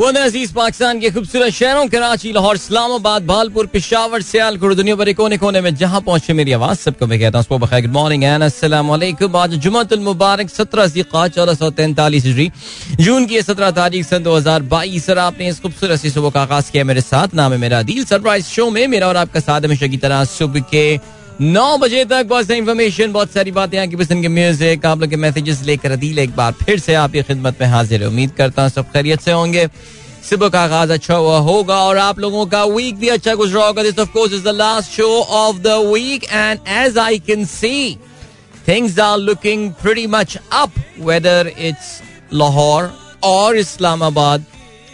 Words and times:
वो 0.00 0.06
अज़ीज़ 0.08 0.52
पाकिस्तान 0.54 1.00
के 1.00 1.10
खूबसूरत 1.10 1.52
शहरों, 1.52 1.86
कराची, 1.88 2.30
लाहौर, 2.32 2.56
इस्लामाबाद, 2.56 3.24
भालपुर, 3.26 3.66
पिशावर, 3.66 4.22
सियालकोट, 4.22 4.74
दुनिया 4.74 4.96
भर 4.96 5.12
कोने 5.12 5.36
कोने 5.36 5.60
में 5.60 5.74
जहाँ 5.76 6.00
पहुँचे 6.00 6.32
मेरी 6.32 6.52
आवाज़, 6.52 6.78
सबको 6.78 7.06
मैं 7.06 7.18
कहता 7.20 7.38
हूँ 7.40 7.58
गुड 7.60 7.92
मॉर्निंग 7.92 8.24
अस्सलाम 8.24 8.88
वालेकुम 8.88 9.36
आज 9.36 9.54
जुमातुल 9.60 10.00
मुबारक, 10.00 10.48
सत्रह 10.50 10.86
जिका 10.96 11.26
चौदह 11.36 11.54
सौ 11.54 11.70
तैंतालीस 11.72 12.24
हिजरी। 12.24 12.50
जून 12.96 13.26
की 13.26 13.42
सत्रह 13.42 13.70
तारीख 13.76 14.06
सन 14.06 14.22
दो 14.22 14.36
हज़ार 14.36 14.62
बाईस 14.72 15.06
सर 15.06 15.18
आपने 15.20 15.48
इस 15.48 15.60
खूबसूरत 15.60 16.00
सी 16.00 16.10
सुबह 16.10 16.30
का 16.30 16.42
आगाज़ 16.42 16.72
किया 16.72 16.84
मेरे 16.84 17.00
साथ। 17.02 17.34
नाम 17.34 17.52
है 17.52 17.58
मेरा 17.60 17.82
दिल 17.84 18.04
सरप्राइज़ 18.06 18.46
शो 18.46 18.70
में 18.70 18.86
मेरा 18.88 19.08
और 19.08 19.16
आपका 19.18 19.40
साथ 19.42 19.60
हमेशा 19.64 19.86
की 19.86 19.96
तरह 19.98 20.24
सुबह 20.32 20.60
के 20.72 21.19
नौ 21.42 21.76
बजे 21.78 22.04
तक 22.04 22.26
बहुत 22.28 22.46
सारी 22.46 22.58
इन्फॉर्मेशन 22.58 23.12
बहुत 23.12 23.30
सारी 23.32 23.50
बातें 23.50 23.76
यहाँ 23.76 23.88
की 23.88 23.96
पसंद 23.96 24.22
के 24.22 24.28
म्यूज़िक 24.28 24.84
आप 24.86 25.00
लोग 25.00 25.10
के 25.10 25.16
मैसेजेस 25.16 25.62
लेकर 25.66 25.90
अदील 25.90 26.18
एक 26.18 26.34
बार 26.36 26.52
फिर 26.64 26.78
से 26.78 26.94
आपकी 26.94 27.22
खिदमत 27.22 27.60
में 27.60 27.68
हाजिर 27.68 28.02
है। 28.02 28.08
उम्मीद 28.08 28.30
करता 28.38 28.62
हूँ 28.62 28.70
सब 28.70 28.90
खैरियत 28.92 29.20
से 29.20 29.32
होंगे। 29.32 29.66
सुबह 30.28 30.48
का 30.48 30.60
आगाज़ 30.60 30.92
अच्छा 30.92 31.14
हुआ 31.14 31.38
होगा 31.38 31.78
और 31.82 31.98
आप 31.98 32.18
लोगों 32.20 32.44
का 32.46 32.64
वीक 32.64 32.98
भी 32.98 33.08
अच्छा 33.08 33.34
गुजरा 33.34 33.64
होगा। 33.66 33.82
This 33.82 33.98
of 33.98 34.10
course 34.12 34.32
is 34.32 34.44
the 34.44 34.54
last 34.56 34.92
show 34.92 35.08
of 35.20 35.56
the 35.58 35.78
weekend 36.24 36.68
as 36.68 36.98
I 36.98 37.18
can 37.26 37.44
see 37.46 37.98
things 38.68 38.98
are 38.98 39.18
looking 39.18 39.70
pretty 39.82 40.06
much 40.08 40.38
up 40.52 40.72
whether 41.00 41.52
it's 41.58 42.00
Lahore 42.34 42.92
और 43.24 43.56
इस्लामाबाद 43.56 44.44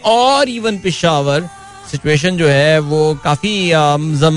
और 0.05 0.49
इवन 0.49 0.77
पिशावर 0.79 1.49
सिचुएशन 1.87 2.37
जो 2.37 2.47
है, 2.47 2.79
वो 2.79 3.13
काफ़ी 3.23 3.71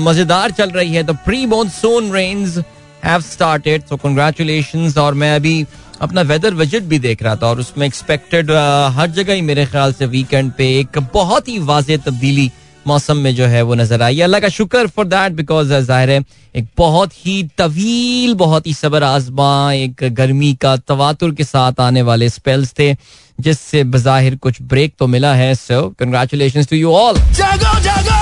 मज़ेदार 0.03 0.51
चल 0.51 0.69
रही 0.71 0.93
है। 0.93 1.03
The 1.03 1.17
pre 1.25 1.45
monsoon 1.45 2.11
rains 2.13 2.57
have 3.05 3.21
started 3.21 3.85
so 3.85 3.95
congratulation 3.97 4.93
और 4.99 5.13
मैं 5.13 5.35
अभी 5.35 5.65
अपना 6.01 6.21
वेदर 6.23 6.53
विज़िट 6.53 6.83
भी 6.83 6.99
देख 6.99 7.23
रहा 7.23 7.35
था 7.35 7.47
और 7.47 7.59
उसमें 7.59 7.85
एक्सपेक्टेड 7.87 8.51
हर 8.95 9.09
जगह 9.11 9.33
ही 9.33 9.41
मेरे 9.41 9.65
ख्याल 9.65 9.93
से 9.93 10.05
वीकेंड 10.07 10.51
पे 10.57 10.67
एक 10.79 10.99
बहुत 11.13 11.47
ही 11.47 11.57
वाज 11.61 11.91
तब्दीली 12.05 12.51
मौसम 12.87 13.17
में 13.17 13.33
जो 13.35 13.45
है 13.45 13.61
वो 13.61 13.75
नज़र 13.75 14.01
आई। 14.01 14.19
अल्लाह 14.21 14.39
का 14.39 14.49
शुक्र 14.49 14.87
फॉर 14.87 15.05
दैट 15.07 15.31
बिकॉज़ 15.33 15.73
ज़ाहिर 15.73 16.09
है 16.09 16.19
एक 16.55 16.67
बहुत 16.77 17.11
ही 17.25 17.41
तवील 17.57 18.33
बहुत 18.35 18.67
ही 18.67 18.73
सबर 18.73 19.03
आजमा 19.03 19.51
एक 19.73 20.03
गर्मी 20.13 20.53
का 20.61 20.75
तवातुर 20.77 21.33
के 21.35 21.43
साथ 21.43 21.79
आने 21.79 22.01
वाले 22.01 22.29
स्पेल्स 22.29 22.73
थे 22.79 22.93
जिससे 23.39 23.83
बजाहिर 23.85 24.35
कुछ 24.37 24.61
ब्रेक 24.63 24.93
तो 24.99 25.07
मिला 25.07 25.33
है। 25.35 25.53
So 25.55 25.81
congratulation 25.99 26.63
to 26.63 26.75
you 26.75 26.91
all 26.95 27.19
Jago 27.33 27.79
Jago! 27.81 28.19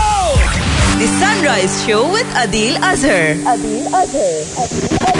Sunrise 1.09 1.69
show 1.71 2.03
with 2.13 2.33
Adeel 2.37 2.75
Azhar 2.75 3.47
Adeel 3.47 3.85
Azhar 3.95 5.18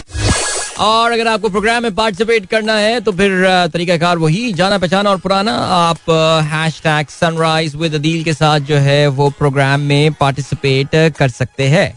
और 0.80 1.12
अगर 1.12 1.28
आपको 1.28 1.50
प्रोग्राम 1.50 1.84
में 1.84 1.94
पार्टिसिपेट 1.96 2.46
करना 2.50 2.74
है 2.76 3.00
तो 3.02 3.12
फिर 3.12 3.32
तरीकाकार 3.74 4.18
वही 4.18 4.52
जाना 4.54 4.78
पहचाना 4.78 5.10
और 5.10 5.18
पुराना, 5.20 5.52
आप 5.52 6.10
hash 6.52 6.80
tag 6.84 7.08
sunrise 7.10 7.76
with 7.76 7.96
Adeel 7.96 8.24
के 8.24 8.34
साथ 8.34 8.60
जो 8.62 8.76
है, 8.78 9.08
वो 9.10 9.30
प्रोग्राम 9.40 9.82
में 9.82 10.14
पार्टिसिपेट 10.14 10.96
कर 11.18 11.30
सकते 11.32 11.68
हैं। 11.68 11.94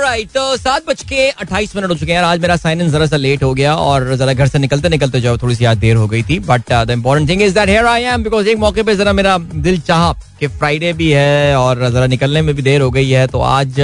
राइट 0.00 0.28
तो 0.28 0.56
सात 0.56 0.86
बज 0.86 1.02
के 1.08 1.28
अट्ठाईस 1.30 1.74
मिनट 1.76 1.90
हो 1.90 1.94
चुके 1.94 2.12
हैं 2.12 2.20
आज 2.20 2.40
मेरा 2.40 2.54
साइन 2.56 2.80
इन 2.80 2.90
जरा 2.90 3.06
सा 3.06 3.16
लेट 3.16 3.42
हो 3.42 3.52
गया 3.54 3.74
और 3.76 4.14
जरा 4.16 4.32
घर 4.32 4.46
से 4.48 4.58
निकलते 4.58 4.88
निकलते 4.88 5.20
जो 5.20 5.36
थोड़ी 5.38 5.54
सी 5.54 5.64
आज 5.64 5.76
देर 5.78 5.96
हो 5.96 6.06
गई 6.08 6.22
थी। 6.22 6.38
But 6.40 6.72
the 6.72 6.90
important 6.90 7.28
thing 7.30 7.42
is 7.42 7.54
that 7.54 7.68
here 7.68 7.86
I 7.86 8.02
am 8.04 8.22
because 8.22 8.48
एक 8.48 8.58
मौके 8.58 8.82
पे 8.82 8.94
जरा 8.96 9.12
मेरा 9.12 9.36
दिल 9.38 9.78
चाह 9.80 10.12
कि 10.40 10.46
फ्राइडे 10.48 10.92
भी 10.92 11.10
है 11.10 11.56
और 11.56 11.88
जरा 11.88 12.06
निकलने 12.06 12.42
में 12.42 12.54
भी 12.54 12.62
देर 12.62 12.80
हो 12.80 12.90
गई 12.90 13.10
है 13.10 13.26
तो 13.26 13.40
आज 13.40 13.80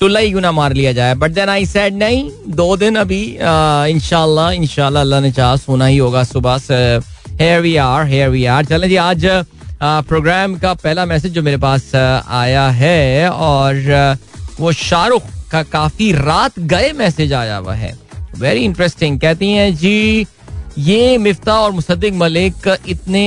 टुल्ला 0.00 0.20
ही 0.20 0.30
गुना 0.30 0.52
मार 0.52 0.72
लिया 0.74 0.92
जाए। 0.92 1.14
बट 1.14 1.30
देन 1.32 1.48
आई 1.48 1.66
सेड 1.66 1.94
नहीं, 1.94 2.30
दो 2.48 2.76
दिन 2.76 2.96
अभी 2.96 3.22
इनशाला 3.90 4.50
इनशाला 4.52 5.00
अल्लाह 5.00 5.20
ने 5.20 5.30
चाह 5.32 5.56
सोना 5.56 5.86
ही 5.86 5.96
होगा 5.98 6.24
सुबह 6.24 6.58
से। 6.60 6.74
Here 7.40 7.60
we 7.60 7.76
are 7.76 8.06
here 8.06 8.28
we 8.28 8.44
are 8.46 8.64
चलें 8.64 8.88
जी, 8.88 8.96
आज 8.96 9.26
प्रोग्राम 9.80 10.54
का 10.58 10.72
पहला 10.74 11.04
मैसेज 11.06 11.32
जो 11.32 11.42
मेरे 11.42 11.56
पास 11.56 11.94
आया 11.94 12.68
है, 12.70 13.30
और 13.30 14.16
वो 14.60 14.72
शाहरुख 14.74 15.22
का 15.50 15.62
काफ़ी 15.64 16.12
रात 16.12 16.58
गए 16.60 16.92
मैसेज 16.94 17.32
आया 17.34 17.56
हुआ 17.56 17.74
है। 17.74 17.92
वेरी 18.38 18.64
इंटरेस्टिंग 18.64 19.18
कहती 19.20 19.50
हैं, 19.52 19.74
जी, 19.76 20.26
ये 20.78 21.18
मिफ्ता 21.18 21.58
और 21.60 21.70
मुसद्दिक 21.72 22.14
मलिक 22.14 22.68
इतने 22.88 23.26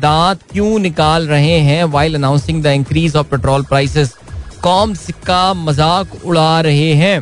दांत 0.00 0.40
क्यों 0.52 0.78
निकाल 0.78 1.26
रहे 1.28 1.58
हैं 1.60 1.84
while 1.92 2.14
announcing 2.14 2.62
the 2.62 2.66
increase 2.66 3.16
of 3.16 3.26
petrol 3.26 3.62
prices 3.64 4.14
कौम 4.62 4.94
का 5.26 5.42
मज़ाक 5.54 6.24
उड़ा 6.24 6.60
रहे 6.60 6.92
हैं। 6.94 7.18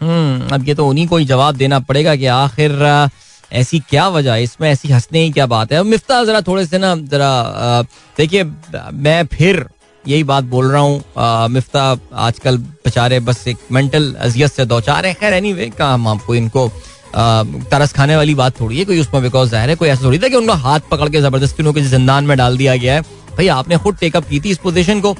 हम्म 0.00 0.54
अब 0.54 0.68
ये 0.68 0.74
तो 0.74 0.86
उन्हीं 0.88 1.06
को 1.08 1.16
ही 1.16 1.24
जवाब 1.24 1.56
देना 1.56 1.78
पड़ेगा 1.80 2.14
कि 2.16 2.26
आखिर 2.26 3.08
ऐसी 3.52 3.78
क्या 3.80 4.06
वजह 4.08 4.32
है? 4.32 4.42
इसमें 4.42 4.68
ऐसी 4.70 4.88
हंसने 4.88 5.24
की 5.24 5.32
क्या 5.32 5.46
बात 5.46 5.72
है? 5.72 5.82
मिफ्ता 5.84 6.22
जरा 6.24 6.40
थोड़े 6.42 6.64
से 6.66 6.78
ना, 6.78 6.94
जरा 6.94 7.82
देखिए, 8.16 8.44
मैं 8.44 9.26
फिर 9.26 9.64
यही 10.04 10.24
बात 10.24 10.44
बोल 10.46 10.70
रहा 10.70 10.80
हूँ। 10.80 11.48
मिफ्ता, 11.50 11.96
आजकल 12.16 12.58
बेचारे 12.58 13.20
बस 13.20 13.46
एक 13.48 13.56
मेंटल 13.72 14.12
अजियत 14.20 14.52
से 14.52 14.64
दो 14.64 14.80
चार 14.80 15.06
है। 15.06 15.14
खैर 15.14 15.34
एनी 15.34 15.52
वे 15.52 15.70
का 15.78 15.92
हम 15.94 16.08
आपको 16.08 16.34
इनको 16.34 16.68
तरस 17.14 17.92
खाने 17.92 18.16
वाली 18.16 18.34
बात 18.34 18.60
थोड़ी 18.60 18.78
है, 18.78 18.84
कोई 18.84 19.00
उसमें 19.00 19.22
बिकॉज़ 19.22 19.50
ज़ाहिर 19.50 19.70
है, 19.70 19.76
कोई 19.76 19.88
ऐसा 19.88 20.04
थोड़ी 20.04 20.18
था 20.18 20.28
कि 20.28 20.36
उनका 20.36 20.54
हाथ 20.56 20.80
पकड़ 20.90 21.08
के 21.08 21.20
ज़बरदस्ती 21.20 21.62
उनको 21.62 21.80
जिंदान 21.80 22.24
में 22.24 22.36
डाल 22.38 22.56
दिया 22.56 22.76
गया 22.76 22.94
है। 22.94 23.02
भाई, 23.40 23.48
आपने 23.48 23.76
खुद 23.78 23.96
टेकअप 24.00 24.24
की 24.28 24.38
थी 24.40 24.50
इस 24.50 24.58
पोजीशन 24.58 25.00
को। 25.00 25.14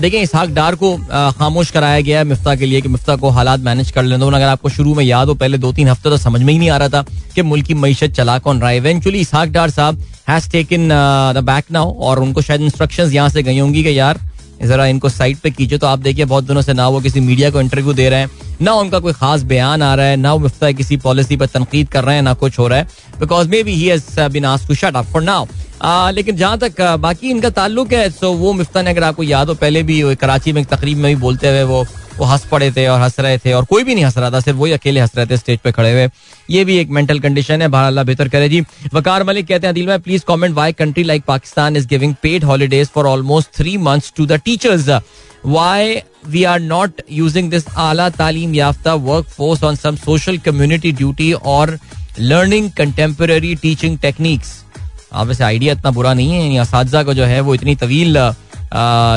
देखें, 0.00 0.20
इसहाक 0.20 0.48
डार 0.54 0.74
को 0.74 0.96
खामोश 1.38 1.70
कराया 1.70 2.00
गया 2.00 2.18
है 2.18 2.24
मिफ्ता 2.24 2.54
के 2.56 2.66
लिए 2.66 2.80
कि 2.80 2.88
मिफ्ता 2.88 3.16
को 3.16 3.28
हालात 3.30 3.60
मैनेज 3.60 3.90
कर 3.90 4.02
लेना 4.02 4.26
अगर 4.26 4.46
आपको 4.46 4.68
शुरू 4.70 4.94
में 4.94 5.04
याद 5.04 5.28
हो, 5.28 5.34
पहले 5.34 5.58
दो 5.58 5.72
तीन 5.72 5.88
हफ़्ते 5.88 6.10
तो 6.10 6.16
समझ 6.18 6.42
में 6.42 6.52
ही 6.52 6.58
नहीं 6.58 6.70
आ 6.70 6.76
रहा 6.76 6.88
था 6.88 7.04
कि 7.34 7.42
मुल्क 7.42 7.66
की 7.66 7.74
मीशत 7.76 8.12
चला 8.12 8.38
कौन 8.38 8.60
रहा 8.60 8.70
है। 8.70 8.76
इवेंचुअली 8.76 9.20
इसहाक 9.20 9.48
डार 9.48 9.70
साहब 9.70 10.02
has 10.28 10.48
taken 10.50 10.88
the 11.34 11.42
back 11.44 11.64
now 11.72 11.92
और 12.00 12.20
उनको 12.20 12.42
शायद 12.42 12.60
इंस्ट्रक्शन 12.62 13.10
यहाँ 13.12 13.28
से 13.28 13.42
गई 13.42 13.58
होंगी 13.58 13.82
कि 13.84 13.98
यार 13.98 14.20
जरा 14.64 14.86
इनको 14.86 15.08
साइड 15.08 15.38
पे 15.38 15.50
कीजिए 15.50 15.78
तो 15.78 15.86
आप 15.86 15.98
देखिए, 15.98 16.24
बहुत 16.24 16.44
दिनों 16.44 16.62
से 16.62 16.72
ना 16.72 16.88
वो 16.88 17.00
किसी 17.00 17.20
मीडिया 17.20 17.50
को 17.50 17.60
इंटरव्यू 17.60 17.92
दे 17.92 18.08
रहे 18.08 18.20
हैं, 18.20 18.30
ना 18.62 18.72
उनका 18.74 18.98
कोई 18.98 19.12
खास 19.12 19.42
बयान 19.42 19.82
आ 19.82 19.94
रहा 19.94 20.06
है, 20.06 20.16
ना 20.16 20.34
मुफ्ता 20.36 20.70
किसी 20.72 20.96
पॉलिसी 20.96 21.36
पर 21.36 21.46
तनकीद 21.46 21.88
कर 21.88 22.04
रहे 22.04 22.14
हैं, 22.14 22.22
ना 22.22 22.34
कुछ 22.34 22.58
हो 22.58 22.68
रहा 22.68 22.78
है 22.78 22.88
because 23.20 23.48
maybe 23.62 23.72
he 23.74 23.90
for 25.04 25.22
now 25.22 25.46
लेकिन 26.12 26.36
जहाँ 26.36 26.58
तक 26.58 26.80
बाकी 27.00 27.30
इनका 27.30 27.50
ताल्लुक 27.50 27.92
है 27.92 28.08
सो 28.10 28.32
वो 28.32 28.52
मुफ्ता 28.52 28.82
ने 28.82 28.90
अगर 28.90 29.02
आपको 29.04 29.22
याद 29.22 29.48
हो, 29.48 29.54
पहले 29.54 29.82
भी 29.82 30.14
कराची 30.14 30.52
में 30.52 30.60
एक 30.62 30.68
तकरीब 30.68 30.98
में 30.98 31.14
भी 31.14 31.20
बोलते 31.20 31.48
हुए 31.48 31.62
वो 31.62 31.84
वो 32.18 32.24
हंस 32.24 32.44
पड़े 32.50 32.70
थे 32.72 32.86
और 32.86 33.00
हंस 33.00 33.18
रहे 33.20 33.38
थे 33.38 33.52
और 33.52 33.64
कोई 33.64 33.84
भी 33.84 33.94
नहीं 33.94 34.04
हंस 34.04 34.18
रहा 34.18 34.30
था, 34.30 34.40
सिर्फ़ 34.40 34.58
वही 34.58 34.72
अकेले 34.72 35.00
हंस 35.00 35.10
रहे 35.16 35.26
थे 35.26 35.36
स्टेज 35.36 35.58
पे 35.58 35.72
खड़े 35.72 35.92
हुए। 35.92 36.08
ये 36.50 36.64
भी 36.64 36.76
एक 36.78 36.90
मेंटल 36.90 37.18
कंडीशन 37.20 37.62
है 37.62 37.68
बाहर 37.68 37.86
अल्लाह 37.86 38.04
बेहतर 38.04 38.28
करे। 38.28 38.48
जी, 38.48 38.60
वकार 38.94 39.24
मलिक 39.24 39.46
कहते 39.48 39.66
हैं 39.66 39.86
में 39.86 40.00
please 40.00 40.22
comment 40.28 40.54
why 40.54 40.72
country 40.74 41.04
like 41.04 41.24
Pakistan 41.26 41.76
is 41.76 41.88
giving 41.88 42.14
paid 42.22 42.44
holidays 42.44 42.88
for 42.94 43.06
almost 43.06 43.50
three 43.56 43.76
months 43.78 44.12
to 44.16 44.26
the 44.26 44.40
teachers 44.44 44.88
why 45.46 45.96
we 46.28 46.44
are 46.44 46.60
not 46.60 47.02
using 47.12 47.50
this 47.50 47.68
आला 47.78 48.08
तालीम 48.10 48.54
याफ्ता 48.54 48.94
workforce 49.28 49.64
on 49.64 49.76
some 49.76 49.96
social 49.96 50.38
community 50.44 50.92
duty 50.92 51.32
और 51.32 51.78
लर्निंग 52.20 52.70
कंटेम्पररी 52.76 53.54
टीचिंग 53.54 53.98
टेक्निक्स 53.98 54.52
वैसे 55.16 55.44
idea 55.44 55.72
इतना 55.72 55.90
बुरा 55.90 56.14
नहीं 56.14 56.30
है 56.32 56.62
इस 56.62 56.70
को 57.04 57.14
जो 57.14 57.24
है 57.24 57.40
वो 57.40 57.54
इतनी 57.54 57.74
तवील 57.76 58.18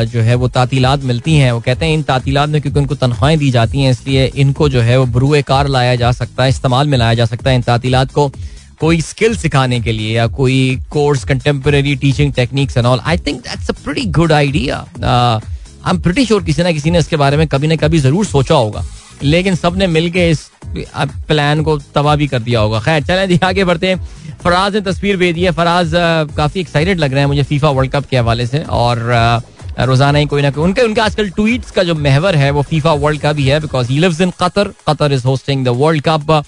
जो 0.07 0.21
है 0.21 0.35
वो 0.35 0.47
तातीलात 0.49 1.03
मिलती 1.03 1.35
हैं। 1.35 1.51
वो 1.51 1.59
कहते 1.59 1.85
हैं 1.85 1.93
इन 1.93 2.01
तातीलात 2.03 2.49
में 2.49 2.61
क्योंकि 2.61 2.79
उनको 2.79 2.95
तनख्वाहें 2.95 3.37
दी 3.39 3.49
जाती 3.51 3.81
हैं, 3.81 3.91
इसलिए 3.91 4.25
इनको 4.35 4.67
जो 4.69 4.81
है 4.81 4.97
वो 4.99 5.05
ब्रुए 5.07 5.41
कार 5.43 5.67
लाया 5.67 5.95
जा 5.95 6.11
सकता 6.11 6.43
है, 6.43 6.49
इस्तेमाल 6.49 6.87
में 6.87 6.97
लाया 6.97 7.13
जा 7.13 7.25
सकता 7.25 7.49
है 7.49 7.55
इन 7.55 7.61
तातीलात 7.61 8.11
को 8.11 8.31
कोई 8.79 9.01
स्किल 9.01 9.35
सिखाने 9.37 9.79
के 9.81 9.91
लिए 9.91 10.15
या 10.15 10.27
कोई 10.29 10.57
course 10.91 11.23
contemporary 11.25 11.95
teaching 11.95 12.33
techniques 12.33 12.77
and 12.77 12.85
all 12.85 12.99
I 12.99 13.17
think 13.17 13.41
that's 13.41 13.69
a 13.69 13.73
pretty 13.83 14.05
good 14.11 14.31
idea 14.33 14.77
I 15.03 15.89
am 15.89 15.99
pretty 15.99 16.25
sure 16.25 16.43
किसी 16.43 16.63
ना 16.63 16.71
किसी 16.71 16.91
ने 16.91 16.99
इसके 16.99 17.15
बारे 17.17 17.37
में 17.37 17.47
कभी 17.47 17.67
ना 17.67 17.75
कभी 17.77 17.99
ज़रूर 17.99 18.25
सोचा 18.25 18.55
होगा। 18.55 18.83
लेकिन 19.23 19.55
सबने 19.55 19.87
मिलकर 19.87 20.19
इस 20.19 20.49
प्लान 21.27 21.61
को 21.63 21.77
तबाह 21.95 22.15
भी 22.15 22.27
कर 22.27 22.39
दिया 22.39 22.59
होगा। 22.59 22.79
खैर, 22.79 23.03
चलें 23.03 23.27
जी, 23.29 23.39
आगे 23.43 23.63
बढ़ते 23.65 23.87
हैं। 23.87 24.07
फराज 24.43 24.75
ने 24.75 24.81
तस्वीर 24.81 25.17
भेजी 25.17 25.43
है। 25.43 25.51
फराज 25.51 25.91
काफ़ी 26.37 26.61
एक्साइटेड 26.61 26.99
लग 26.99 27.11
रहे 27.11 27.19
हैं 27.19 27.27
मुझे 27.27 27.43
फीफा 27.43 27.69
वर्ल्ड 27.69 27.91
कप 27.91 28.05
के 28.05 28.17
हवाले 28.17 28.47
से। 28.47 28.63
और 28.63 28.99
रोज़ाना 29.79 30.19
ही 30.19 30.25
कोई 30.25 30.41
ना 30.41 30.49
कोई, 30.51 30.63
उनके 30.63 30.81
उनके 30.81 31.01
आजकल 31.01 31.29
ट्वीट्स 31.29 31.71
का 31.71 31.83
जो 31.83 31.95
महवर 31.95 32.35
है, 32.35 32.49
वो 32.51 32.61
फीफा 32.63 32.93
वर्ल्ड 32.93 33.21
कप 33.21 33.37
ही 33.37 33.45
है 33.45 33.59
because 33.59 33.89
he 33.89 33.99
lives 33.99 34.21
in 34.21 34.31
Qatar 34.41 34.67
Qatar 34.87 35.11
is 35.13 35.25
hosting 35.27 35.65
the 35.65 35.69
World 35.77 36.03
Cup 36.07 36.43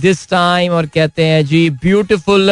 this 0.00 0.28
time 0.30 0.72
और 0.72 0.86
कहते 0.86 1.24
हैं, 1.24 1.44
जी 1.46 1.68
beautiful 1.82 2.50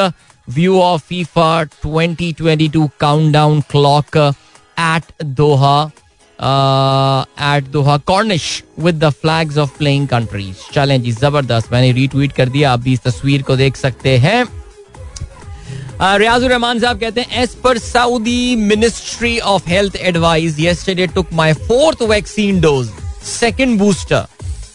view 0.49 0.81
of 0.81 1.03
FIFA 1.09 1.65
2022 1.85 2.89
countdown 3.01 3.61
clock 3.71 4.17
at 4.17 5.25
Doha 5.25 5.91
at 6.41 7.71
Doha 7.73 7.97
corniche 8.07 8.45
with 8.81 9.05
the 9.05 9.11
flags 9.23 9.59
of 9.59 9.77
playing 9.79 10.07
countries 10.09 10.73
चलें 10.75 11.03
जी, 11.03 11.13
ज़बरदस्त। 11.13 11.73
मैंने 11.73 11.93
retweet 11.93 12.33
कर 12.33 12.49
दिया। 12.49 12.73
आप 12.73 12.81
भी 12.81 12.93
इस 12.93 13.01
तस्वीर 13.07 13.43
को 13.43 13.57
देख 13.57 13.77
सकते 13.77 14.17
हैं। 14.19 14.45
रियाजुर 16.01 16.51
रहमान 16.51 16.79
साहब 16.81 16.99
कहते 17.01 17.21
हैं 17.21 17.43
एज 17.43 17.55
पर 17.63 17.79
Saudi 17.79 18.57
ministry 18.57 19.39
of 19.53 19.69
health 19.69 19.97
advice 19.97 20.59
yesterday 20.61 21.07
took 21.15 21.33
my 21.35 21.55
fourth 21.55 22.03
vaccine 22.11 22.61
dose 22.61 22.91
second 23.27 23.79
booster 23.79 24.27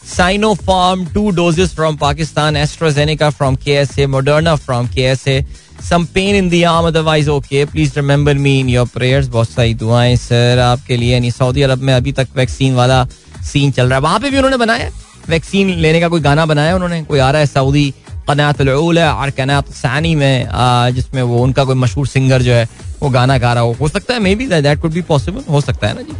Sinopharm 0.53 1.05
two 1.13 1.29
doses 1.31 1.73
from 1.75 1.97
Pakistan 1.97 2.57
AstraZeneca 2.57 3.29
from 3.29 3.55
K 3.55 3.71
S 3.73 3.97
A 3.99 4.05
Moderna 4.07 4.55
from 4.55 4.87
K 4.87 5.01
S 5.01 5.27
A 5.27 5.39
some 5.83 6.05
pain 6.05 6.35
in 6.35 6.49
the 6.49 6.61
arm 6.63 6.87
otherwise 6.87 7.29
okay 7.29 7.63
please 7.65 7.93
remember 7.95 8.33
me 8.33 8.59
in 8.59 8.69
your 8.69 8.87
prayers 8.87 9.27
बहुत 9.27 9.49
सारी 9.49 9.73
दुआएँ 9.73 10.15
sir 10.15 10.59
आपके 10.59 10.97
लिए। 10.97 11.13
यानी 11.13 11.31
Saudi 11.31 11.61
अरब 11.61 11.81
में 11.81 11.93
अभी 11.93 12.11
तक 12.11 12.27
vaccine 12.35 12.73
वाला 12.73 13.03
सीन 13.43 13.71
चल 13.71 13.87
रहा 13.87 13.95
है। 13.95 14.01
वहाँ 14.01 14.19
पे 14.19 14.29
भी 14.29 14.37
उन्होंने 14.37 14.57
बनाया। 14.57 14.89
वैक्सीन 15.29 15.69
लेने 15.69 15.99
का 16.01 16.07
कोई 16.07 16.21
गाना 16.21 16.45
बनाया 16.45 16.75
उन्होंने? 16.75 17.03
कोई 17.03 17.19
आ 17.19 17.29
रहा 17.31 17.39
है 17.39 17.47
सऊदी 17.47 17.93
कनातुल 18.27 18.69
और 18.99 19.29
कनात 19.37 19.71
सानी 19.73 20.15
में 20.15 20.47
जिसमें 20.95 21.21
वो 21.21 21.41
उनका 21.43 21.63
कोई 21.65 21.75
मशहूर 21.75 22.07
सिंगर 22.07 22.41
जो 22.41 22.53
है, 22.53 22.67
वो 23.01 23.09
गाना 23.09 23.37
गा 23.37 23.53
रहा 23.53 23.63
हो। 23.63 23.75
हो 23.79 23.87
सकता 23.87 24.13
है 24.13 24.19
maybe 24.35 24.45
that 24.47 24.81
could 24.81 24.91
be 24.93 25.01
possible 25.07 25.43
हो 25.51 25.61
सकता 25.61 25.87
है 25.87 25.93
ना 25.95 26.01
जी। 26.01 26.13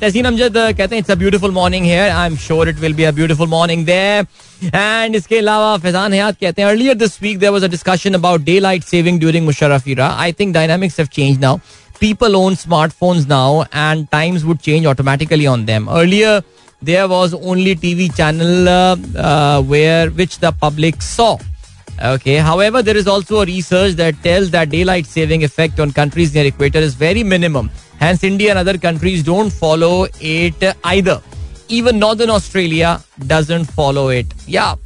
तहसीन 0.00 0.24
अमजद 0.24 0.52
कहते 0.56 0.94
हैं 0.94 1.00
it's 1.00 1.10
a 1.10 1.14
beautiful 1.14 1.50
morning 1.52 1.84
here 1.86 2.10
I 2.10 2.26
am 2.26 2.36
sure 2.46 2.68
it 2.68 2.78
will 2.80 2.94
be 2.94 3.04
a 3.04 3.10
beautiful 3.12 3.48
morning 3.48 3.84
there 3.86 4.26
and 4.74 5.16
इसके 5.16 5.38
अलावा 5.38 5.76
फैजान 5.78 6.12
हयात 6.12 6.36
कहते 6.40 6.62
हैं 6.62 6.68
earlier 6.68 6.94
this 7.04 7.20
week 7.22 7.38
there 7.38 7.52
was 7.52 7.64
a 7.64 7.68
discussion 7.68 8.14
about 8.14 8.44
daylight 8.60 8.84
saving 8.84 9.18
during 9.20 9.46
Musharraf 9.46 9.88
era 9.88 10.08
I 10.20 10.32
think 10.40 10.54
dynamics 10.54 10.98
have 11.00 11.08
change 11.14 11.38
now 11.40 11.58
people 12.00 12.34
own 12.34 12.56
smartphones 12.56 13.26
now 13.28 13.50
and 13.82 14.06
times 14.14 14.42
would 14.46 14.58
change 14.64 14.88
automatically 14.90 15.46
on 15.52 15.62
them. 15.68 15.86
Earlier 16.00 16.32
there 16.88 17.08
was 17.08 17.34
only 17.34 17.74
tv 17.84 18.08
channel 18.16 18.68
uh, 18.68 18.96
uh, 19.28 19.62
where 19.74 20.08
which 20.22 20.38
the 20.46 20.52
public 20.64 21.02
saw 21.02 21.36
Okay. 22.04 22.36
However, 22.36 22.82
there 22.82 22.96
is 22.96 23.06
also 23.08 23.40
a 23.40 23.46
research 23.46 23.94
that 23.94 24.22
tells 24.22 24.50
that 24.50 24.68
daylight 24.68 25.06
saving 25.06 25.44
effect 25.44 25.80
on 25.80 25.92
countries 25.92 26.34
near 26.34 26.44
equator 26.44 26.78
is 26.78 26.94
very 26.94 27.22
minimum. 27.24 27.70
Hence, 27.98 28.22
India 28.22 28.50
and 28.50 28.58
other 28.58 28.76
countries 28.76 29.22
don't 29.22 29.50
follow 29.50 30.06
it 30.20 30.62
either. 30.84 31.22
Even 31.68 31.98
Northern 31.98 32.30
Australia 32.30 33.00
doesn't 33.26 33.64
follow 33.64 34.08
it. 34.08 34.26
Yeah. 34.46 34.76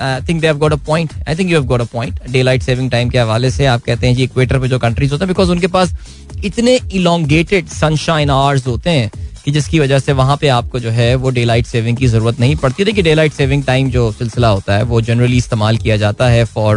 I 0.00 0.20
think 0.28 0.40
they 0.40 0.46
have 0.46 0.56
got 0.58 0.72
a 0.72 0.76
point 0.86 1.12
I 1.28 1.34
think 1.36 1.50
you 1.50 1.56
have 1.56 1.66
got 1.66 1.80
a 1.80 1.84
point 1.92 2.18
day 2.30 2.42
light 2.42 2.62
saving 2.62 2.90
time 2.90 3.10
के 3.10 3.18
हवाले 3.18 3.50
से 3.50 3.66
आप 3.66 3.82
कहते 3.82 4.06
हैं 4.06 4.14
जी 4.14 4.22
equator 4.22 4.58
पे 4.60 4.68
जो 4.68 4.78
countries 4.78 5.12
होते 5.12 5.24
हैं 5.24 5.28
बिकॉज़ 5.28 5.50
उनके 5.50 5.66
पास 5.76 5.94
इतने 6.44 6.78
इलोंगेटेड 6.92 7.68
सनशाइन 7.68 8.30
आवर्स 8.30 8.66
होते 8.66 8.90
हैं 8.90 9.10
कि 9.44 9.50
जिसकी 9.50 9.78
वजह 9.80 9.98
से 9.98 10.12
वहाँ 10.12 10.36
पे 10.36 10.48
आपको 10.48 10.78
जो 10.80 10.90
है 10.90 11.14
वो 11.14 11.30
डे 11.30 11.44
लाइट 11.44 11.66
सेविंग 11.66 11.96
की 11.96 12.06
ज़रूरत 12.06 12.40
नहीं 12.40 12.56
पड़ती। 12.56 12.84
देखिए 12.84 13.04
डे 13.04 13.14
लाइट 13.14 13.32
सेविंग 13.32 13.64
टाइम 13.64 13.90
जो 13.90 14.10
सिलसिला 14.12 14.48
होता 14.48 14.76
है 14.76 14.82
वो 14.84 15.00
जनरली 15.00 15.36
इस्तेमाल 15.36 15.76
किया 15.76 15.96
जाता 15.96 16.28
है 16.28 16.44
फॉर 16.44 16.76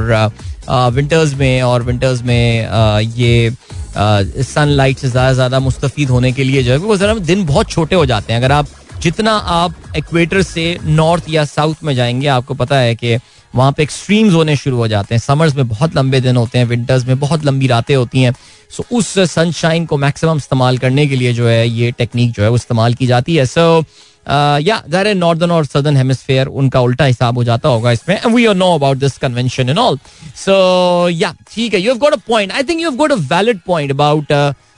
विंटर्स 0.69 1.31
uh, 1.31 1.37
में 1.37 1.61
और 1.61 1.83
विंटर्स 1.83 2.21
में 2.23 2.63
uh, 2.63 3.17
ये 3.17 3.51
सन 3.97 4.67
लाइट 4.69 4.97
से 4.97 5.09
ज़्यादा 5.09 5.33
ज़्यादा 5.33 5.59
मुस्तफ़ 5.59 6.01
होने 6.09 6.31
के 6.31 6.43
लिए 6.43 6.63
जो 6.63 6.71
है 6.71 6.77
वो 6.77 6.97
ज़रा 6.97 7.13
दिन 7.13 7.45
बहुत 7.45 7.69
छोटे 7.69 7.95
हो 7.95 8.05
जाते 8.05 8.33
हैं। 8.33 8.39
अगर 8.39 8.51
आप 8.51 8.67
जितना 9.01 9.31
आप 9.31 9.73
इक्वेटर 9.97 10.41
से 10.41 10.77
नॉर्थ 10.83 11.29
या 11.29 11.45
साउथ 11.45 11.83
में 11.83 11.93
जाएँगे 11.95 12.27
आपको 12.27 12.53
पता 12.53 12.77
है 12.77 12.95
कि 12.95 13.17
वहाँ 13.53 13.71
पे 13.71 13.83
एक्सट्रीम्स 13.83 14.33
होने 14.33 14.55
शुरू 14.55 14.77
हो 14.77 14.87
जाते 14.87 15.15
हैं। 15.15 15.19
समर्स 15.21 15.55
में 15.55 15.67
बहुत 15.67 15.95
लंबे 15.95 16.19
दिन 16.21 16.35
होते 16.37 16.57
हैं 16.57 16.65
विंटर्स 16.65 17.05
में 17.07 17.19
बहुत 17.19 17.45
लंबी 17.45 17.67
रातें 17.67 17.95
होती 17.95 18.21
हैं। 18.21 18.33
सो 18.71 18.85
उस 18.91 19.13
सनशाइन 19.31 19.85
को 19.85 19.97
मैक्सिमम 19.97 20.37
इस्तेमाल 20.37 20.77
करने 20.77 21.07
के 21.07 21.15
लिए 21.15 21.33
जो 21.33 21.47
है, 21.47 21.67
ये 21.69 21.91
टेक्निक 21.97 22.31
जो 22.31 22.43
है, 22.43 22.49
वो 22.49 22.55
इस्तेमाल 22.55 22.93
की 22.93 23.07
जाती 23.07 23.35
है। 23.35 23.45
सो 23.47 23.83
या 24.27 24.81
ज़ाहिर 24.89 25.15
नॉर्दर्न 25.15 25.51
और 25.51 25.65
सदर्न 25.65 25.97
हेमिसफेयर 25.97 26.47
उनका 26.61 26.79
उल्टा 26.81 27.05
हिसाब 27.05 27.37
हो 27.37 27.43
जाता 27.43 27.69
होगा 27.69 27.91
इसमें 27.91 28.19
we 28.25 28.45
are 28.45 28.55
know 28.55 28.73
about 28.75 28.97
this 28.97 29.17
convention 29.17 29.69
in 29.69 29.77
all 29.77 29.97
so 30.37 31.09
या 31.09 31.33
ठीक 31.53 31.73
है 31.73 31.81
you 31.81 31.91
have 31.91 31.99
got 31.99 32.13
a 32.13 32.21
point 32.27 32.51
I 32.51 32.63
think 32.63 32.81
you 32.81 32.89
have 32.89 32.97
got 32.97 33.11
a 33.11 33.15
valid 33.29 33.59
point 33.67 33.91
about 33.91 34.33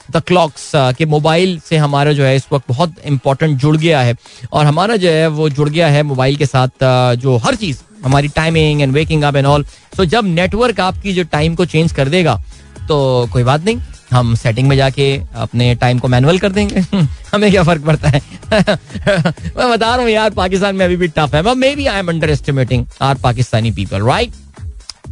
the 0.08 0.22
clocks 0.26 0.70
के 0.98 1.06
मोबाइल 1.06 1.58
से 1.60 1.76
हमारा 1.76 2.12
जो 2.12 2.24
है, 2.24 2.34
इस 2.36 2.46
वक्त 2.52 2.64
बहुत 2.68 2.94
इंपॉर्टेंट 3.06 3.58
जुड़ 3.58 3.76
गया 3.76 4.00
है। 4.00 4.14
और 4.52 4.64
हमारा 4.66 4.96
जो 4.96 5.10
है, 5.10 5.26
वो 5.28 5.48
जुड़ 5.48 5.68
गया 5.68 5.88
है 5.88 6.02
मोबाइल 6.02 6.36
के 6.36 6.46
साथ 6.46 6.84
जो 7.16 7.36
हर 7.44 7.54
चीज़, 7.54 7.78
हमारी 8.04 8.28
timing 8.30 8.82
and 8.82 8.92
waking 8.92 9.22
up 9.22 9.36
and 9.36 9.46
all 9.46 9.64
so 9.96 10.04
जब 10.06 10.24
नेटवर्क 10.26 10.80
आपकी 10.80 11.12
जो 11.12 11.24
टाइम 11.32 11.54
को 11.54 11.64
चेंज 11.66 11.92
कर 11.92 12.08
देगा 12.08 12.40
तो 12.90 13.28
कोई 13.32 13.42
बात 13.44 13.64
नहीं, 13.64 13.80
हम 14.12 14.34
सेटिंग 14.34 14.68
में 14.68 14.76
जाके 14.76 15.04
अपने 15.36 15.74
टाइम 15.80 15.98
को 15.98 16.08
मैनुअल 16.08 16.38
कर 16.38 16.52
देंगे। 16.52 16.80
हमें 17.32 17.50
क्या 17.50 17.62
फ़र्क 17.62 17.82
पड़ता 17.86 18.08
है? 18.08 18.20
मैं 18.52 19.70
बता 19.70 19.94
रहा 19.94 20.02
हूँ 20.02 20.10
यार, 20.10 20.30
पाकिस्तान 20.30 20.76
में 20.76 20.84
अभी 20.84 20.96
भी 20.96 21.08
टफ 21.08 21.34
है। 21.34 21.54
Maybe 21.76 21.86
I 21.86 21.98
am 21.98 22.08
underestimating 22.30 22.86
our 23.02 23.14
Pakistani 23.22 23.70
people 23.70 24.02
right 24.02 24.32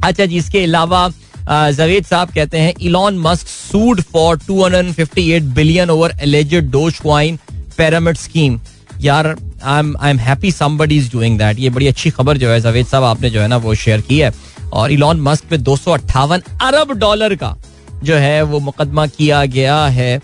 अच्छा 0.05 0.25
जी, 0.25 0.37
इसके 0.37 0.63
अलावा 0.65 1.09
जवेद 1.51 2.05
साहब 2.05 2.31
कहते 2.31 2.59
हैं 2.59 2.75
Elon 2.81 3.19
Musk 3.19 3.47
sued 3.49 4.01
for 4.13 4.39
258 4.41 5.43
billion 5.55 5.91
over 5.91 6.15
alleged 6.21 6.71
dogecoin 6.99 7.39
pyramid 7.79 8.17
scheme 8.17 8.61
यार 9.01 9.27
I 9.27 9.79
am 9.79 9.97
I 10.01 10.11
am 10.11 10.19
happy 10.19 10.53
somebody 10.53 10.97
is 10.97 11.11
doing 11.13 11.39
that 11.39 11.59
ये 11.59 11.71
बड़ी 11.71 11.87
अच्छी 11.87 12.11
खबर 12.11 12.39
जो 12.39 12.51
है, 12.51 12.61
जवेद 12.61 12.87
साहब 12.87 13.05
आपने 13.05 13.31
जो 13.31 13.41
है 13.41 13.49
ना, 13.49 13.57
वो 13.57 13.75
शेयर 13.75 14.01
की 14.01 14.19
है। 14.19 14.33
और 14.73 14.93
इलॉन 14.93 15.21
मस्क 15.21 15.45
पे 15.51 15.59
दो 15.59 15.77
सौ 15.77 15.93
अट्ठावन 15.93 16.43
अरब 16.63 16.93
डॉलर 16.99 17.35
का 17.35 17.57
जो 18.05 18.15
है, 18.17 18.43
वो 18.43 18.61
मुकदमा 18.61 19.06
किया 19.09 19.45
गया 19.47 19.85
है 19.87 20.21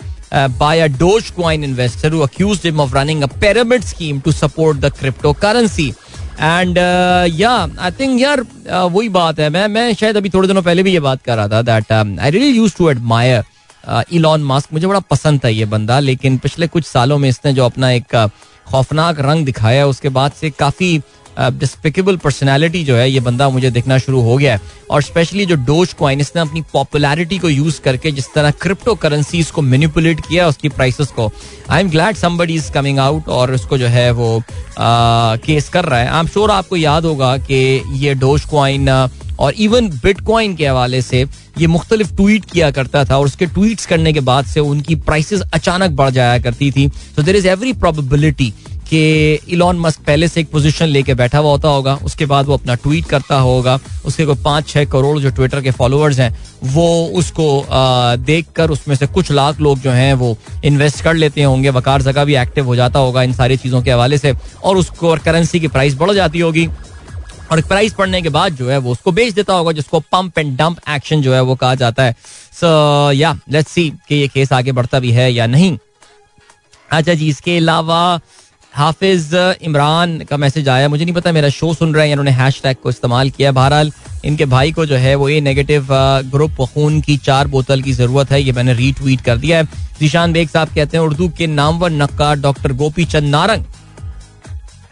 by 0.53 0.75
a 0.77 0.89
Dogecoin 0.91 1.65
investor 1.65 2.09
who 2.11 2.23
accused 2.23 2.65
him 2.65 2.81
of 2.81 2.93
running 2.93 3.23
a 3.23 3.29
pyramid 3.29 3.85
scheme 3.85 4.21
to 4.23 4.33
support 4.33 4.81
the 4.81 4.91
cryptocurrency. 5.01 5.93
And 6.41 6.79
yeah 7.33 7.51
I 7.81 7.91
think 7.99 8.21
यार 8.21 8.41
वही 8.69 9.09
बात 9.09 9.41
है 9.41 9.49
मैं 9.51 9.67
मैं 9.69 9.93
शायद 9.95 10.17
अभी 10.17 10.31
थोड़े 10.31 10.49
दिनों 10.49 10.63
पहले 10.63 10.83
भी 10.83 10.93
ये 10.93 11.01
बात 11.01 11.23
कर 11.25 11.37
रहा 11.37 11.49
था 11.49 11.61
that 11.63 11.93
I 11.93 12.31
really 12.31 12.57
use 12.57 12.77
to 12.79 12.89
admire 12.91 13.45
Elon 14.13 14.43
Musk 14.45 14.73
मुझे 14.73 14.87
बड़ा 14.87 15.01
पसंद 15.01 15.41
था 15.45 15.49
ये 15.49 15.65
बंदा, 15.65 15.99
लेकिन 16.01 16.39
पिछले 16.39 16.67
कुछ 16.67 16.85
सालों 16.85 17.19
में 17.19 17.29
इसने 17.29 17.53
जो 17.53 17.65
अपना 17.65 17.91
एक 17.91 18.17
खौफनाक 18.71 19.21
रंग 19.21 19.45
दिखाया, 19.47 19.87
उसके 19.87 20.09
बाद 20.09 20.33
से 20.41 20.51
काफ़ी 20.51 21.01
डिस्पिकेबल 21.39 22.17
पर्सनैलिटी 22.17 22.83
जो 22.85 22.97
है, 22.97 23.11
ये 23.11 23.21
बंदा 23.21 23.49
मुझे 23.49 23.71
देखना 23.71 23.99
शुरू 23.99 24.21
हो 24.21 24.37
गया 24.37 24.55
है। 24.55 24.61
और 24.91 25.03
स्पेशली 25.03 25.47
जो 25.47 25.57
डोज 25.67 25.93
क्वाइन 25.99 26.21
इसने 26.21 26.43
अपनी 26.43 26.61
पॉपुलैरिटी 26.73 27.39
को 27.39 27.49
यूज़ 27.49 27.81
करके 27.81 28.11
जिस 28.13 28.33
तरह 28.35 28.51
क्रिप्टो 28.63 28.95
करेंसीज 28.95 29.51
को 29.51 29.63
मैनिपुलेट 29.63 30.21
किया 30.29 30.49
उसकी 30.49 30.69
प्राइसेस 30.69 31.09
को। 31.09 31.31
I 31.71 31.81
am 31.81 31.91
glad 31.91 32.17
somebody 32.17 32.55
is 32.55 32.71
coming 32.73 32.99
out 32.99 33.29
और 33.29 33.53
उसको 33.55 33.79
जो 33.79 33.87
है 33.89 34.11
वो 34.13 34.43
केस 34.79 35.69
कर 35.69 35.85
रहा 35.85 36.01
है। 36.01 36.09
आई 36.09 36.21
एम 36.21 36.27
श्योर 36.27 36.51
आपको 36.51 36.77
याद 36.77 37.05
होगा 37.05 37.37
कि 37.41 37.83
ये 37.97 38.15
डोज 38.15 38.45
क्वाइन 38.45 38.89
और 39.41 39.55
इवन 39.55 39.89
बिटकॉइन 40.03 40.55
के 40.57 40.67
हवाले 40.67 41.01
से 41.03 41.25
ये 41.59 41.67
मुख्तलिफ़ 41.67 42.15
ट्वीट 42.17 42.45
किया 42.45 42.71
करता 42.71 43.05
था 43.05 43.17
और 43.19 43.27
उसके 43.27 43.47
ट्वीट्स 43.47 43.87
करने 43.87 44.13
के 44.13 44.21
बाद 44.21 44.45
से 44.47 44.61
उनकी 44.61 44.95
प्राइसेस 44.97 45.41
अचानक 45.55 45.91
बढ़ 45.91 46.11
जाया 46.11 46.39
करती 46.39 46.71
थी। 46.71 46.89
तो 47.17 47.23
देर 47.23 47.37
इज़ 47.37 47.49
एवरी 47.49 47.73
प्रोबेबिलिटी 47.75 48.53
कि 48.89 49.35
इलॉन 49.49 49.79
मस्क 49.79 50.01
पहले 50.07 50.29
से 50.29 50.41
एक 50.41 50.51
पोजीशन 50.51 50.87
लेके 50.87 51.15
बैठा 51.15 51.39
हुआ 51.39 51.51
होता 51.51 51.69
होगा, 51.69 51.95
उसके 52.05 52.27
बाद 52.27 52.47
वो 52.47 52.55
अपना 52.55 52.75
ट्वीट 52.75 53.07
करता 53.07 53.39
होगा, 53.39 53.79
उसके 54.05 54.25
कोई 54.27 54.37
पाँच 54.45 54.69
छह 54.69 54.85
करोड़ 54.85 55.19
जो 55.19 55.31
ट्विटर 55.31 55.61
के 55.61 55.71
फॉलोअर्स 55.71 56.19
हैं, 56.19 56.31
वो 56.65 57.07
उसको 57.19 57.67
देख 58.25 58.47
कर 58.57 58.71
उसमें 58.71 58.95
से 58.97 59.07
कुछ 59.07 59.31
लाख 59.33 59.61
लोग 59.61 59.79
जो 59.79 59.91
हैं 59.91 60.13
वो 60.15 60.37
इन्वेस्ट 60.65 61.03
कर 61.05 61.15
लेते 61.15 61.43
होंगे, 61.43 61.71
वकार 61.71 62.03
जगह 62.03 62.25
भी 62.25 62.37
एक्टिव 62.37 62.67
हो 62.67 62.77
जाता 62.77 62.99
होगा 62.99 63.23
इन 63.23 63.33
सारी 63.33 63.57
चीज़ों 63.57 63.83
के 63.83 63.91
हवाले 63.91 64.19
से, 64.19 64.35
और 64.65 64.77
उसको, 64.77 65.11
और 65.11 65.19
करेंसी 65.19 65.61
की 65.61 65.69
प्राइस 65.69 65.95
बढ़ 65.95 66.13
जाती 66.13 66.41
होगी। 66.41 66.69
और 67.53 67.61
प्राइस 67.63 67.93
पढ़ने 67.95 68.21
के 68.23 68.29
बाद 68.29 68.55
जो 68.57 68.69
है 68.71 68.77
वो 68.79 68.93
उसको 68.93 69.13
बेच 69.13 69.33
देता 69.35 69.55
होगा, 69.55 69.73
जिसको 69.73 70.01
पंप 70.03 70.39
एंड 70.39 70.57
डंप 70.59 70.79
एक्शन 70.91 71.23
जो 71.23 71.35
है 71.35 71.41
वो 71.43 71.55
कहा 71.55 71.75
जाता 71.75 72.03
है। 72.03 72.13
सो 72.53 73.11
या 73.13 73.35
लेट्स 73.53 73.73
सी 73.73 73.89
कि 74.09 74.15
ये 74.15 74.29
केस 74.29 74.53
आगे 74.53 74.73
बढ़ता 74.73 75.01
भी 75.01 75.11
है 75.13 75.33
या 75.33 75.47
नहीं। 75.47 75.77
अच्छा 76.91 77.15
जी, 77.15 77.29
इसके 77.29 77.57
अलावा 77.57 78.21
हाफिज 78.75 79.35
इमरान 79.63 80.19
का 80.21 80.37
मैसेज 80.37 80.69
आया, 80.69 80.89
मुझे 80.89 81.05
नहीं 81.05 81.15
पता 81.15 81.33
मेरा 81.33 81.49
शो 81.49 81.73
सुन 81.75 81.95
रहे 81.95 82.07
हैं 82.07 82.13
इन्होंने 82.13 82.31
हैश 82.33 82.61
टैग 82.63 82.77
को 82.83 82.91
इस्तेमाल 82.91 83.31
किया 83.31 83.53
बहरहाल, 83.53 83.93
इनके 84.25 84.45
भाई 84.47 84.73
को 84.73 84.87
जो 84.87 84.97
है 84.97 85.15
वो 85.15 85.29
ए 85.29 85.41
नेगेटिव 85.41 85.87
ग्रुप 86.31 86.57
खून 86.65 87.01
की 87.01 87.17
चार 87.19 87.49
बोतल 87.49 87.83
की 87.83 87.93
ज़रूरत 87.93 88.31
है, 88.31 88.43
ये 88.43 88.53
मैंने 88.53 88.75
रीट्वीट 88.75 89.21
कर 89.21 89.37
दिया 89.39 89.59
है। 89.59 89.65
जीशान 90.01 90.33
बेग 90.33 90.49
साहब 90.49 90.75
कहते 90.75 90.97
हैं, 90.97 91.05
उर्दू 91.05 91.29
के 91.39 91.47
नामवर 91.47 91.91
नक्का 91.93 92.35
डॉक्टर 92.37 92.73
गोपी 92.75 93.05
चंद 93.05 93.31
नारंग 93.31 93.65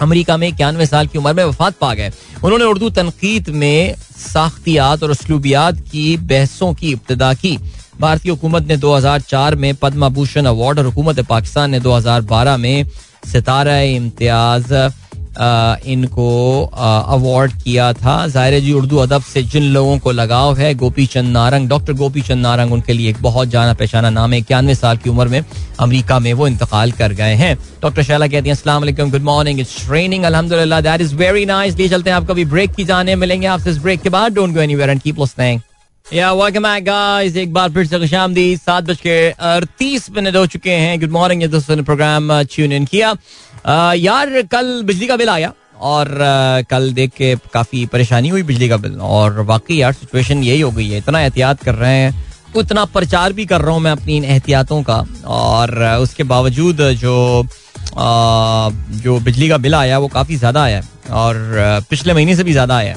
अमरीका 0.01 0.37
में 0.37 0.49
इक्यानवे 0.49 0.87
साल 0.87 1.07
की 1.07 1.19
उम्र 1.19 1.33
में 1.33 1.45
वफात 1.45 1.75
पा 1.81 1.93
गए। 1.95 2.12
उन्होंने 2.45 2.65
उर्दू 2.65 2.89
तनकीद 2.93 3.49
में 3.51 3.95
साख्तियात 4.19 5.03
और 5.03 5.11
असलूबियात 5.11 5.81
की 5.91 6.17
बहसों 6.19 6.73
की 6.75 6.91
इब्तदा 6.93 7.35
की। 7.35 7.57
भारतीय 8.01 8.31
हुकूमत 8.31 8.62
ने 8.62 8.77
2004 8.77 9.55
में 9.55 9.75
पद्मा 9.75 10.09
भूषण 10.11 10.45
अवार्ड 10.47 10.79
और 10.79 10.85
हुकूमत 10.85 11.21
पाकिस्तान 11.27 11.71
ने 11.71 11.81
2012 11.81 12.57
में 12.57 12.85
सितारा 13.23 13.79
इम्तियाज़ 13.81 14.75
इनको 15.87 16.31
अवार्ड 16.64 17.52
किया 17.55 17.93
था। 17.95 18.26
ज़ाहिर 18.29 18.61
जी, 18.61 18.73
उर्दू 18.73 18.97
अदब 18.99 19.23
से 19.25 19.43
जिन 19.45 19.62
लोगों 19.73 19.99
को 19.99 20.12
लगाव 20.12 20.59
है 20.59 20.75
गोपी 20.75 21.07
चंद 21.07 21.33
नारंग, 21.33 21.69
डॉक्टर 21.69 21.93
गोपी 21.93 22.21
चंद 22.21 22.43
नारंग, 22.43 22.73
उनके 22.73 22.93
लिए 22.93 23.11
एक 23.11 23.23
बहुत 23.23 23.49
जाना 23.49 23.73
पहचाना 23.75 24.11
नाम 24.11 24.33
है। 24.33 24.38
इक्यानवे 24.38 24.75
साल 24.75 24.97
की 24.97 25.11
उम्र 25.11 25.29
में 25.29 25.43
अमेरिका 25.81 26.19
में 26.19 26.33
वो 26.33 26.49
इंतकाल 26.49 26.93
कर 26.93 27.12
गए 27.12 27.35
हैं। 27.35 27.57
डॉक्टर 27.83 28.02
शैला 28.02 28.26
कहती 28.26 28.49
हैं 28.49 28.57
वालेकुम 28.69 29.11
गुड 29.11 29.23
मॉर्निंग 29.25 29.61
इट्स 29.61 29.76
ट्रेनिंग 29.87 30.25
अल्हम्दुलिल्लाह 30.25 30.81
दैट 30.83 31.00
इज़ 31.00 31.14
वेरी 31.17 31.47
नाइस 31.47 31.76
चलते 31.81 32.11
हैं 32.11 32.17
आप 32.17 32.29
कभी 32.29 32.45
ब्रेक 32.47 32.75
की 32.75 32.85
जाने 32.85 33.17
मिलेंगे 33.17 33.47
आपसे 33.49 33.71
इस 33.71 33.79
ब्रेक 33.79 34.00
के 34.02 34.09
बाद। 34.11 34.35
Don't 34.35 34.55
go 34.55 34.61
anywhere 34.61 34.91
and 34.91 35.00
keep 35.02 35.21
listening 35.21 35.61
yeah 36.07 36.33
welcome 36.33 36.63
back 36.63 36.85
guys 36.85 37.37
एक 37.37 37.53
बार 37.53 37.71
फिर 37.73 37.87
से 37.87 37.99
खुशामदी 37.99 38.57
सात 38.57 38.85
बज 38.85 38.97
के 39.01 39.15
अड़तीस 39.31 40.11
मिनट 40.11 40.37
हो 40.37 40.47
चुके 40.47 40.71
हैं। 40.71 40.99
गुड 41.01 41.11
मॉर्निंग 41.11 41.43
दोस्तों 41.51 41.77
ने 41.77 41.83
प्रोग्राम 41.83 42.33
ट्यून 42.45 42.73
इन 42.73 42.85
किया। 42.87 43.15
यार, 43.95 44.43
कल 44.45 44.83
बिजली 44.87 45.07
का 45.07 45.17
बिल 45.17 45.29
आया 45.29 45.53
और 45.81 46.09
कल 46.71 46.93
देख 46.93 47.13
के 47.13 47.35
काफ़ी 47.55 47.85
परेशानी 47.87 48.29
हुई 48.29 48.43
बिजली 48.43 48.69
का 48.69 48.77
बिल 48.77 48.99
और 49.01 49.41
वाकई 49.43 49.77
यार 49.77 49.93
सिचुएशन 49.93 50.43
यही 50.45 50.61
हो 50.61 50.71
गई 50.71 50.89
है। 50.89 50.99
इतना 50.99 51.21
एहतियात 51.21 51.63
कर 51.63 51.75
रहे 51.75 51.95
हैं, 51.95 52.13
उतना 52.57 52.85
प्रचार 52.87 53.33
भी 53.33 53.47
कर 53.47 53.61
रहा 53.61 53.75
हूँ 53.75 53.83
मैं 53.83 53.93
अपनी 53.93 54.17
इन 54.17 54.25
एहतियातों 54.25 54.83
का 54.83 55.05
और 55.27 55.83
उसके 56.01 56.23
बावजूद 56.25 56.83
जो 56.97 57.47
जो 57.95 59.19
बिजली 59.21 59.49
का 59.49 59.57
बिल 59.59 59.75
आया 59.75 59.99
वो 59.99 60.09
काफ़ी 60.11 60.37
ज़्यादा 60.37 60.63
आया 60.63 60.83
और 61.13 61.35
पिछले 61.91 62.15
महीने 62.15 62.37
से 62.37 62.45
भी 62.45 62.53
ज़्यादा 62.53 62.77
आया 62.77 62.97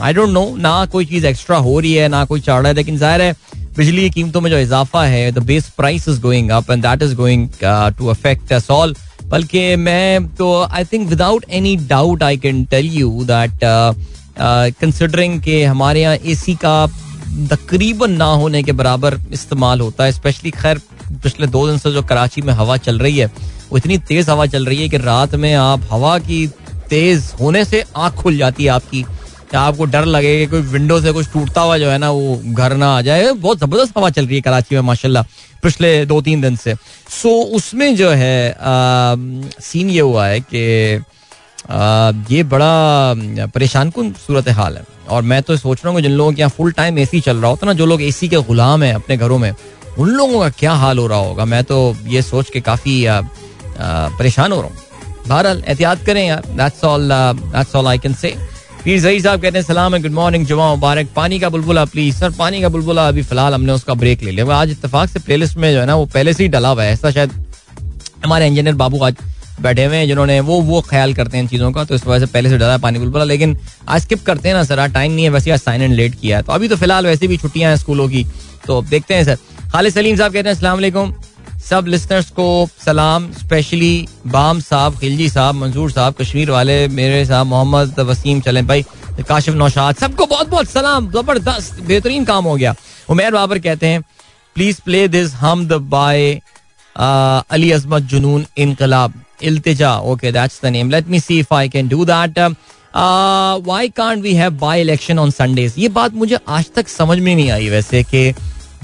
आई 0.00 0.12
डोंट 0.12 0.30
नो 0.30 0.44
ना 0.58 0.84
कोई 0.92 1.04
चीज़ 1.04 1.26
एक्स्ट्रा 1.26 1.56
हो 1.58 1.78
रही 1.78 1.92
है, 1.94 2.08
ना 2.08 2.24
कोई 2.24 2.40
चढ़ 2.40 2.60
रहा 2.60 2.68
है, 2.68 2.74
लेकिन 2.74 2.98
ज़ाहिर 2.98 3.22
है, 3.22 3.34
बिजली 3.76 4.02
की 4.02 4.10
कीमतों 4.10 4.40
में 4.40 4.50
जो 4.50 4.58
इजाफा 4.58 5.04
है 5.04 5.30
the 5.32 5.38
base 5.44 5.68
price 5.76 6.08
is 6.08 6.20
going 6.20 6.50
up 6.50 6.70
and 6.70 6.82
that 6.82 7.02
is 7.02 7.14
going 7.16 7.48
to 7.98 8.06
affect 8.08 8.52
us 8.52 8.70
all 8.70 8.94
बल्कि 9.26 9.74
मैं 9.76 10.26
तो 10.36 10.52
I 10.62 10.84
think 10.84 11.08
without 11.08 11.44
any 11.50 11.76
doubt 11.88 12.22
I 12.22 12.36
can 12.36 12.64
tell 12.70 12.90
you 12.94 13.24
that 13.24 13.64
considering 14.80 15.40
के 15.42 15.62
हमारे 15.64 16.02
यहाँ 16.02 16.16
ए 16.16 16.34
सी 16.34 16.54
का 16.64 16.86
तकरीबन 17.50 18.10
ना 18.12 18.24
होने 18.24 18.62
के 18.62 18.72
बराबर 18.72 19.18
इस्तेमाल 19.32 19.80
होता 19.80 20.04
है 20.04 20.12
स्पेशली 20.12 20.50
खैर, 20.50 20.80
पिछले 21.22 21.46
दो 21.46 21.66
दिन 21.68 21.78
से 21.78 21.90
जो 21.92 22.02
कराची 22.02 22.42
में 22.42 22.52
हवा 22.54 22.76
चल 22.76 22.98
रही 22.98 23.18
है, 23.18 23.26
वो 23.70 23.76
इतनी 23.78 23.98
तेज 23.98 24.28
हवा 24.30 24.46
चल 24.46 24.66
रही 24.66 24.82
है 24.82 24.88
कि 24.88 24.96
रात 24.98 25.34
में 25.34 25.52
आप 25.54 25.88
हवा 25.90 26.18
की 26.18 26.46
तेज 26.90 27.32
होने 27.40 27.64
से 27.64 27.82
आँख 27.96 28.14
खुल 28.14 28.36
जाती 28.38 28.64
है 28.64 28.70
आपकी। 28.70 29.04
आपको 29.56 29.84
डर 29.84 30.04
लगे 30.06 30.38
कि 30.38 30.46
कोई 30.50 30.60
विंडो 30.72 31.00
से 31.00 31.12
कुछ 31.12 31.26
टूटता 31.32 31.60
हुआ 31.60 31.78
जो 31.78 31.90
है 31.90 31.98
ना 31.98 32.10
वो 32.10 32.40
घर 32.44 32.74
ना 32.76 32.88
आ 32.96 33.00
जाए? 33.02 33.32
बहुत 33.32 33.58
ज़बरदस्त 33.58 33.98
हवा 33.98 34.10
चल 34.10 34.26
रही 34.26 34.36
है 34.36 34.42
कराची 34.42 34.74
में 34.74 34.82
माशाल्लाह 34.82 35.22
पिछले 35.62 36.04
दो 36.06 36.20
तीन 36.22 36.40
दिन 36.40 36.56
से। 36.56 36.74
सो 36.74 37.28
so, 37.28 37.54
उसमें 37.56 37.96
जो 37.96 38.10
है 38.10 38.50
आ, 38.50 39.14
सीन 39.62 39.90
ये 39.90 40.00
हुआ 40.00 40.26
है 40.26 40.40
कि 40.44 41.02
ये 42.34 42.42
बड़ा 42.44 43.46
परेशान 43.54 43.90
कन 43.90 44.12
सूरत 44.26 44.48
हाल 44.56 44.76
है। 44.76 44.84
और 45.08 45.22
मैं 45.22 45.42
तो 45.42 45.56
सोच 45.56 45.84
रहा 45.84 45.92
हूँ 45.92 46.00
जिन 46.02 46.12
लोगों 46.12 46.32
के 46.32 46.40
यहाँ 46.40 46.50
फुल 46.56 46.72
टाइम 46.72 46.98
एसी 46.98 47.20
चल 47.20 47.36
रहा 47.36 47.50
होता 47.50 47.66
ना 47.66 47.72
जो 47.72 47.86
लोग 47.86 48.02
एसी 48.02 48.28
के 48.28 48.36
गुलाम 48.42 48.82
है 48.82 48.92
अपने 48.94 49.16
घरों 49.16 49.38
में 49.38 49.52
उन 49.98 50.08
लोगों 50.10 50.40
का 50.40 50.48
क्या 50.50 50.72
हाल 50.74 50.98
हो 50.98 51.06
रहा 51.06 51.18
होगा? 51.18 51.44
मैं 51.44 51.62
तो 51.64 51.96
ये 52.06 52.22
सोच 52.22 52.50
के 52.50 52.60
काफ़ी 52.60 53.04
परेशान 54.18 54.52
हो 54.52 54.60
रहा 54.60 54.68
हूँ। 54.68 54.82
बहरहाल 55.28 55.62
एहतियात 55.66 56.04
करें 56.06 56.26
यार। 56.26 56.42
That's 56.56 56.84
all 56.84 57.08
that's 57.12 57.74
all 57.76 57.86
I 57.88 57.98
can 57.98 58.14
say 58.14 58.34
Pir 58.84 59.00
Zaheer 59.00 59.20
साहब 59.20 59.42
कहते 59.42 59.58
हैं, 59.58 59.64
सलाम 59.64 59.94
है 59.94 60.00
गुड 60.02 60.12
मॉर्निंग 60.12 60.44
जुमा 60.46 60.68
मुबारक। 60.70 61.08
पानी 61.14 61.38
का 61.40 61.48
बुलबुला 61.48 61.84
प्लीज़ 61.84 62.16
सर 62.16 62.30
पानी 62.30 62.60
का 62.62 62.68
बुलबुला 62.68 63.06
अभी 63.08 63.22
फ़िलहाल 63.22 63.54
हमने 63.54 63.72
उसका 63.72 63.94
ब्रेक 63.94 64.22
ले 64.22 64.30
लिया। 64.30 64.46
आज 64.54 64.70
इतफाक 64.70 65.08
से 65.10 65.18
प्लेलिस्ट 65.18 65.56
में 65.56 65.72
जो 65.72 65.80
है 65.80 65.86
ना, 65.86 65.94
वो 65.94 66.04
पहले 66.06 66.32
से 66.34 66.42
ही 66.42 66.48
डला 66.48 66.68
हुआ 66.68 66.82
है। 66.84 66.92
ऐसा 66.92 67.10
शायद 67.10 67.30
हमारे 68.24 68.46
इंजीनियर 68.46 68.74
बाबू 68.74 69.02
आज 69.04 69.16
बैठे 69.60 69.84
हुए 69.84 69.96
हैं, 69.96 70.06
जिन्होंने 70.06 70.38
वो 70.40 70.60
वो 70.62 70.80
ख्याल 70.80 71.14
करते 71.14 71.38
हैं 71.38 71.46
चीज़ों 71.48 71.70
का 71.72 71.84
तो 71.84 71.94
इस 71.94 72.06
वजह 72.06 72.26
से 72.26 72.32
पहले 72.32 72.48
से 72.48 72.64
है 72.64 72.78
पानी 72.78 72.98
बुलबुला। 72.98 73.24
लेकिन 73.24 73.56
आज 73.88 74.02
स्किप 74.02 74.24
करते 74.26 74.48
हैं 74.48 74.54
ना 74.56 74.64
सर 74.64 74.78
आज 74.78 74.92
टाइम 74.94 75.12
नहीं 75.12 75.24
है, 75.24 75.30
वैसे 75.30 75.50
आज 75.50 75.60
साइन 75.60 75.82
एंड 75.82 75.94
लेट 75.94 76.14
किया 76.20 76.36
है। 76.36 76.42
तो 76.42 76.52
अभी 76.52 76.68
तो 76.68 76.76
फ़िलहाल 76.76 77.06
वैसे 77.06 77.26
भी 77.26 77.36
छुट्टियाँ 77.36 77.70
हैं 77.70 77.78
स्कूलों 77.78 78.08
की। 78.08 78.24
तो 78.66 78.82
देखते 78.82 79.14
हैं 79.14 79.24
सर 79.24 79.38
खालिद 79.72 79.94
सलीम 79.94 80.16
साहब 80.16 80.32
कहते 80.32 80.48
हैं 80.48 80.56
असला 80.56 80.72
सब 81.64 81.86
लिसनर्स 81.88 82.30
को 82.30 82.46
सलाम 82.84 83.30
स्पेशली 83.32 84.06
बाम 84.26 84.60
साहब, 84.60 84.98
खिलजी 84.98 85.28
साहब, 85.28 85.54
मंजूर 85.54 85.90
साहब, 85.90 86.14
कश्मीर 86.14 86.50
वाले, 86.50 86.76
मेरे 86.90 87.24
साहब, 87.26 87.46
मोहम्मद 87.46 88.00
वसीम, 88.00 88.40
चले 88.40 88.62
भाई, 88.62 88.84
काशिफ 89.28 89.54
नौशाद, 89.54 89.94
सबको 89.96 90.26
बहुत 90.26 90.48
बहुत 90.48 90.68
सलाम, 90.68 91.10
ज़बरदस्त, 91.10 91.80
बेहतरीन 91.82 92.24
काम 92.24 92.44
हो 92.44 92.54
गया। 92.56 92.74
उमेर 93.10 93.32
बाबर 93.32 93.58
कहते 93.58 93.86
हैं 93.86 94.02
प्लीज़ 94.56 94.80
प्ले 94.84 95.06
दिस 95.08 95.34
हम 95.34 95.66
the 95.68 95.72
by 95.90 96.40
Ali 96.96 97.70
Azmat 97.72 98.02
Junoon 98.10 98.46
Inqilab, 98.58 99.12
Iltija. 99.42 99.96
Okay 100.12 100.32
that's 100.32 100.60
the 100.64 100.66
name 100.68 100.90
let 100.90 101.08
me 101.08 101.20
see 101.20 101.38
if 101.38 101.54
I 101.54 101.68
can 101.68 101.88
do 101.88 102.04
that 102.04 102.38
why 103.66 103.88
can't 103.96 104.22
we 104.22 104.34
have 104.34 104.50
by 104.58 104.80
election 104.80 105.18
on 105.18 105.30
Sundays 105.30 105.74
ये 105.78 105.88
बात 105.96 106.14
मुझे 106.14 106.38
आज 106.48 106.70
तक 106.76 106.88
समझ 106.88 107.18
में 107.18 107.34
नहीं 107.34 107.50
आई 107.50 107.68
वैसे 107.68 108.02
कि 108.02 108.30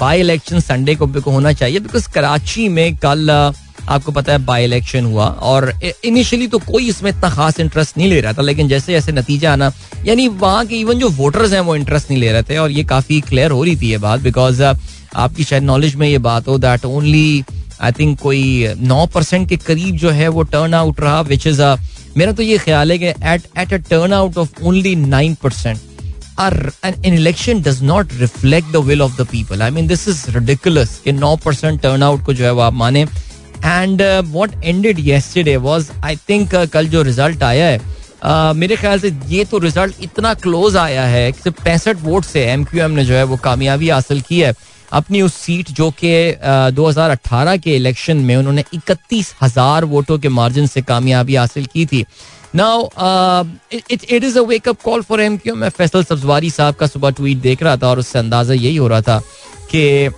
बाई 0.00 0.21
इलेक्शन 0.21 0.61
संडे 0.61 0.95
को 0.95 1.07
होना 1.30 1.52
चाहिए 1.52 1.80
बिकॉज़ 1.80 2.09
कराची 2.12 2.69
में 2.69 2.97
कल 2.97 3.30
आपको 3.88 4.12
पता 4.12 4.33
है 4.33 4.38
बाई 4.45 4.64
इलेक्शन 4.64 5.04
हुआ 5.04 5.26
और 5.50 5.73
इनिशियली 6.04 6.47
तो 6.47 6.59
कोई 6.61 6.88
इसमें 6.88 7.11
इतना 7.11 7.30
खास 7.30 7.61
इंटरेस्ट 7.61 7.97
नहीं 7.99 8.09
ले 8.09 8.21
रहा 8.21 8.33
था, 8.33 8.42
लेकिन 8.42 8.69
जैसे 8.69 8.92
जैसे 8.92 9.12
नतीजा 9.12 9.52
आना, 9.52 9.73
यानी 10.07 10.26
वहाँ 10.28 10.66
के 10.66 10.76
इवन 10.76 10.99
जो 10.99 11.09
वोटर्स 11.11 11.52
हैं 11.52 11.61
वो 11.61 11.76
इंटरेस्ट 11.76 12.11
नहीं 12.11 12.21
ले 12.21 12.33
रहे 12.33 12.42
थे 12.42 12.59
और 12.59 12.71
ये 12.71 12.85
काफ़ी 12.85 13.21
क्लियर 13.21 13.50
हो 13.50 13.62
रही 13.64 13.76
थी 13.76 13.90
ये 13.90 13.99
बात 13.99 14.21
बिकॉज़ 14.21 14.62
आपकी 14.62 15.45
शायद 15.45 15.62
नॉलेज 15.62 15.95
में 15.95 16.07
ये 16.09 16.19
बात 16.21 16.49
हो 16.49 16.59
दैट 16.59 16.85
ओनली 16.85 17.45
आई 17.80 17.92
थिंक 17.92 18.19
कोई 18.21 18.75
नौ 18.78 19.07
परसेंट 19.07 19.49
के 19.49 19.57
करीब 19.57 19.97
जो 19.97 20.11
है 20.11 20.28
वो 20.28 20.42
टर्न 20.52 20.75
आउट 20.75 21.00
रहा 21.00 21.21
विच 21.28 21.47
इज़ 21.47 21.62
मेरा 22.16 22.33
तो 22.33 22.42
ये 22.42 22.59
ख्याल 22.59 22.92
है 22.92 22.99
कि 22.99 23.07
at 23.07 23.42
at 23.59 23.73
a 23.73 23.76
turnout 24.12 24.38
of 24.38 24.62
only 24.62 24.95
nine 24.97 25.35
percent 25.42 25.78
an 26.40 26.94
election 27.04 27.61
does 27.61 27.82
not 27.82 28.12
reflect 28.18 28.73
the 28.73 28.80
will 28.80 29.02
of 29.02 29.16
the 29.16 29.26
people. 29.26 29.62
I 29.62 29.70
mean, 29.70 29.87
this 29.87 30.06
is 30.09 30.35
ridiculous. 30.35 30.99
कि 31.04 31.12
9% 31.12 31.80
turnout 31.82 32.25
को 32.25 32.32
जो 32.35 32.44
है 32.44 32.52
वो 32.52 32.61
आप 32.61 32.73
माने 32.75 33.02
and 33.64 34.02
what 34.26 34.50
ended 34.64 34.99
yesterday 34.99 35.56
was 35.66 35.90
I 36.04 36.16
think 36.28 36.54
कल 36.73 36.88
जो 36.88 37.02
result 37.02 37.42
आया 37.42 37.66
है 37.66 37.78
uh, 37.78 38.56
मेरे 38.56 38.76
ख्याल 38.76 39.00
से 39.00 39.12
ये 39.28 39.44
तो 39.44 39.59
रिज़ल्ट 39.59 40.02
इतना 40.02 40.35
क्लोज 40.47 40.76
आया 40.76 41.04
है 41.06 41.30
कि 41.32 41.40
सिर्फ़ 41.42 41.62
पैंसठ 41.64 42.02
वोट 42.02 42.25
से 42.25 42.44
एम 42.52 42.64
क्यू 42.64 42.82
एम 42.85 42.90
ने 42.90 43.04
जो 43.04 43.14
है 43.14 43.25
वो 43.25 43.37
कामयाबी 43.44 43.88
हासिल 43.88 44.20
की 44.28 44.40
है 44.40 44.54
अपनी 44.92 45.20
उस 45.23 45.35
सीट 45.35 45.70
जो 45.73 45.90
कि 46.02 46.11
दो 46.75 46.88
हज़ार 46.88 47.11
अट्ठारह 47.11 47.56
के 47.56 47.76
इलेक्शन 47.76 48.16
में 48.28 48.37
उन्होंने 48.37 48.64
इकतीस 48.75 49.35
हज़ार 49.42 49.85
वोटों 49.92 50.18
के 50.18 50.28
मार्जिन 50.40 50.66
से 50.66 50.82
कामयाबी 50.82 51.37
हासिल 51.37 51.66
की 51.73 51.87
थी 51.87 52.04
now 52.54 53.45
it 53.73 54.04
it 54.11 54.25
is 54.25 54.38
a 54.38 54.42
wake up 54.42 54.80
call 54.85 55.02
for 55.02 55.21
M 55.21 55.37
Q 55.37 55.54
M 55.57 55.69
Faisal 55.71 56.04
Sabzwari 56.04 56.50
साहब 56.50 56.75
का 56.75 56.87
सुबह 56.87 57.11
ट्वीट 57.11 57.38
देख 57.38 57.62
रहा 57.62 57.76
था 57.76 57.88
और 57.88 57.99
उससे 57.99 58.19
अंदाज़ा 58.19 58.54
यही 58.54 58.76
हो 58.76 58.88
रहा 58.88 59.00
था 59.00 59.21
कि 59.75 60.09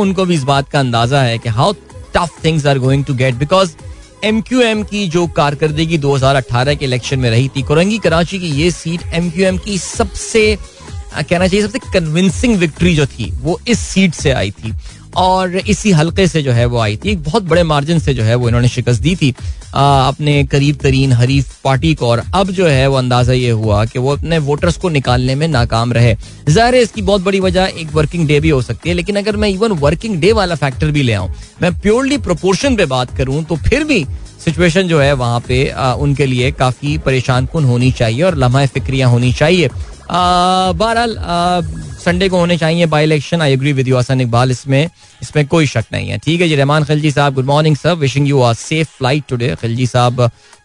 उनको 0.00 0.24
भी 0.24 0.34
इस 0.34 0.42
बात 0.44 0.68
का 0.70 0.80
अंदाज़ा 0.80 1.22
है 1.22 1.38
कि 1.38 1.48
how 1.48 1.72
tough 2.16 2.44
things 2.44 2.66
are 2.66 2.78
going 2.78 3.04
to 3.04 3.14
get 3.14 3.34
because 3.34 3.74
M 4.24 4.40
Q 4.40 4.60
M 4.62 4.82
की 4.84 5.06
जो 5.08 5.26
कारकर्दगी 5.36 5.98
2018 5.98 6.76
के 6.78 6.84
इलेक्शन 6.84 7.18
में 7.18 7.28
रही 7.30 7.48
थी, 7.48 7.62
कोरंगी 7.62 7.98
कराची 7.98 8.38
की 8.38 8.50
ये 8.62 8.70
सीट 8.70 9.02
एम 9.14 9.30
क्यू 9.30 9.46
एम 9.46 9.58
की 9.58 9.78
सबसे 9.78 10.56
कहना 10.56 11.46
चाहिए, 11.46 11.66
सबसे 11.66 11.78
कन्विंसिंग 11.92 12.56
विक्ट्री 12.58 12.94
जो 12.96 13.06
थी, 13.06 13.30
वो 13.40 13.58
इस 13.68 13.78
सीट 13.78 14.14
से 14.14 14.30
आई 14.32 14.50
थी। 14.50 14.72
और 15.16 15.56
इसी 15.56 15.90
हल्के 15.92 16.26
से 16.26 16.42
जो 16.42 16.52
है 16.52 16.64
वो 16.66 16.78
आई 16.78 16.96
थी। 16.96 17.10
एक 17.10 17.22
बहुत 17.24 17.42
बड़े 17.44 17.62
मार्जिन 17.64 17.98
से 17.98 18.14
जो 18.14 18.22
है 18.22 18.34
वो 18.34 18.48
इन्होंने 18.48 18.68
शिकस्त 18.68 19.02
दी 19.02 19.14
थी। 19.16 19.34
आ, 19.74 20.08
अपने 20.08 20.42
करीब 20.44 20.76
तरीन 20.82 21.12
हरीफ 21.12 21.54
पार्टी 21.64 21.94
को। 21.94 22.06
और 22.06 22.22
अब 22.34 22.50
जो 22.50 22.66
है 22.66 22.86
वो 22.86 22.96
अंदाज़ा 22.96 23.32
ये 23.32 23.50
हुआ 23.50 23.84
कि 23.84 23.98
वो 23.98 24.16
अपने 24.16 24.38
वोटर्स 24.40 24.76
को 24.76 24.88
निकालने 24.88 25.34
में 25.34 25.46
नाकाम 25.48 25.92
रहे। 25.92 26.14
ज़ाहिर 26.48 26.74
है 26.74 26.80
इसकी 26.82 27.02
बहुत 27.02 27.22
बड़ी 27.22 27.40
वजह 27.40 27.72
एक 27.76 27.94
वर्किंग 27.94 28.26
डे 28.28 28.40
भी 28.40 28.48
हो 28.48 28.60
सकती 28.62 28.88
है 28.88 28.94
लेकिन 28.94 29.16
अगर 29.16 29.36
मैं 29.36 29.48
इवन 29.48 29.72
वर्किंग 29.80 30.20
डे 30.20 30.32
वाला 30.32 30.54
फैक्टर 30.56 30.90
भी 30.90 31.02
ले 31.02 31.12
आऊँ 31.12 31.30
मैं 31.62 31.72
प्योरली 31.80 32.18
प्रोपोर्शन 32.20 32.76
पे 32.76 32.86
बात 32.86 33.16
करूँ 33.16 33.42
तो 33.44 33.56
फिर 33.58 33.84
भी 33.84 34.04
सिचुएशन 34.44 34.88
जो 34.88 35.00
है 35.00 35.12
वहाँ 35.14 35.40
पे 35.48 35.68
आ, 35.68 35.92
उनके 35.94 36.26
लिए 36.26 36.50
काफ़ी 36.52 36.96
परेशान 36.98 37.46
कन 37.46 37.64
होनी 37.64 37.90
चाहिए 37.92 38.22
और 38.22 38.36
लम्हा 38.36 38.66
फिक्रियाँ 38.68 39.10
होनी 39.10 39.32
चाहिए। 39.32 39.68
बहरहाल 40.10 41.16
संडे 42.04 42.28
को 42.28 42.38
होने 42.38 42.56
चाहिए 42.58 42.86
by 42.94 43.04
election 43.04 43.42
I 43.42 43.52
agree 43.52 43.72
with 43.72 43.88
you 43.88 43.96
Hasan 43.98 44.20
Iqbal 44.20 44.50
इसमें 44.50 44.84
इसमें 45.22 45.46
कोई 45.48 45.66
शक 45.66 45.84
नहीं 45.92 46.08
है 46.08 46.18
ठीक 46.24 46.40
है 46.40 46.48
जी 46.48 46.56
रहमान 46.56 46.84
खिलजी 46.84 47.10
साहब 47.10 47.34
good 47.34 47.44
morning 47.46 47.76
sir 47.76 47.94
wishing 48.04 48.28
you 48.28 48.40
are 48.42 48.54
safe 48.54 48.88
flight 48.98 49.24
today 49.28 49.54
Khilji 49.60 49.86
साहब 49.86 50.20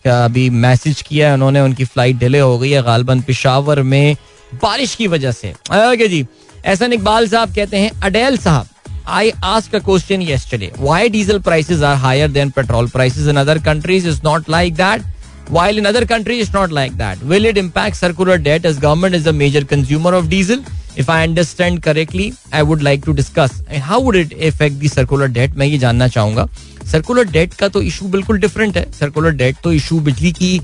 अभी 0.06 0.50
मैसेज 0.66 1.02
किया 1.08 1.28
है 1.28 1.34
उन्होंने 1.34 1.62
उनकी 1.62 1.86
फ़्लाइट 1.86 2.18
डिले 2.20 2.40
हो 2.40 2.58
गई 2.60 2.72
है 2.72 2.82
गालबन 2.84 3.22
पिशावर 3.28 3.82
में 3.94 4.16
बारिश 4.64 4.96
की 4.96 5.08
वजह 5.08 5.32
से 5.32 5.52
ओके 5.52 6.08
जी 6.08 6.26
एहसन 6.66 6.94
इकबाल 6.94 7.28
साहब 7.28 7.56
कहते 7.56 7.78
हैं 7.78 7.92
अडेल 8.04 8.38
साहब 8.38 8.76
I 9.10 9.32
asked 9.42 9.74
a 9.74 9.80
question 9.80 10.22
yesterday. 10.22 10.70
Why 10.78 11.08
diesel 11.08 11.38
prices 11.40 11.82
are 11.82 11.96
higher 11.96 12.28
than 12.28 12.52
petrol 12.52 12.90
prices 12.90 13.28
in 13.28 13.38
other 13.38 13.58
countries? 13.58 14.06
Is 14.06 14.22
not 14.22 14.50
like 14.50 14.76
that. 14.76 15.06
While 15.50 15.78
in 15.78 15.86
other 15.86 16.06
countries, 16.06 16.42
it's 16.42 16.54
not 16.54 16.72
like 16.72 16.98
that. 16.98 17.22
Will 17.24 17.46
it 17.46 17.58
impact 17.58 17.96
circular 17.96 18.38
debt 18.38 18.66
as 18.66 18.78
government 18.80 19.16
is 19.16 19.26
a 19.28 19.34
major 19.34 19.64
consumer 19.64 20.14
of 20.14 20.30
diesel? 20.30 20.62
If 20.98 21.10
I 21.10 21.28
understand 21.28 21.84
correctly 21.84 22.32
I 22.54 22.62
would 22.64 22.82
like 22.82 23.04
to 23.06 23.14
discuss 23.14 23.52
how 23.84 24.00
would 24.02 24.18
it 24.18 24.34
affect 24.48 24.80
the 24.82 24.90
circular 24.90 25.28
debt. 25.30 25.58
मैं 25.58 25.66
ये 25.66 25.78
जानना 25.78 26.08
चाहूँगा। 26.08 26.48
Circular 26.92 27.24
debt 27.28 27.54
का 27.54 27.68
तो 27.68 27.82
issue 27.82 28.08
बिल्कुल 28.08 28.40
different 28.40 28.78
है। 28.78 28.86
Circular 29.00 29.32
debt 29.34 29.56
तो 29.64 29.72
issue 29.74 30.00
बिजली 30.02 30.32
की 30.34 30.60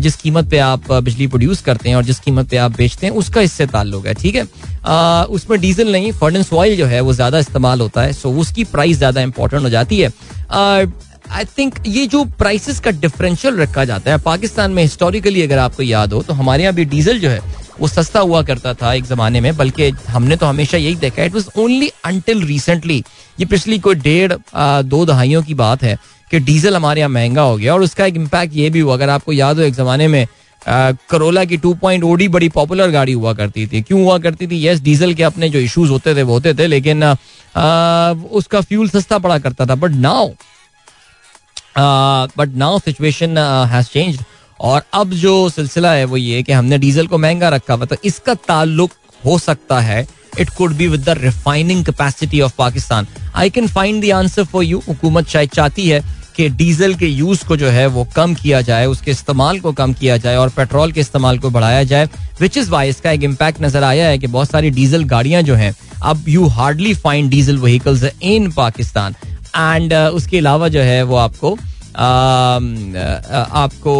जिस 0.00 0.16
कीमत 0.16 0.48
पे 0.50 0.58
आप 0.58 0.92
बिजली 0.94 1.26
प्रोड्यूस 1.26 1.60
करते 1.62 1.88
हैं 1.88 1.96
और 1.96 2.04
जिस 2.04 2.18
कीमत 2.20 2.48
पे 2.48 2.56
आप 2.56 2.76
बेचते 2.76 3.06
हैं, 3.06 3.12
उसका 3.14 3.40
इससे 3.40 3.66
ताल्लुक 3.66 4.06
है, 4.06 4.14
ठीक 4.14 4.34
है? 4.34 4.42
उसमें 5.28 5.60
डीजल 5.60 5.92
नहीं 5.92 6.12
फर्नेंस 6.20 6.52
ऑयल 6.52 6.76
जो 6.76 6.86
है, 6.86 7.00
वो 7.00 7.12
ज़्यादा 7.12 7.38
इस्तेमाल 7.38 7.80
होता 7.80 8.02
है 8.02 8.12
सो 8.12 8.32
उसकी 8.40 8.64
प्राइस 8.66 8.96
ज़्यादा 8.98 9.20
इंपॉर्टेंट 9.20 9.62
हो 9.62 9.68
जाती 9.70 10.00
है। 10.00 10.12
आई 11.30 11.44
थिंक 11.58 11.74
ये 11.86 12.06
जो 12.06 12.24
प्राइसेस 12.38 12.78
का 12.80 12.90
डिफरेंशियल 12.92 13.56
रखा 13.56 13.84
जाता 13.84 14.10
है, 14.10 14.18
पाकिस्तान 14.20 14.70
में 14.70 14.82
हिस्टोरिकली 14.82 15.42
अगर 15.42 15.58
आपको 15.58 15.82
याद 15.82 16.12
हो 16.12 16.22
तो 16.22 16.32
हमारे 16.34 16.62
यहाँ 16.62 16.74
भी 16.74 16.84
डीजल 16.86 17.18
जो 17.18 17.30
है 17.30 17.40
वो 17.80 17.88
सस्ता 17.88 18.20
हुआ 18.20 18.42
करता 18.42 18.74
था 18.74 18.92
एक 18.94 19.04
जमाने 19.04 19.40
में 19.40 19.56
बल्कि 19.56 19.88
हमने 20.08 20.36
तो 20.36 20.46
हमेशा 20.46 20.78
यही 20.78 20.94
देखा 20.96 21.24
it 21.24 21.34
was 21.34 21.48
only 21.58 21.90
until 22.04 22.44
recently 22.46 22.98
ये 23.40 23.46
पिछली 23.46 23.78
कोई 23.78 23.94
डेढ़ 23.96 24.32
दो 24.84 25.04
दहाइयों 25.06 25.42
की 25.42 25.54
बात 25.54 25.82
है 25.82 25.96
कि 26.30 26.38
डीजल 26.40 26.76
हमारे 26.76 27.00
यहाँ 27.00 27.10
महँगा 27.10 27.42
हो 27.42 27.56
गया। 27.56 27.74
और 27.74 27.82
उसका 27.82 28.06
एक 28.06 28.16
इम्पैक्ट 28.16 28.54
ये 28.54 28.70
भी 28.70 28.80
हुआ 28.80 28.94
अगर 28.94 29.10
आपको 29.10 29.32
याद 29.32 29.58
हो 29.58 29.62
एक 29.62 29.74
जमाने 29.74 30.08
में 30.08 30.26
करोला 31.10 31.44
की 31.44 31.56
two 31.56 31.72
point 31.74 32.04
O 32.04 32.28
D 32.28 32.48
popular 32.48 32.90
गाड़ी 32.90 33.12
हुआ 33.12 33.32
करती 33.34 33.66
थी। 33.66 33.80
क्यों 33.82 34.02
हुआ 34.02 34.18
करती 34.18 34.46
थी? 34.46 34.66
यस 34.66 34.80
डीजल 34.80 35.14
के 35.14 35.22
अपने 35.22 35.48
जो 35.48 35.58
इश्यूज़ 35.58 35.90
होते 35.90 36.14
थे 36.16 36.22
वो 36.22 36.32
होते 36.32 36.54
थे 36.54 36.66
लेकिन 36.66 37.02
आ, 37.02 37.14
उसका 38.32 38.60
फ्यूल 38.60 38.88
सस्ता 38.88 39.18
पड़ा 39.18 39.38
करता 39.38 39.66
था। 39.66 39.74
But 39.74 39.90
now 39.92 40.28
but 42.38 42.54
now 42.56 42.78
situation 42.78 43.38
has 43.70 43.86
change 43.86 44.18
और 44.62 44.82
अब 44.94 45.10
जो 45.16 45.48
सिलसिला 45.48 45.92
है 45.92 46.04
वो 46.04 46.16
ये 46.16 46.42
कि 46.42 46.52
हमने 46.52 46.78
डीजल 46.78 47.06
को 47.06 47.18
महँगा 47.18 47.48
रखा 47.48 47.74
हुआ 47.74 47.84
तो 47.84 47.96
इसका 48.04 48.34
ताल्लुक 48.48 48.90
हो 49.24 49.38
सकता 49.38 49.80
है। 49.80 50.06
It 50.40 50.50
could 50.50 50.76
be 50.76 50.86
with 50.88 51.04
the 51.04 51.18
refining 51.18 51.84
capacity 51.84 52.40
of 52.40 52.52
Pakistan 52.58 53.06
I 53.36 53.50
can 53.50 53.68
find 53.68 54.04
the 54.04 54.10
answer 54.12 54.44
for 54.44 54.64
you 54.64 54.82
हुकूमत 54.88 55.28
शायद 55.28 55.50
चाहती 55.50 55.88
है 55.88 56.02
कि 56.36 56.48
डीजल 56.50 56.94
के 56.94 57.06
यूज़ 57.06 57.44
को 57.46 57.56
जो 57.56 57.68
है 57.68 57.86
वो 57.86 58.06
कम 58.16 58.34
किया 58.34 58.60
जाए, 58.60 58.86
उसके 58.86 59.10
इस्तेमाल 59.10 59.58
को 59.60 59.72
कम 59.72 59.92
किया 59.92 60.16
जाए 60.16 60.36
और 60.36 60.48
पेट्रोल 60.48 60.92
के 60.92 61.00
इस्तेमाल 61.00 61.38
को 61.38 61.50
बढ़ाया 61.50 61.82
जाए 61.84 62.08
विच 62.40 62.56
इज़ 62.56 62.70
वाई 62.70 62.88
इसका 62.88 63.10
एक 63.10 63.22
इम्पैक्ट 63.22 63.60
नज़र 63.62 63.84
आया 63.84 64.06
है 64.06 64.18
कि 64.18 64.26
बहुत 64.28 64.50
सारी 64.50 64.70
डीजल 64.70 65.04
गाड़ियाँ 65.04 65.42
जो 65.42 65.54
हैं, 65.54 65.74
अब 66.02 66.24
you 66.28 66.46
hardly 66.48 66.94
find 66.94 67.30
diesel 67.30 67.58
vehicles 67.58 68.04
in 68.22 68.50
Pakistan 68.52 69.14
and 69.56 69.92
उसके 69.92 70.38
अलावा 70.38 70.68
जो 70.68 70.80
है 70.82 71.02
वो 71.02 71.16
आपको 71.16 71.56
आपको 73.60 73.94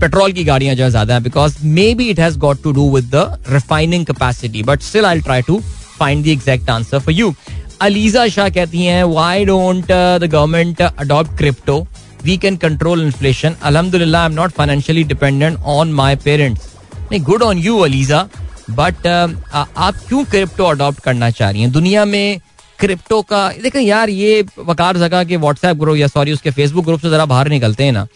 पेट्रोल 0.00 0.32
की 0.32 0.44
गाड़ियाँ 0.44 0.74
जो 0.74 0.84
है 0.84 0.90
ज़्यादा 0.90 1.14
हैं 1.14 1.22
because 1.22 1.56
maybe 1.94 2.08
it 2.10 2.20
has 2.20 2.38
got 2.38 2.62
to 2.62 2.72
do 2.72 2.88
with 2.94 3.04
the 3.14 3.44
refining 3.48 4.06
capacity 4.06 4.62
but 4.62 4.82
still 4.82 5.06
I 5.06 5.20
try 5.20 5.42
to 5.42 5.60
find 5.98 6.24
the 6.24 6.28
exact 6.28 6.70
answer 6.70 6.98
for 6.98 7.14
you 7.14 7.34
Aliza 7.82 8.26
Shah 8.28 8.48
कहती 8.48 8.84
हैं 8.84 9.02
why 9.04 9.44
don't 9.44 9.84
the 9.92 10.28
government 10.32 10.82
adopt 10.82 11.36
crypto 11.38 11.86
we 12.24 12.36
can 12.36 12.56
control 12.56 13.02
inflation 13.02 13.56
अलहमदुल्ला 13.62 14.20
I 14.20 14.26
am 14.26 14.32
not 14.32 14.52
financially 14.52 15.04
dependent 15.04 15.58
on 15.76 15.92
my 15.92 16.16
parents 16.24 16.72
नहीं 17.10 17.20
good 17.22 17.42
on 17.42 17.58
you 17.58 17.78
Aliza 17.78 18.26
but 18.70 19.06
आप 19.06 19.94
क्यों 20.08 20.24
crypto 20.24 20.64
adopt 20.64 21.00
करना 21.00 21.30
चाह 21.30 21.50
रही 21.50 21.62
हैं? 21.62 21.70
दुनिया 21.72 22.04
में 22.04 22.40
क्रिप्टो 22.78 23.20
का, 23.22 23.48
देखें 23.62 23.80
यार, 23.80 24.10
ये 24.10 24.44
वकार 24.60 24.96
जगह 24.96 25.24
के 25.24 25.36
व्हाट्सएप 25.36 25.76
ग्रुप 25.76 25.96
या 25.96 26.06
सॉरी 26.06 26.32
उसके 26.32 26.50
फेसबुक 26.50 26.84
ग्रुप 26.84 27.00
से 27.00 27.10
जरा 27.10 27.26
बाहर 27.26 27.48
निकलते 27.48 27.84
हैं 27.84 27.92
ना। 27.92 28.06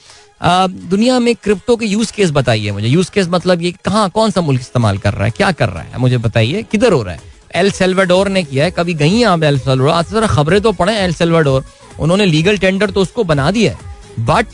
दुनिया 0.69 1.19
में 1.19 1.35
क्रिप्टो 1.35 1.77
के 1.77 1.87
यूज़ 1.87 2.12
केस 2.12 2.31
बताइए 2.31 2.71
मुझे। 2.73 2.88
यूज़ 2.88 3.11
केस 3.11 3.29
मतलब 3.31 3.62
ये 3.62 3.73
कहाँ, 3.85 4.09
कौन 4.11 4.31
सा 4.31 4.41
मुल्क 4.41 4.61
इस्तेमाल 4.61 4.99
कर 4.99 5.15
रहा 5.15 5.25
है? 5.25 5.31
क्या 5.31 5.50
कर 5.53 5.69
रहा 5.69 5.83
है? 5.83 5.99
मुझे 5.99 6.19
बताइए, 6.19 6.62
किधर 6.62 6.93
हो 6.93 7.03
रहा 7.03 7.15
है? 7.15 7.21
एल 7.55 7.71
सेल्वाडोर 7.71 8.29
ने 8.29 8.43
किया 8.45 8.65
है, 8.65 8.71
कभी 8.71 8.95
गई 8.95 9.23
आप 9.23 9.43
एल 9.43 9.59
सेल्वाडोर 9.59 9.91
आज 9.91 10.11
जरा 10.11 10.27
खबरें 10.27 10.61
तो 10.61 10.73
पढ़े 10.73 10.95
एल 10.95 11.12
सेल्वाडोर 11.15 11.65
उन्होंने 12.00 12.27
लीगल 12.27 12.59
टेंडर 12.59 12.91
तो 12.91 13.00
उसको 13.00 13.25
बना 13.25 13.50
दिया 13.50 13.73
है। 13.73 14.25
बट 14.25 14.47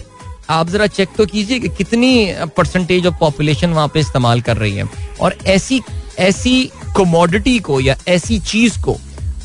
आप 0.51 0.69
जरा 0.69 0.87
चेक 0.87 1.09
तो 1.17 1.27
कीजिए 1.27 1.59
कि 1.61 1.69
कितनी 1.69 2.35
परसेंटेज 2.57 3.07
ऑफ़ 3.07 3.15
पॉपुलेशन 3.21 3.73
वहाँ 3.73 3.89
पे 3.89 4.01
इस्तेमाल 4.01 4.41
कर 4.41 4.57
रही 4.57 4.77
है। 4.77 4.89
और 5.21 5.37
ऐसी 5.47 5.81
ऐसी 6.19 6.71
कमोडिटी 6.97 7.59
को 7.59 7.81
या 7.81 7.97
ऐसी 8.09 8.39
चीज़ 8.41 8.79
को 8.83 8.97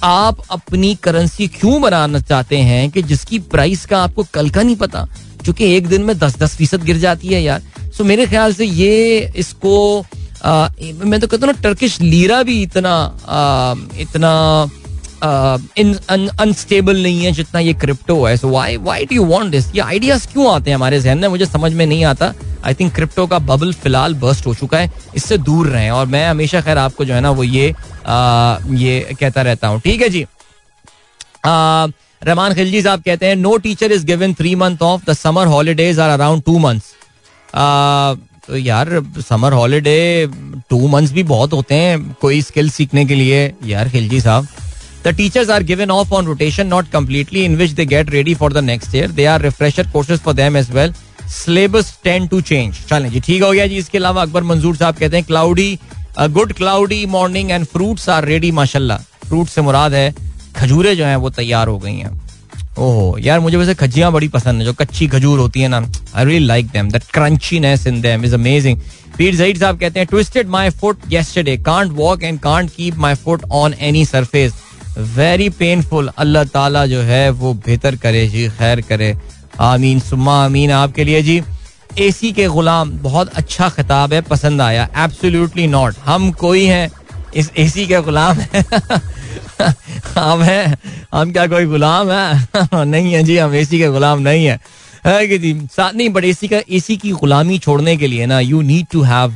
आप 0.03 0.38
अपनी 0.51 0.94
करेंसी 0.96 1.48
क्यों 1.48 1.82
बनाना 1.82 2.20
चाहते 2.20 2.58
हैं 2.58 2.89
कि 2.91 3.01
जिसकी 3.01 3.39
प्राइस 3.39 3.86
का 3.86 4.03
आपको 4.03 4.24
कल 4.34 4.50
का 4.50 4.63
नहीं 4.63 4.75
पता? 4.75 5.08
क्योंकि 5.44 5.75
एक 5.75 5.88
दिन 5.88 6.01
में 6.03 6.18
दस 6.20 6.38
दस 6.38 6.56
फ़ीसद 6.56 6.84
गिर 6.84 6.98
जाती 6.98 7.27
है 7.27 7.41
यार। 7.44 7.62
सो 7.98 8.03
मेरे 8.03 8.25
ख्याल 8.27 8.53
से 8.53 8.65
ये 8.65 9.32
इसको 9.36 10.06
आ, 10.46 10.70
मैं 11.03 11.20
तो 11.20 11.27
कहता 11.27 11.46
हूँ 11.48 11.53
ना 11.53 11.62
टर्किश 11.62 12.00
लीरा 12.01 12.44
भी 12.44 12.62
इतना 12.63 12.91
आ, 13.27 13.75
इतना 14.00 14.32
अनस्टेबल 15.24 17.02
नहीं 17.04 17.24
है 17.26 17.32
जितना 17.32 17.60
ये 17.60 17.74
क्रिप्टो 17.76 18.24
है. 18.24 18.36
So 18.38 18.50
why 18.50 18.78
why 18.78 19.06
do 19.06 19.16
you 19.16 19.26
want 19.28 19.52
this 19.52 19.66
ये 19.76 19.82
आइडियाज़ 19.82 20.28
क्यों 20.28 20.54
आते 20.54 20.70
हैं 20.70 20.76
हमारे 20.76 21.00
जहन 21.02 21.18
में? 21.18 21.28
मुझे 21.28 21.46
समझ 21.46 21.72
में 21.74 21.86
नहीं 21.86 22.04
आता. 22.06 22.34
आई 22.66 22.74
थिंक 22.74 22.94
क्रिप्टो 22.96 23.26
का 23.28 23.40
बबल 23.40 23.74
फ़िलहाल 23.74 24.14
बर्स्ट 24.22 24.46
हो 24.48 24.54
चुका 24.56 24.78
है. 24.78 24.92
इससे 25.16 25.38
दूर 25.40 25.68
रहें 25.68 25.90
और 25.92 26.06
मैं 26.08 26.28
हमेशा 26.28 26.62
खैर 26.62 26.78
आपको 26.78 27.06
जो 27.06 27.14
है 27.14 27.22
ना 27.22 27.32
वो 27.32 27.44
ये 27.44 27.74
आ, 28.06 28.58
ये 28.76 29.16
कहता 29.20 29.42
रहता 29.42 29.68
हूँ. 29.68 29.80
ठीक 29.82 30.02
है 30.02 30.10
जी? 30.10 30.26
रहमान 32.22 32.53
खिलजी 32.53 32.82
साहब 32.82 33.01
कहते 33.01 33.25
हैं 33.25 33.36
no 33.36 33.55
teacher 33.58 33.92
is 33.92 34.05
given 34.05 34.34
three 34.34 34.55
month 34.55 34.82
of 34.84 35.01
the 35.10 35.14
summer 35.16 35.48
holidays 35.48 36.00
are 36.00 36.10
around 36.10 36.44
two 36.44 36.58
months 36.60 36.94
तो 38.48 38.58
यार 38.58 38.90
समर 39.20 39.53
हॉलीडे 39.53 40.27
टू 40.70 40.88
मंथ्स 40.88 41.12
भी 41.12 41.24
बहुत 41.24 41.53
होते 41.53 41.75
हैं 41.75 42.16
कोई 42.22 42.42
स्किल 42.42 42.70
सीखने 42.70 43.05
के 43.05 43.16
लिए. 43.16 43.53
यार 43.66 43.90
खिलजी 43.90 44.22
साहब 44.22 44.48
the 45.05 45.16
teachers 45.18 45.50
are 45.50 45.64
given 45.64 45.92
off 45.92 46.14
on 46.14 46.25
rotation 46.25 46.68
not 46.68 46.90
completely 46.94 47.44
in 47.46 47.55
which 47.55 47.72
they 47.72 47.85
get 47.85 48.09
ready 48.12 48.33
for 48.35 48.53
the 48.53 48.64
next 48.64 48.96
year 48.96 49.12
they 49.12 49.25
are 49.25 49.42
refresher 49.42 49.88
courses 49.94 50.20
for 50.20 50.33
them 50.33 50.57
as 50.57 50.72
well 50.72 50.94
syllabus 51.29 51.94
tends 52.03 52.27
to 52.27 52.42
change 52.42 52.75
चलें 52.90 53.09
जी, 53.09 53.20
ठीक 53.20 53.44
हो 53.44 53.51
गया 53.51 53.66
जी 53.68 53.77
इसके 53.77 53.98
अलावा 53.98 54.22
अकबर 54.22 54.44
मंजूर 54.44 54.75
साहब 54.75 54.96
कहते 54.96 55.18
हैं 55.18 55.25
cloudy 55.25 55.77
good 56.20 56.53
cloudy 56.53 57.05
morning 57.05 57.51
and 57.51 57.66
fruits 57.66 58.09
are 58.09 58.25
ready 58.25 58.51
माशाल्लाह. 58.51 58.98
फ्रूट 59.27 59.48
से 59.48 59.62
मुराद 59.62 59.94
है, 59.94 60.14
खजूरें 60.55 60.96
जो 60.98 61.05
हैं 61.05 61.16
वो 61.16 61.29
तैयार 61.29 61.68
हो 61.68 61.77
गई 61.79 61.96
हैं। 61.96 62.12
ओहो, 62.77 63.18
यार 63.20 63.40
मुझे 63.40 63.57
वैसे 63.57 63.75
खजियाँ 63.75 64.12
बड़ी 64.12 64.27
पसंद 64.27 64.59
है, 64.59 64.66
जो 64.66 64.74
कच्ची 64.74 65.07
खजूर 65.07 65.40
होती 65.40 65.62
है 65.62 65.68
ना 65.68 65.77
I 66.16 66.25
really 66.25 66.46
like 66.46 66.68
them 66.70 66.90
that 66.92 67.03
crunchiness 67.14 67.85
in 67.88 68.01
them 68.01 68.25
is 68.25 68.33
amazing 68.35 68.79
Pir 69.18 69.35
Zaheer 69.35 69.57
साहब 69.57 69.79
कहते 69.79 70.00
हैं 70.00 70.07
twisted 70.07 70.48
my 70.50 70.70
foot 70.79 70.98
yesterday 71.12 71.57
can't 71.66 71.92
walk 71.94 72.24
and 72.24 72.40
can't 72.40 72.70
keep 72.75 72.98
my 72.98 73.16
foot 73.16 73.44
on 73.51 73.74
any 73.81 74.05
surface 74.05 74.53
very 75.00 75.50
painful 75.50 76.09
Allah 76.18 76.44
ताला 76.44 76.85
जो 76.85 77.01
है 77.01 77.29
वो 77.29 77.53
बेहतर 77.53 77.96
करे, 77.96 78.27
जी 78.27 78.50
खैर 78.50 78.81
करे। 78.81 79.18
आमीन। 79.59 80.00
सुम्मा 80.00 80.46
आमीन 80.46 80.72
आपके 80.72 81.03
लिए 81.03 81.22
जी। 81.22 81.44
एसी 81.98 82.31
के 82.31 82.48
गुलाम, 82.48 82.92
बहुत 82.92 83.29
अच्छा 83.29 83.70
खिताब 83.70 84.14
है, 84.14 84.22
पसंद 84.22 84.62
आया। 84.62 84.90
एब्सोल्युटली 84.98 85.68
नॉट 85.68 85.96
हम 86.05 86.31
कोई 86.31 86.66
हैं, 86.66 86.92
इस 87.35 87.51
एसी 87.57 87.88
के 87.88 88.01
गुलाम 88.01 88.38
है। 88.38 88.66
हम 90.18 90.42
हैं, 90.42 90.77
हम 91.14 91.31
क्या 91.31 91.48
कोई 91.48 91.66
गुलाम 91.66 92.12
है? 92.12 92.48
नहीं 92.85 93.14
है 93.14 93.24
जी, 93.24 93.38
हम 93.38 93.55
एसी 93.55 93.79
के 93.79 93.88
गुलाम 93.88 94.20
नहीं 94.20 94.46
है। 94.46 94.59
है 95.05 95.27
कि 95.27 95.38
जी? 95.38 95.53
साथ 95.72 95.94
नहीं 95.94 96.09
बट 96.09 96.25
एसी 96.25 96.48
का, 96.48 96.62
एसी 96.70 96.98
की 96.98 97.12
गुलामी 97.12 97.59
छोड़ने 97.59 97.98
के 97.98 98.07
लिए 98.07 98.25
ना 98.25 98.40
you 98.40 98.62
need 98.62 98.85
to 98.92 99.01
have 99.01 99.29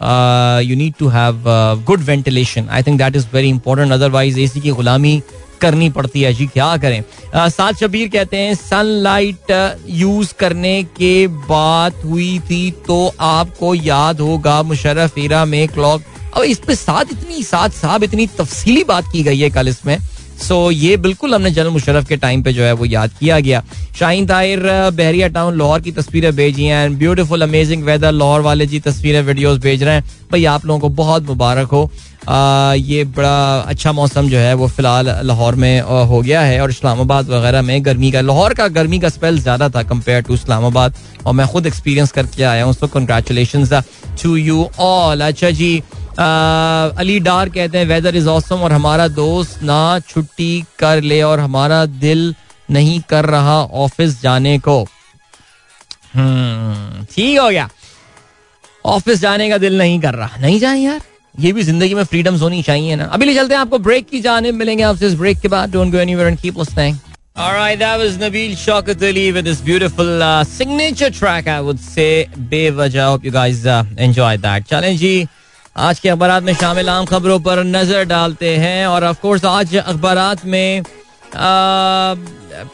you 0.00 0.76
need 0.76 0.94
to 0.98 1.08
have 1.08 1.42
good 1.86 2.00
ventilation 2.02 2.68
I 2.68 2.82
think 2.82 2.98
that 2.98 3.16
is 3.16 3.26
very 3.32 3.48
important 3.48 3.92
otherwise 3.92 4.40
AC 4.40 4.60
की 4.60 4.70
गुलामी 4.70 5.20
करनी 5.60 5.88
पड़ती 5.90 6.22
है। 6.22 6.32
जी 6.34 6.46
क्या 6.46 6.76
करें? 6.76 7.02
साथ 7.34 7.72
शबीर 7.80 8.08
कहते 8.08 8.36
हैं 8.36 8.54
सनलाइट 8.54 9.52
यूज़ 9.90 10.34
करने 10.38 10.82
के 10.98 11.26
बात 11.28 12.04
हुई 12.04 12.38
थी 12.40 12.70
तो 12.86 13.14
आपको 13.20 13.74
याद 13.74 14.20
होगा 14.20 14.62
मुशरफ 14.62 15.18
एरा 15.18 15.44
में 15.44 15.66
क्लॉक 15.68 16.02
अब 16.34 16.42
इस 16.42 16.58
पे 16.66 16.74
साथ 16.74 17.12
इतनी 17.12 17.42
साथ 17.42 17.68
साहब 17.72 18.02
इतनी 18.04 18.26
तफसीली 18.38 18.84
बात 18.84 19.04
की 19.12 19.22
गई 19.22 19.38
है 19.38 19.50
कल 19.50 19.68
इसमें। 19.68 19.98
सो 20.38 20.70
ये 20.70 20.96
बिल्कुल 20.96 21.34
हमने 21.34 21.50
जनरल 21.50 21.70
मुशरफ 21.70 22.08
के 22.08 22.16
टाइम 22.16 22.42
पे 22.42 22.52
जो 22.52 22.62
है 22.62 22.72
वो 22.72 22.84
याद 22.84 23.10
किया 23.20 23.38
गया। 23.40 23.62
शाहीन 23.98 24.26
ताहिर 24.26 24.60
बहरिया 24.94 25.28
टाउन 25.28 25.58
लाहौर 25.58 25.80
की 25.80 25.92
तस्वीरें 25.92 26.34
भेजी 26.36 26.64
हैं। 26.64 26.98
ब्यूटीफुल 26.98 27.42
अमेजिंग 27.42 27.84
वेदर 27.84 28.12
लाहौर 28.12 28.40
वाले 28.40 28.66
जी 28.66 28.80
तस्वीरें 28.80 29.20
वीडियोस 29.22 29.58
भेज 29.60 29.82
रहे 29.82 29.94
हैं। 29.94 30.04
भाई 30.32 30.44
आप 30.46 30.66
लोगों 30.66 30.80
को 30.80 30.88
बहुत 30.94 31.26
मुबारक 31.26 31.68
हो। 31.68 31.90
आ, 32.28 32.74
ये 32.74 33.04
बड़ा 33.06 33.58
अच्छा 33.60 33.92
मौसम 33.92 34.28
जो 34.28 34.38
है 34.38 34.54
वो 34.54 34.68
फ़िलहाल 34.68 35.10
लाहौर 35.24 35.54
में 35.54 35.80
हो 35.80 36.20
गया 36.22 36.40
है। 36.42 36.60
और 36.60 36.70
इस्लामाबाद 36.70 37.28
वगैरह 37.28 37.62
में 37.62 37.84
गर्मी 37.84 38.10
का 38.12 38.20
लाहौर 38.20 38.54
का 38.54 38.68
गर्मी 38.68 38.98
का 38.98 39.08
स्पेल 39.08 39.38
ज़्यादा 39.40 39.68
था 39.68 39.82
कंपेयर 39.84 40.22
टू 40.22 40.34
इस्लामाबाद। 40.34 40.94
और 41.26 41.34
मैं 41.34 41.46
खुद 41.48 41.66
एक्सपीरियंस 41.66 42.12
करके 42.12 42.42
आया 42.44 42.64
हूँ 42.64 42.72
so 42.74 42.86
congratulation 42.88 43.66
to 44.22 44.36
you 44.36 44.68
all 44.80 45.20
अच्छा 45.20 45.50
जी 45.50 45.82
अली 46.18 47.18
डार 47.20 47.48
कहते 47.48 47.78
हैं 47.78 47.86
वेदर 47.86 48.16
इज़ 48.16 48.28
ऑसम 48.28 48.62
और 48.64 48.72
हमारा 48.72 49.08
दोस्त 49.08 49.62
ना 49.62 49.98
छुट्टी 50.08 50.64
कर 50.78 51.00
ले 51.00 51.20
और 51.22 51.40
हमारा 51.40 51.84
दिल 52.04 52.34
नहीं 52.70 53.00
कर 53.08 53.24
रहा 53.24 53.60
ऑफ़िस 53.84 54.20
जाने 54.22 54.58
को 54.58 54.82
हम्म, 56.14 57.04
ठीक 57.14 57.38
हो 57.38 57.48
गया 57.48 57.68
ऑफ़िस 58.84 59.20
जाने 59.20 59.48
का 59.50 59.58
दिल 59.58 59.78
नहीं 59.78 60.00
कर 60.00 60.14
रहा 60.14 60.36
नहीं 60.40 60.58
जाए 60.60 60.78
यार 60.78 61.00
ये 61.40 61.52
भी 61.52 61.62
ज़िंदगी 61.62 61.94
में 61.94 62.04
फ्रीडम्स 62.04 62.42
होनी 62.42 62.62
चाहिए 62.62 62.96
ना 62.96 63.04
अभी 63.04 63.26
ले 63.26 63.34
चलते 63.34 63.54
हैं 63.54 63.60
आपको 63.60 63.78
ब्रेक 63.78 64.08
की 64.08 64.20
जाने 64.20 64.52
मिलेंगे 64.52 64.82
आपसे 64.82 65.06
इस 65.06 65.14
ब्रेक 65.14 65.40
के 65.40 65.48
बाद 65.48 65.72
don't 65.72 65.92
go 65.92 65.98
anywhere 65.98 66.28
and 66.28 66.38
keep 66.40 66.58
listening 66.58 66.96
Alright, 67.36 67.78
that 67.80 67.98
was 67.98 68.14
Nabil 68.16 68.52
Shaukat 68.52 69.02
Ali 69.02 69.30
with 69.30 69.44
this 69.44 69.58
beautiful 69.60 70.22
uh, 70.22 70.42
signature 70.42 71.10
track, 71.10 71.48
I 71.48 71.60
would 71.60 71.78
say. 71.78 72.28
बेवजह. 72.52 73.08
Hope 73.08 73.26
you 73.26 73.32
guys 73.32 73.66
uh, 73.66 73.84
enjoyed 73.98 74.40
that. 74.40 74.72
जी 74.94 75.28
आज 75.76 75.98
के 76.00 76.08
अखबार 76.08 76.40
में 76.40 76.52
शामिल 76.54 76.88
आम 76.88 77.04
खबरों 77.04 77.38
पर 77.40 77.62
नज़र 77.64 78.04
डालते 78.04 78.54
हैं 78.56 78.86
और 78.86 79.04
ऑफ़ 79.04 79.20
कोर्स 79.22 79.44
आज 79.44 79.74
अखबार 79.76 80.36
में 80.44 80.82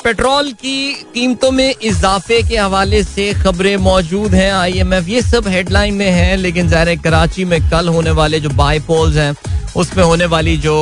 पेट्रोल 0.04 0.52
की 0.52 0.92
कीमतों 1.14 1.50
में 1.50 1.74
इजाफे 1.82 2.40
के 2.48 2.56
हवाले 2.56 3.02
से 3.04 3.32
खबरें 3.34 3.76
मौजूद 3.78 4.34
हैं। 4.34 4.52
आईएमएफ 4.52 5.08
ये 5.08 5.22
सब 5.22 5.48
हेडलाइन 5.48 5.94
में 5.94 6.10
हैं, 6.10 6.36
लेकिन 6.36 6.68
ज़ाहिर 6.68 6.88
है 6.88 6.96
कराची 6.98 7.44
में 7.44 7.60
कल 7.70 7.88
होने 7.88 8.10
वाले 8.12 8.40
जो 8.40 8.50
बाईपोल्स 8.52 9.16
हैं 9.16 9.34
उसमें 9.76 10.04
होने 10.04 10.26
वाली 10.26 10.56
जो 10.58 10.76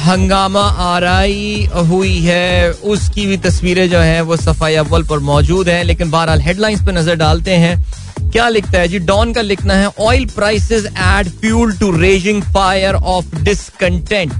हंगामा 0.00 0.62
आरई 0.80 1.68
हुई 1.88 2.18
है, 2.20 2.70
उसकी 2.72 3.26
भी 3.26 3.36
तस्वीरें 3.38 3.88
जो 3.90 3.98
हैं, 3.98 4.20
वो 4.22 4.36
सफ़ाई 4.38 4.74
अव्वल 4.76 5.02
पर 5.02 5.18
मौजूद 5.28 5.68
हैं। 5.68 5.82
लेकिन 5.84 6.10
बहरहाल 6.10 6.40
हेडलाइंस 6.40 6.86
पर 6.86 6.92
नज़र 6.92 7.14
डालते 7.18 7.54
हैं। 7.56 7.78
क्या 8.32 8.48
लिखता 8.48 8.78
है? 8.78 8.88
जी, 8.88 8.98
डॉन 9.00 9.32
का 9.32 9.40
लिखना 9.42 9.74
है 9.74 9.88
oil 10.00 10.24
prices 10.34 10.84
add 10.86 11.28
fuel 11.40 11.72
to 11.78 11.90
raising 11.96 12.42
fire 12.54 12.94
of 12.94 13.34
discontent 13.42 14.32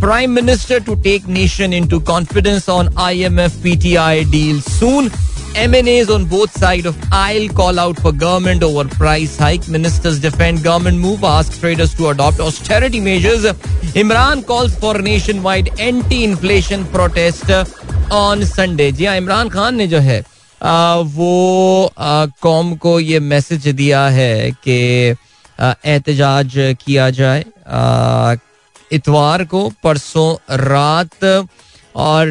prime 0.00 0.30
minister 0.30 0.80
to 0.80 0.94
take 1.02 1.28
nation 1.28 1.72
in 1.72 1.88
to 1.88 2.00
confidence 2.08 2.68
on 2.68 2.94
I 3.00 3.22
M 3.24 3.40
F 3.40 3.62
P 3.62 3.76
T 3.82 3.94
I 3.96 4.24
deal 4.32 4.60
soon 4.62 5.10
M 5.56 5.74
N 5.74 5.88
As 5.88 6.10
on 6.10 6.24
both 6.28 6.58
side 6.60 6.86
of 6.86 7.14
I 7.14 7.48
call 7.56 7.78
out 7.78 8.00
for 8.00 8.12
government 8.14 8.62
over 8.62 8.86
price 8.98 9.40
hike 9.40 9.68
ministers 9.68 10.20
defend 10.22 10.62
government 10.62 11.00
move 11.00 11.26
ask 11.26 11.60
traders 11.60 11.96
to 11.98 12.04
adopt 12.04 12.40
austerity 12.40 13.00
measures 13.00 13.96
Imran 13.96 14.40
call 14.48 14.70
for 14.80 15.00
nation 15.02 15.38
wide 15.40 15.70
anti 15.78 16.22
inflation 16.24 16.84
protest 16.92 17.52
on 18.14 18.44
Sunday 18.46 18.92
जी 18.92 19.04
हाँ 19.04 19.16
इमरान 19.16 19.48
खान 19.48 19.76
ने 19.76 19.86
जो 19.86 19.98
है 20.00 20.24
आ, 20.60 20.94
वो 20.96 21.92
कौम 22.42 22.74
को 22.76 22.98
ये 23.00 23.20
message 23.22 23.68
दिया 23.68 24.06
है 24.10 24.50
कि 24.64 24.76
एहतजाज 25.58 26.52
किया 26.84 27.08
जाए। 27.10 27.44
इतवार 28.90 29.44
को 29.44 29.68
परसों 29.84 30.56
रात 30.58 31.24
और 31.96 32.28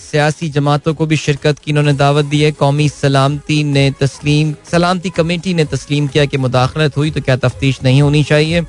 सियासी 0.00 0.48
जमातों 0.50 0.94
को 0.94 1.06
भी 1.06 1.16
शिरकत 1.16 1.58
की 1.58 1.70
इन्होंने 1.70 1.92
दावत 1.92 2.24
दी 2.24 2.40
है। 2.42 2.50
कौमी 2.52 2.88
सलामती 2.88 3.62
ने 3.64 3.90
तस्लीम 4.00 4.54
सलामती 4.70 5.10
कमेटी 5.10 5.54
ने 5.54 5.64
तस्लीम 5.66 6.06
किया 6.06 6.24
कि 6.24 6.36
मुदाखलत 6.38 6.96
हुई 6.96 7.10
तो 7.10 7.20
क्या 7.20 7.36
तफ्तीश 7.38 7.78
नहीं 7.84 8.02
होनी 8.02 8.22
चाहिए। 8.24 8.60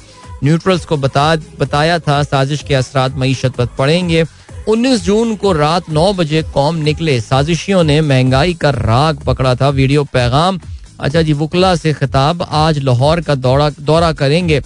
न्यूट्रल्स 0.44 0.86
को 0.86 0.98
बता 0.98 1.36
बताया 1.60 1.98
था 2.00 2.22
साजिश 2.24 2.64
के 2.64 2.76
असरात 2.76 3.16
मीशत 3.16 3.56
पर 3.56 3.66
पड़ेंगे। 3.78 4.24
19 4.68 5.04
जून 5.04 5.36
को 5.36 5.52
रात 5.52 5.90
9 5.90 6.12
बजे 6.14 6.42
कौम 6.54 6.76
निकले। 6.78 7.20
साजिशियों 7.22 7.84
ने 7.84 8.00
महँगाई 8.02 8.54
का 8.54 8.70
राग 8.70 9.18
पकड़ा 9.18 9.56
था। 9.56 9.70
वीडियो 9.70 10.04
पैगाम 10.04 10.60
अच्छा 11.00 11.22
जी, 11.22 11.34
वकला 11.34 11.76
से 11.76 11.94
खिताब, 11.94 12.42
आज 12.44 12.80
लाहौर 12.80 13.22
का 13.22 13.36
दौरा 13.36 13.70
दौरा 13.80 14.12
करेंगे। 14.14 14.62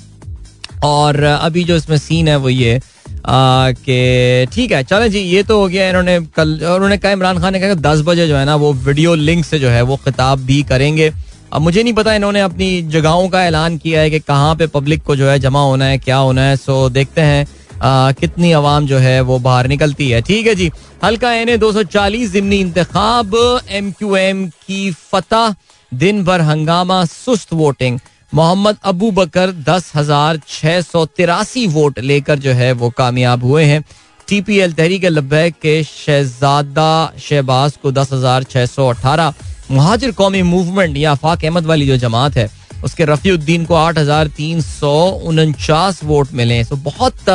और 0.84 1.24
अभी 1.24 1.64
जो 1.64 1.76
इसमें 1.76 1.98
सीन 1.98 2.28
है 2.28 2.36
वो 2.36 2.50
ये 2.50 2.80
कि 3.28 4.48
ठीक 4.54 4.72
है, 4.72 4.84
चले 4.84 5.10
जी, 5.10 5.20
ये 5.20 5.44
तो 5.44 5.60
हो 5.60 5.68
गया 5.68 5.88
इन्होंने 5.90 6.20
कल 6.36 6.54
उन्होंने 6.66 6.98
कहा, 6.98 7.12
इमरान 7.12 7.40
खान 7.40 7.54
ने 7.54 7.60
कहा 7.60 7.74
दस 7.74 8.02
बजे 8.06 8.28
जो 8.28 8.36
है 8.38 8.46
ना, 8.46 8.56
वो 8.56 8.74
वीडियो 8.74 9.16
लिंक 9.16 9.46
से 9.46 9.60
जो 9.60 9.70
है 9.70 9.82
वो 9.82 9.96
खिताब 10.06 10.40
भी 10.46 10.62
करेंगे। 10.64 11.12
अब 11.54 11.62
मुझे 11.62 11.84
नहीं 11.84 11.94
पता 11.94 12.14
इन्होंने 12.16 12.42
अपनी 12.42 12.82
जगहों 12.84 13.28
का 13.30 13.44
ऐलान 13.46 13.78
किया 13.78 14.02
है 14.02 14.10
कि 14.10 14.20
कहाँ 14.20 14.56
पे 14.56 14.68
पब्लिक 14.68 15.04
को 15.04 15.16
जो 15.16 15.30
है 15.30 15.40
जमा 15.40 15.62
होना 15.62 15.86
है, 15.86 15.98
क्या 15.98 16.18
होना 16.18 16.42
है। 16.42 16.56
सो 16.58 16.90
देखते 16.90 17.22
हैं। 17.22 17.48
कितनी 17.86 18.52
आवाम 18.54 18.86
जो 18.88 18.98
है 18.98 19.20
वो 19.22 19.38
बाहर 19.40 19.68
निकलती 19.68 20.10
है। 20.10 20.22
ठीक 20.22 20.48
है 20.48 20.56
जी। 20.56 20.72
हल्का 21.04 21.34
एन 21.34 21.56
दो 21.58 21.72
सौ 21.72 21.84
चालीस, 21.86 22.32
जिमनी 22.32 22.60
इंतखाब 22.60 23.36
एम 23.72 23.92
क्यू 23.92 24.16
एम 24.18 24.46
की 24.48 24.92
फतह, 25.12 25.56
दिन 25.92 26.24
भर 26.24 26.42
हंगामा, 26.44 27.04
सुस्त 27.06 27.54
वोटिंग। 27.54 28.00
मोहम्मद 28.34 28.78
अबू 28.84 29.12
बकर 29.14 29.52
दस 29.64 29.92
हज़ार 29.96 30.40
छह 30.48 30.82
सौ 30.84 31.06
तिरासी 31.08 31.68
वोट 31.70 32.00
लेकर 32.02 32.40
जो 32.40 32.52
है 32.54 32.72
वो 32.74 32.90
कामयाब 32.98 33.44
हुए 33.44 33.64
हैं। 33.66 33.84
T 34.28 34.40
P 34.42 34.58
L 34.60 34.74
Tehreek 34.74 35.06
Labbaik 35.06 35.56
के 35.62 35.82
शहजादा 35.86 37.14
शहबाज 37.20 37.78
को 37.82 37.92
दस 37.94 38.12
हज़ार 38.14 38.44
छह 38.46 38.66
सौ 38.68 38.88
अठारह। 38.90 39.34
महाजिर 39.72 40.12
कौमी 40.14 40.42
मूवमेंट, 40.44 40.98
या 40.98 41.14
फाक 41.16 41.44
अहमद 41.46 41.66
वाली 41.66 41.88
जो 41.88 41.98
जमात 41.98 42.36
है, 42.38 42.50
उसके 42.84 43.06
रफीउद्दीन 43.06 43.66
को 43.66 43.74
आठ 43.76 43.98
हज़ार 43.98 44.28
तीन 44.38 44.62
सौ 44.62 44.96
उनचास 45.26 46.04
वोट 46.04 46.34
मिले 46.34 46.64
सो 46.64 46.76
बहुत 46.84 47.30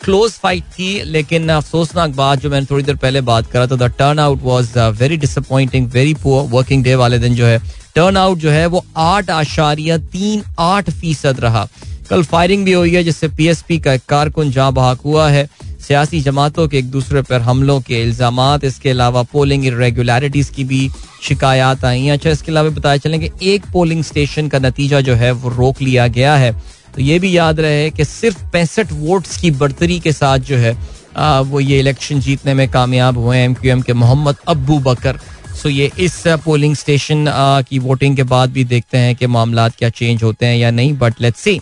क्लोज 0.00 0.32
फाइट 0.32 0.64
थी, 0.72 1.02
लेकिन 1.04 1.48
अफसोसनाक 1.48 2.10
बात, 2.16 2.40
जो 2.40 2.50
मैंने 2.50 2.66
थोड़ी 2.66 2.84
देर 2.84 2.96
पहले 2.96 3.20
बात 3.22 3.50
करा 3.52 3.66
तो 3.66 3.76
the 3.76 3.92
turnout 4.18 4.42
was 4.42 4.78
very 4.78 5.16
disappointing 5.16 5.90
very 5.90 6.14
poor 6.14 6.48
working 6.50 6.84
day 6.84 6.94
वाले 6.94 7.18
दिन 7.18 7.34
जो 7.34 7.46
है। 7.46 7.58
टर्न 7.94 8.16
आउट 8.16 8.38
जो 8.38 8.50
है, 8.50 8.66
वो 8.66 8.84
आठ 8.96 9.30
आशारिया, 9.30 9.98
तीन 9.98 10.42
आठ 10.58 10.90
फ़ीसद 10.90 11.40
रहा। 11.40 11.68
कल 12.10 12.22
फायरिंग 12.24 12.64
भी 12.64 12.72
हुई 12.72 12.94
है, 12.94 13.02
जिससे 13.04 13.28
पीएसपी 13.28 13.78
का 13.78 13.92
एक 13.92 14.02
कारकुन 14.08 14.50
जहाँ 14.50 14.72
बहाक 14.72 15.00
हुआ 15.00 15.28
है। 15.30 15.48
सियासी 15.80 16.20
जमातों 16.20 16.66
के 16.68 16.78
एक 16.78 16.90
दूसरे 16.90 17.22
पर 17.22 17.40
हमलों 17.40 17.80
के 17.80 18.02
इल्ज़ाम 18.02 18.40
इसके 18.64 18.90
अलावा 18.90 19.22
पोलिंग 19.32 19.64
इरेगुलरिटीज 19.66 20.48
की 20.50 20.64
भी 20.64 20.88
शिकायत 21.22 21.84
आई 21.84 22.08
अच्छा 22.08 22.30
इसके 22.30 22.52
अलावा 22.52 22.70
बताया 22.70 22.96
चलें 22.96 23.18
कि 23.20 23.30
एक 23.52 23.64
पोलिंग 23.72 24.02
स्टेशन 24.04 24.48
का 24.48 24.58
नतीजा 24.58 25.00
जो 25.00 25.14
है, 25.14 25.30
वो 25.32 25.48
रोक 25.48 25.82
लिया 25.82 26.06
गया 26.08 26.36
है। 26.36 26.54
तो 26.96 27.02
ये 27.02 27.18
भी 27.18 27.36
याद 27.36 27.60
रहे 27.60 27.90
कि 27.90 28.04
सिर्फ़ 28.04 28.44
पैंसठ 28.52 28.92
वोट्स 28.92 29.36
की 29.36 29.50
बढ़तरी 29.52 29.98
के 30.00 30.12
साथ 30.12 30.38
जो 30.38 30.56
है 30.56 30.76
आ, 31.16 31.40
वो 31.40 31.60
ये 31.60 31.78
इलेक्शन 31.80 32.20
जीतने 32.20 32.54
में 32.54 32.68
कामयाब 32.70 33.18
हुए 33.18 33.38
एम 33.38 33.54
क्यू 33.54 33.72
एम 33.72 33.80
के 33.82 33.92
मोहम्मद 33.92 34.36
अब्बू 34.48 34.78
बकर। 34.80 35.18
सो 35.62 35.68
ये 35.68 35.90
इस 35.98 36.22
पोलिंग 36.44 36.74
स्टेशन 36.76 37.24
की 37.68 37.78
वोटिंग 37.78 38.16
के 38.16 38.22
बाद 38.22 38.50
भी 38.52 38.64
देखते 38.64 38.98
हैं 38.98 39.14
कि 39.16 39.26
मामला 39.26 39.68
क्या 39.68 39.88
चेंज 39.90 40.22
होते 40.22 40.46
हैं 40.46 40.56
या 40.56 40.70
नहीं 40.70 40.92
बट 40.98 41.20
लेट्स 41.20 41.40
सी 41.40 41.60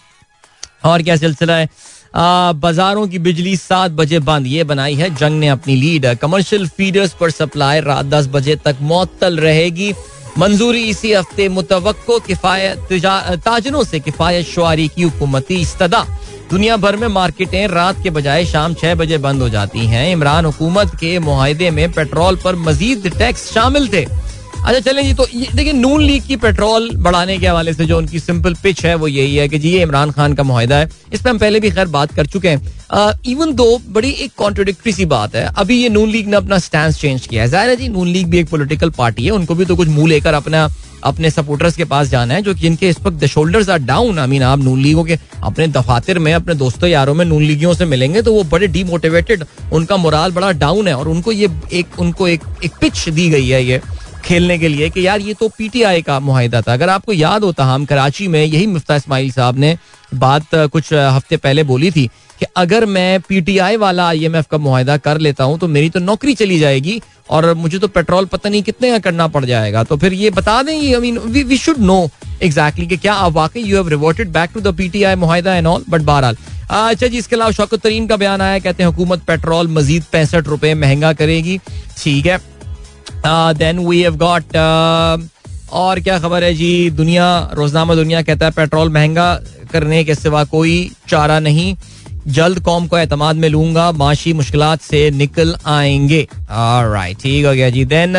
और 0.85 1.03
क्या 1.03 1.17
सिलसिला 1.17 1.57
है? 1.57 1.69
बाजारों 2.55 3.07
की 3.09 3.19
बिजली 3.19 3.57
सात 3.57 3.91
बजे 3.91 4.19
बंद 4.21 4.47
ये 4.47 4.65
बनाई 4.65 4.95
है 4.95 5.15
जंग 5.15 5.41
ने 5.41 5.49
अपनी 5.49 5.77
लीड 5.77 6.07
कमर्शियल 6.19 6.67
फीडर्स 6.69 7.15
पर 7.21 7.31
सप्लाई 7.31 7.81
रात 7.81 8.07
दस 8.07 8.27
बजे 8.33 8.57
तक 8.57 8.77
मअतल 8.83 9.39
रहेगी। 9.39 9.93
मंजूरी 10.39 10.83
इसी 10.83 11.13
हफ़्ते 11.13 11.49
मुतव 11.49 11.93
किफायत 12.03 12.93
ताजनों 13.45 13.83
से 13.85 14.01
किफायत 14.01 14.47
शुरी 14.47 14.87
की 14.89 15.03
हुकूमती 15.03 15.61
इस्तदा। 15.61 16.05
दुनिया 16.51 16.77
भर 16.77 16.97
में 16.97 17.07
मार्केटें 17.09 17.67
रात 17.69 18.03
के 18.03 18.11
बजाय 18.11 18.45
शाम 18.47 18.75
छह 18.75 18.95
बजे 18.95 19.19
बंद 19.19 19.43
हो 19.43 19.49
जाती 19.49 19.87
हैं। 19.87 20.11
इमरान 20.13 20.45
हुकूमत 20.45 20.95
के 21.01 21.19
मुहिदे 21.19 21.71
में 21.71 21.93
पेट्रोल 21.93 22.37
पर 22.37 22.57
मजीद 22.59 23.09
टैक्स 23.19 23.51
शामिल 23.53 23.89
थे। 23.89 24.05
अच्छा 24.65 24.81
चलें 24.81 25.03
जी 25.05 25.13
तो 25.15 25.25
देखिए, 25.27 25.73
नून 25.73 26.03
लीग 26.03 26.23
की 26.27 26.37
पेट्रोल 26.37 26.89
बढ़ाने 26.97 27.37
के 27.39 27.47
हवाले 27.47 27.73
से 27.75 27.85
जो 27.87 27.97
उनकी 27.99 28.19
सिंपल 28.21 28.55
पिच 28.63 28.85
है, 28.85 28.95
वो 28.95 29.09
यही 29.09 29.35
है 29.37 29.49
कि 29.49 29.59
जी, 29.59 29.71
ये 29.71 29.83
इमरान 29.83 30.11
खान 30.11 30.35
का 30.35 30.43
माहिदा 30.43 30.77
है। 30.77 30.89
इस 31.13 31.21
पर 31.21 31.31
हम 31.31 31.39
पहले 31.39 31.61
भी 31.61 31.71
खैर 31.71 31.87
बात 31.89 32.15
कर 32.15 32.27
चुके 32.27 32.49
हैं। 32.49 33.13
इवन 33.27 33.53
दो 33.55 33.67
बड़ी 33.89 34.11
एक 34.11 34.33
कॉन्ट्रोडिक्टरी 34.39 34.93
सी 34.93 35.05
बात 35.07 35.35
है, 35.37 35.45
अभी 35.57 35.81
ये 35.83 35.89
नून 35.89 36.11
लीग 36.11 36.29
ने 36.29 36.37
अपना 36.37 36.59
स्टैंड 36.61 36.95
चेंज 36.95 37.27
किया 37.27 37.43
है। 37.43 37.49
ज़ाहिर 37.49 37.71
है 37.71 37.77
जी, 37.77 37.89
नून 37.89 38.09
लीग 38.09 38.27
भी 38.27 38.39
एक 38.39 38.49
पोलिटिकल 38.51 38.91
पार्टी 38.93 39.25
है, 39.25 39.31
उनको 39.33 39.55
भी 39.55 39.65
तो 39.65 39.77
कुछ 39.77 39.89
मुँह 39.89 40.09
लेकर 40.09 40.35
अपना, 40.35 40.69
अपने 41.05 41.31
सपोर्टर्स 41.31 41.77
के 41.77 41.85
पास 41.85 42.09
जाना 42.09 42.35
है, 42.35 42.43
जो 42.43 42.55
कि 42.55 42.67
इनके 42.67 42.89
इस 42.89 43.01
वक्त 43.03 43.17
the 43.17 43.27
shoulders 43.27 43.69
are 43.69 43.79
down 43.81 44.19
I 44.19 44.27
mean 44.27 44.43
आप 44.45 44.59
नून 44.61 44.81
लीगों 44.83 45.05
के 45.05 45.19
अपने 45.43 45.67
दफातर 45.69 46.19
में, 46.19 46.33
अपने 46.35 46.55
दोस्तों 46.55 46.89
यारों 46.89 47.15
में 47.15 47.25
नून 47.25 47.43
लीगियों 47.43 47.75
से 47.75 47.85
मिलेंगे 47.87 48.23
तो 48.23 48.33
वो 48.35 48.45
बड़े 48.47 48.67
डीमोटिवेटेड 48.69 49.45
उनका 49.73 49.97
मोराल 49.97 50.33
बड़ा 50.33 50.53
डाउन 50.55 50.89
है, 50.89 50.95
और 50.95 51.09
उनको 51.09 51.33
ये 51.33 51.49
एक, 51.73 51.99
उनको 51.99 52.29
एक 52.29 52.43
एक 52.65 52.79
पिच 52.81 53.09
दी 53.11 53.29
गई 53.31 53.49
है 53.49 53.65
ये। 53.65 53.81
खेलने 54.25 54.59
के 54.59 54.69
लिए 54.69 54.89
कि 54.91 55.07
यार 55.07 55.21
ये 55.21 55.35
तो 55.35 55.49
पीटीआई 55.49 56.03
का 56.03 56.19
मुहिदा 56.21 56.61
था। 56.63 56.73
अगर 56.73 56.89
आपको 56.89 57.13
याद 57.13 57.45
होता 57.45 57.65
हम 57.65 57.85
कराची 57.85 58.29
में 58.29 58.45
यही 58.45 58.67
मुफ्ता 58.67 58.97
इसमाइल 58.97 59.31
साहब 59.33 59.59
ने 59.59 59.77
बात 60.17 60.55
कुछ 60.55 60.93
हफ़्ते 60.93 61.37
पहले 61.39 61.63
बोली 61.65 61.91
थी 61.91 62.07
कि 62.41 62.47
अगर 62.57 62.87
मैं 62.87 63.21
पीटीआई 63.21 63.77
वाला 63.77 64.07
आईएमएफ 64.09 64.47
का 64.51 64.59
मुहिदा 64.59 64.97
कर 64.99 65.19
लेता 65.19 65.45
हूँ 65.45 65.59
तो 65.59 65.69
मेरी 65.69 65.91
तो 65.91 66.01
नौकरी 66.01 66.35
चली 66.35 66.59
जाएगी 66.59 67.01
और 67.31 67.53
मुझे 67.55 67.79
तो 67.79 67.89
पेट्रोल 67.89 68.25
पता 68.27 68.49
नहीं 68.49 68.63
कितने 68.63 68.91
का 68.91 68.99
करना 69.01 69.27
पड़ 69.29 69.45
जाएगा। 69.45 69.85
तो 69.85 69.97
फिर 69.97 70.13
ये 70.15 70.31
बता 70.33 70.63
दें 70.63 70.73
I 70.75 71.01
mean 71.01 71.19
we 71.19 71.57
should 71.59 71.79
know 71.81 72.09
exactly 72.43 72.87
कि 72.87 72.97
क्या 72.97 73.15
आप 73.15 73.33
वाकई 73.33 73.61
you 73.61 73.77
have 73.77 73.89
reverted 73.89 74.33
back 74.33 74.51
to 74.55 74.61
the 74.61 74.75
PTI 74.77 75.15
मुहिदा 75.17 75.55
and 75.55 75.67
all 75.67 75.85
but 75.89 76.01
बहरहाल 76.03 76.37
अच्छा 76.65 77.07
जी, 77.07 77.19
इसके 77.19 77.37
अलावा 77.37 77.51
शौकत 77.53 77.81
तरीन 77.81 78.07
का 78.07 78.17
बयान 78.17 78.41
आया, 78.41 78.59
कहते 78.59 78.83
हैं, 78.83 78.91
हुकूमत 78.91 79.23
पेट्रोल 79.27 79.69
मजीद 79.69 80.05
पैंसठ 80.13 80.47
रुपए 80.49 80.73
महँगा 80.75 81.13
करेगी। 81.13 81.59
ठीक 81.99 82.27
है। 82.27 82.39
देन 83.27 83.79
वी 83.87 84.01
हैव 84.03 84.17
गॉट 84.17 84.57
और 85.73 86.01
क्या 86.01 86.19
खबर 86.19 86.45
है 86.45 86.55
जी? 86.55 86.91
दुनिया, 86.93 87.51
रोजनामा 87.55 87.95
दुनिया 87.95 88.23
कहता 88.23 88.47
है, 88.47 88.53
पेट्रोल 88.53 88.89
महँगा 88.89 89.35
करने 89.73 90.03
के 90.05 90.15
सिवा 90.15 90.45
कोई 90.47 90.91
चारा 91.09 91.39
नहीं। 91.41 91.75
जल्द 92.29 92.61
कौम 92.65 92.87
को 92.87 92.99
एतमाद 92.99 93.37
में 93.37 93.49
लूँगा, 93.49 93.91
माशी 93.93 94.33
मुश्किल 94.33 94.63
से 94.83 95.11
निकल 95.11 95.55
आएँगे। 95.67 96.27
राइट 96.51 97.19
ठीक 97.19 97.47
हो 97.47 97.53
गया 97.53 97.71
जी। 97.71 97.85
देन 97.87 98.15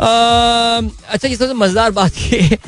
अच्छा 0.00 1.28
ये 1.28 1.36
सबसे 1.36 1.54
मज़ेदार 1.54 1.90
बात 1.90 2.12
ये 2.22 2.58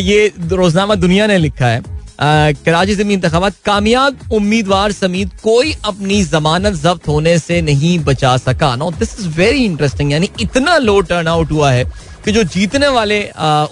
ये 0.00 0.32
रोजनामा 0.52 0.94
दुनिया 0.96 1.26
ने 1.26 1.38
लिखा 1.38 1.66
है। 1.66 1.82
कराची 2.18 2.94
ज़मीन 2.94 3.12
इंतबात 3.12 3.54
कामयाब 3.64 4.32
उम्मीदवार 4.32 4.92
समेत 4.92 5.30
कोई 5.42 5.72
अपनी 5.84 6.22
जमानत 6.24 6.74
जब्त 6.74 7.08
होने 7.08 7.38
से 7.38 7.60
नहीं 7.62 7.98
बचा 8.04 8.36
सका। 8.38 8.74
No 8.76 8.90
this 8.90 9.18
is 9.20 9.28
very 9.36 9.64
interesting 9.64 10.12
यानी 10.12 10.28
इतना 10.40 10.76
लो 10.78 11.00
टर्न 11.02 11.28
आउट 11.28 11.52
हुआ 11.52 11.70
है 11.72 11.84
कि 12.24 12.32
जो 12.32 12.42
जीतने 12.44 12.88
वाले 12.88 13.20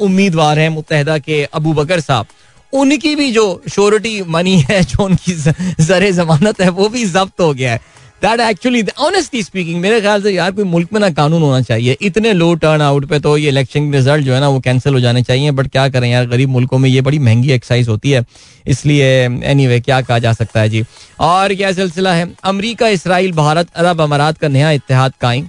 उम्मीदवार 0.03 0.59
हैं 0.59 0.69
मुतहदा 0.69 1.19
के 1.19 1.43
अबू 1.45 1.73
बकर 1.73 2.01
साहब, 2.01 2.27
उनकी 2.73 3.15
भी 3.17 3.31
जो 3.33 3.63
श्योरिटी 3.71 4.21
मनी 4.29 4.59
है, 4.61 4.83
जो 4.83 5.05
उनकी 5.05 5.33
जर 5.81 6.11
जमानत 6.13 6.61
है, 6.61 6.69
वो 6.71 6.89
भी 6.89 7.05
जब्त 7.07 7.41
हो 7.41 7.53
गया 7.55 7.73
है। 7.73 7.81
दैट 8.23 8.41
एक्चुअली 8.41 8.83
ऑनेस्टली 9.01 9.43
स्पीकिंग 9.43 9.81
मेरे 9.81 10.01
ख्याल 10.01 10.23
से 10.23 10.31
यार 10.31 10.51
कोई 10.53 10.65
मुल्क 10.65 10.93
में 10.93 11.01
ना 11.01 11.09
कानून 11.11 11.43
होना 11.43 11.61
चाहिए। 11.63 11.97
इतने 12.03 12.33
लो 12.33 12.55
टर्न 12.55 12.83
आउट 12.83 13.07
पे 13.07 13.19
तो 13.21 13.37
ये 13.37 13.49
इलेक्शन 13.49 13.93
रिज़ल्ट 13.95 14.25
जो 14.25 14.35
है 14.35 14.41
ना 14.41 14.49
वो 14.49 14.61
कैंसिल 14.61 14.95
हो 14.95 15.01
जाने 15.01 15.23
चाहिए 15.23 15.51
बट 15.51 15.69
क्या 15.69 15.89
करें 15.89 16.09
यार 16.11 16.27
गरीब 16.27 16.49
मुल्कों 16.49 16.79
में 16.79 16.89
ये 16.91 17.01
बड़ी 17.01 17.19
महँगी 17.21 17.53
एक्सरसाइज 17.53 17.89
होती 17.89 18.11
है। 18.11 18.25
इसलिए 18.67 19.07
एनी 19.25 19.65
anyway, 19.65 19.85
क्या 19.85 20.01
कहा 20.01 20.19
जा 20.19 20.33
सकता 20.33 20.61
है 20.61 20.69
जी? 20.69 20.85
और 21.21 21.55
क्या 21.55 21.73
सिलसिला 21.73 22.13
है? 22.15 22.29
अमरीका 22.45 22.89
इसराइल 22.89 23.33
भारत 23.35 23.69
अरब 23.75 24.01
अमारात 24.01 24.39
का 24.39 24.49
नया 24.49 24.71
इतिहाद 24.73 25.13
कायम। 25.21 25.49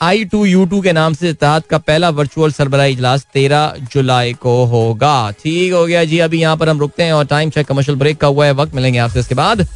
आई 0.00 0.24
टू 0.24 0.44
यू 0.44 0.64
टू 0.66 0.80
के 0.82 0.92
नाम 0.92 1.14
से 1.14 1.28
इतिहाद 1.30 1.62
का 1.70 1.78
पहला 1.80 2.08
वर्चुअल 2.10 2.52
सरबरा 2.52 2.84
इजलास 2.84 3.26
तेरह 3.34 3.74
जुलाई 3.92 4.32
को 4.34 4.64
होगा। 4.66 5.30
ठीक 5.42 5.72
हो 5.72 5.84
गया 5.86 6.04
जी 6.04 6.18
अभी 6.20 6.40
यहाँ 6.40 6.56
पर 6.56 6.68
हम 6.68 6.80
रुकते 6.80 7.02
हैं 7.02 7.12
और 7.12 7.24
टाइम 7.26 7.50
चेक 7.50 7.66
कमर्शियल 7.66 7.98
ब्रेक 7.98 8.18
का 8.18 8.26
हुआ 8.26 8.46
है 8.46 8.52
वक्त 8.54 8.74
मिलेंगे 8.74 8.98
आपसे 8.98 9.20
इसके 9.20 9.34
बाद। 9.34 9.66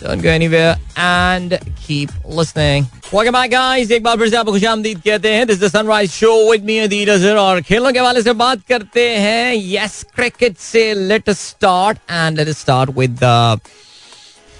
Don't 0.00 0.20
go 0.20 0.28
anywhere 0.28 0.76
and 0.96 1.58
keep 1.86 2.10
listening. 2.26 2.86
Welcome 3.12 3.32
back 3.32 3.50
guys. 3.50 3.90
एक 3.90 4.02
बार 4.02 4.16
फिर 4.18 4.28
से 4.30 4.36
आपको 4.36 4.52
खुशामदीद 4.52 5.00
कहते 5.04 5.32
हैं. 5.34 5.46
Is 5.46 5.58
the 5.58 5.70
Sunrise 5.70 6.12
Show 6.14 6.34
with 6.50 6.66
me 6.68 6.76
Adeed 6.86 7.08
Azhar 7.08 7.36
और 7.38 7.60
खेलों 7.68 7.92
के 7.92 7.98
हवाले 7.98 8.22
से 8.22 8.32
बात 8.32 8.60
करते 8.68 9.08
हैं. 9.16 9.54
Yes, 9.72 10.04
cricket 10.18 10.58
से 10.60 10.84
let 11.08 11.28
us 11.28 11.38
start 11.38 12.94
with 12.98 13.18
the 13.22 13.58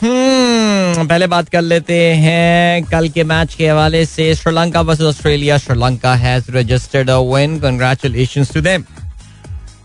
hmm, 0.01 1.09
पहले 1.09 1.27
बात 1.27 1.49
कर 1.49 1.63
लेते 1.63 2.01
हैं 2.25 2.85
कल 2.91 3.09
के 3.09 3.25
मैच 3.25 3.55
के 3.55 3.69
हवाले 3.69 4.05
से 4.07 4.35
Sri Lanka 4.35 4.81
versus 4.81 5.07
Australia 5.07 5.59
Sri Lanka 5.59 6.15
has 6.25 6.51
registered 6.57 7.11
a 7.11 7.19
win 7.35 7.59
congratulations 7.61 8.53
to 8.55 8.61
them 8.61 8.85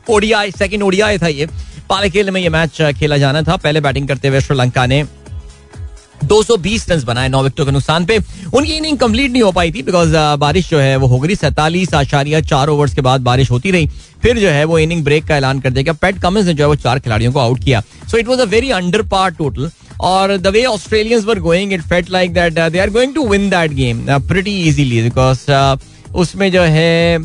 ODI 0.09 0.51
second 0.51 0.83
ODI 0.83 1.17
था 1.17 1.27
ये 1.27 1.47
पाले 1.89 2.09
खेल 2.09 2.31
में 2.31 2.41
ये 2.41 2.49
मैच 2.49 2.81
खेला 2.99 3.17
जाना 3.17 3.41
था 3.41 3.55
पहले 3.55 3.81
बैटिंग 3.81 4.07
करते 4.07 4.27
हुए 4.27 4.41
श्रीलंका 4.41 4.85
ने 4.85 5.03
220 6.23 6.89
रन 6.89 7.03
बनाए 7.05 7.29
नौ 7.29 7.41
विकेटों 7.43 7.65
के 7.65 7.71
नुकसान 7.71 8.05
पे। 8.05 8.17
उनकी 8.53 8.71
इनिंग 8.73 8.97
कंप्लीट 8.97 9.31
नहीं 9.31 9.41
हो 9.41 9.51
पाई 9.51 9.71
थी 9.71 9.81
बिकॉज़ 9.83 10.15
बारिश 10.39 10.69
जो 10.69 10.79
है 10.79 10.95
वो 10.95 11.07
हो 11.07 11.19
गई। 11.19 11.35
सैतालीस 11.37 11.93
आशारिया 11.93 12.41
चार 12.43 12.69
ओवर्स 12.69 12.93
के 12.95 13.01
बाद 13.01 13.21
बारिश 13.21 13.51
होती 13.51 13.71
रही। 13.71 13.89
फिर 14.21 14.39
जो 14.39 14.49
है 14.49 14.63
वो 14.65 14.79
इनिंग 14.79 15.03
ब्रेक 15.03 15.25
का 15.27 15.35
ऐलान 15.37 15.59
कर 15.59 15.69
दिया 15.69 15.93
पैट 15.93 16.21
कमिंस 16.21 16.45
ने 16.45 16.53
जो 16.53 16.63
है 16.63 16.67
वो 16.67 16.75
चार 16.77 16.99
खिलाड़ियों 16.99 17.31
को 17.31 17.39
आउट 17.39 17.63
किया। 17.63 17.81
So 18.11 18.17
it 18.17 18.27
was 18.27 18.41
a 18.41 18.45
very 18.47 18.71
under 18.71 19.01
par 19.07 19.31
total 19.31 19.69
और 20.01 20.35
the 20.37 20.47
way 20.47 20.63
Australians 20.65 21.25
were 21.25 21.39
going 21.39 21.73
it 21.73 21.81
felt 21.83 22.09
like 22.11 22.33
that 22.33 22.53
they 22.53 22.79
are 22.79 22.89
going 22.89 23.13
to 23.15 23.27
win 23.27 23.49
that 23.49 23.71
game 23.73 24.05
pretty 24.27 24.61
easily 24.69 25.01
because 25.01 25.49
उसमें 26.15 26.51
जो 26.51 26.61
है 26.61 27.17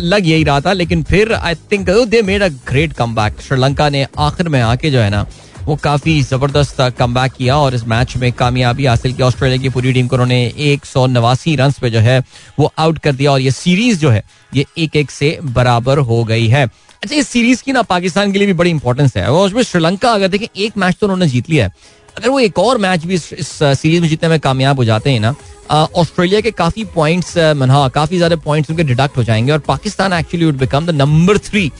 लग 0.00 0.26
यही 0.26 0.44
रहा 0.44 0.60
था। 0.60 0.72
लेकिन 0.72 1.02
फिर 1.02 1.32
I 1.32 1.54
think 1.72 1.90
they 1.90 2.22
made 2.22 2.42
a 2.42 2.48
great 2.68 2.92
come 2.92 3.14
back 3.14 3.40
Sri Lanka 3.48 3.88
ने 3.88 4.06
आखिर 4.18 4.48
में 4.48 4.60
आके 4.62 4.90
जो 4.90 5.00
है 5.00 5.10
ना 5.10 5.26
वो 5.68 5.74
काफ़ी 5.76 6.20
ज़बरदस्त 6.22 6.80
कम 6.98 7.14
किया 7.28 7.56
और 7.58 7.74
इस 7.74 7.82
मैच 7.86 8.16
में 8.16 8.30
कामयाबी 8.32 8.84
हासिल 8.86 9.12
की। 9.12 9.22
ऑस्ट्रेलिया 9.22 9.62
की 9.62 9.68
पूरी 9.68 9.92
टीम 9.92 10.06
को 10.08 10.16
उन्होंने 10.16 10.40
एक 10.66 10.84
सौ 10.84 11.06
नवासी 11.08 11.56
रन 11.56 11.72
पे 11.80 11.90
जो 11.90 12.00
है 12.00 12.18
वो 12.58 12.70
आउट 12.78 12.98
कर 12.98 13.12
दिया 13.12 13.32
और 13.32 13.40
ये 13.40 13.50
सीरीज़ 13.52 13.98
जो 14.00 14.10
है 14.10 14.22
ये 14.52 14.64
एक 14.78 14.96
एक 14.96 15.10
से 15.10 15.38
बराबर 15.44 15.98
हो 16.00 16.22
गई 16.24 16.46
है। 16.48 16.64
अच्छा 16.64 17.14
इस 17.16 17.28
सीरीज़ 17.28 17.62
की 17.62 17.72
ना 17.72 17.82
पाकिस्तान 17.84 18.32
के 18.32 18.38
लिए 18.38 18.46
भी 18.46 18.52
बड़ी 18.54 18.70
इंपॉर्टेंस 18.70 19.16
है। 19.16 19.26
और 19.26 19.46
उसमें 19.46 19.62
श्रीलंका 19.62 20.12
अगर 20.12 20.28
देखें 20.28 20.46
एक 20.56 20.76
मैच 20.76 20.96
तो 21.00 21.06
उन्होंने 21.06 21.26
जीत 21.28 21.50
लिया 21.50 21.64
है। 21.64 21.72
अगर 22.16 22.28
वो 22.28 22.40
एक 22.40 22.58
और 22.58 22.78
मैच 22.78 23.04
भी 23.04 23.14
इस, 23.14 23.28
सीरीज़ 23.52 24.00
में 24.02 24.08
जीतने 24.08 24.28
में 24.28 24.38
कामयाब 24.40 24.76
हो 24.76 24.84
जाते 24.84 25.10
हैं 25.10 25.20
ना 25.20 25.34
ऑस्ट्रेलिया 25.70 26.40
के 26.40 26.50
काफ़ी 26.52 26.84
पॉइंट्स 26.94 27.36
हाँ 27.38 27.88
काफ़ी 27.90 28.16
ज़्यादा 28.16 28.36
पॉइंट्स 28.44 28.70
उनके 28.70 28.84
डिडक्ट 28.84 29.16
हो 29.16 29.24
जाएँगे 29.24 29.52
और 29.52 29.58
Pakistan 29.68 30.12
actually 30.12 30.46
would 30.46 30.56
become 30.58 30.86
the 30.86 30.90
number 30.96 31.38
three 31.40 31.70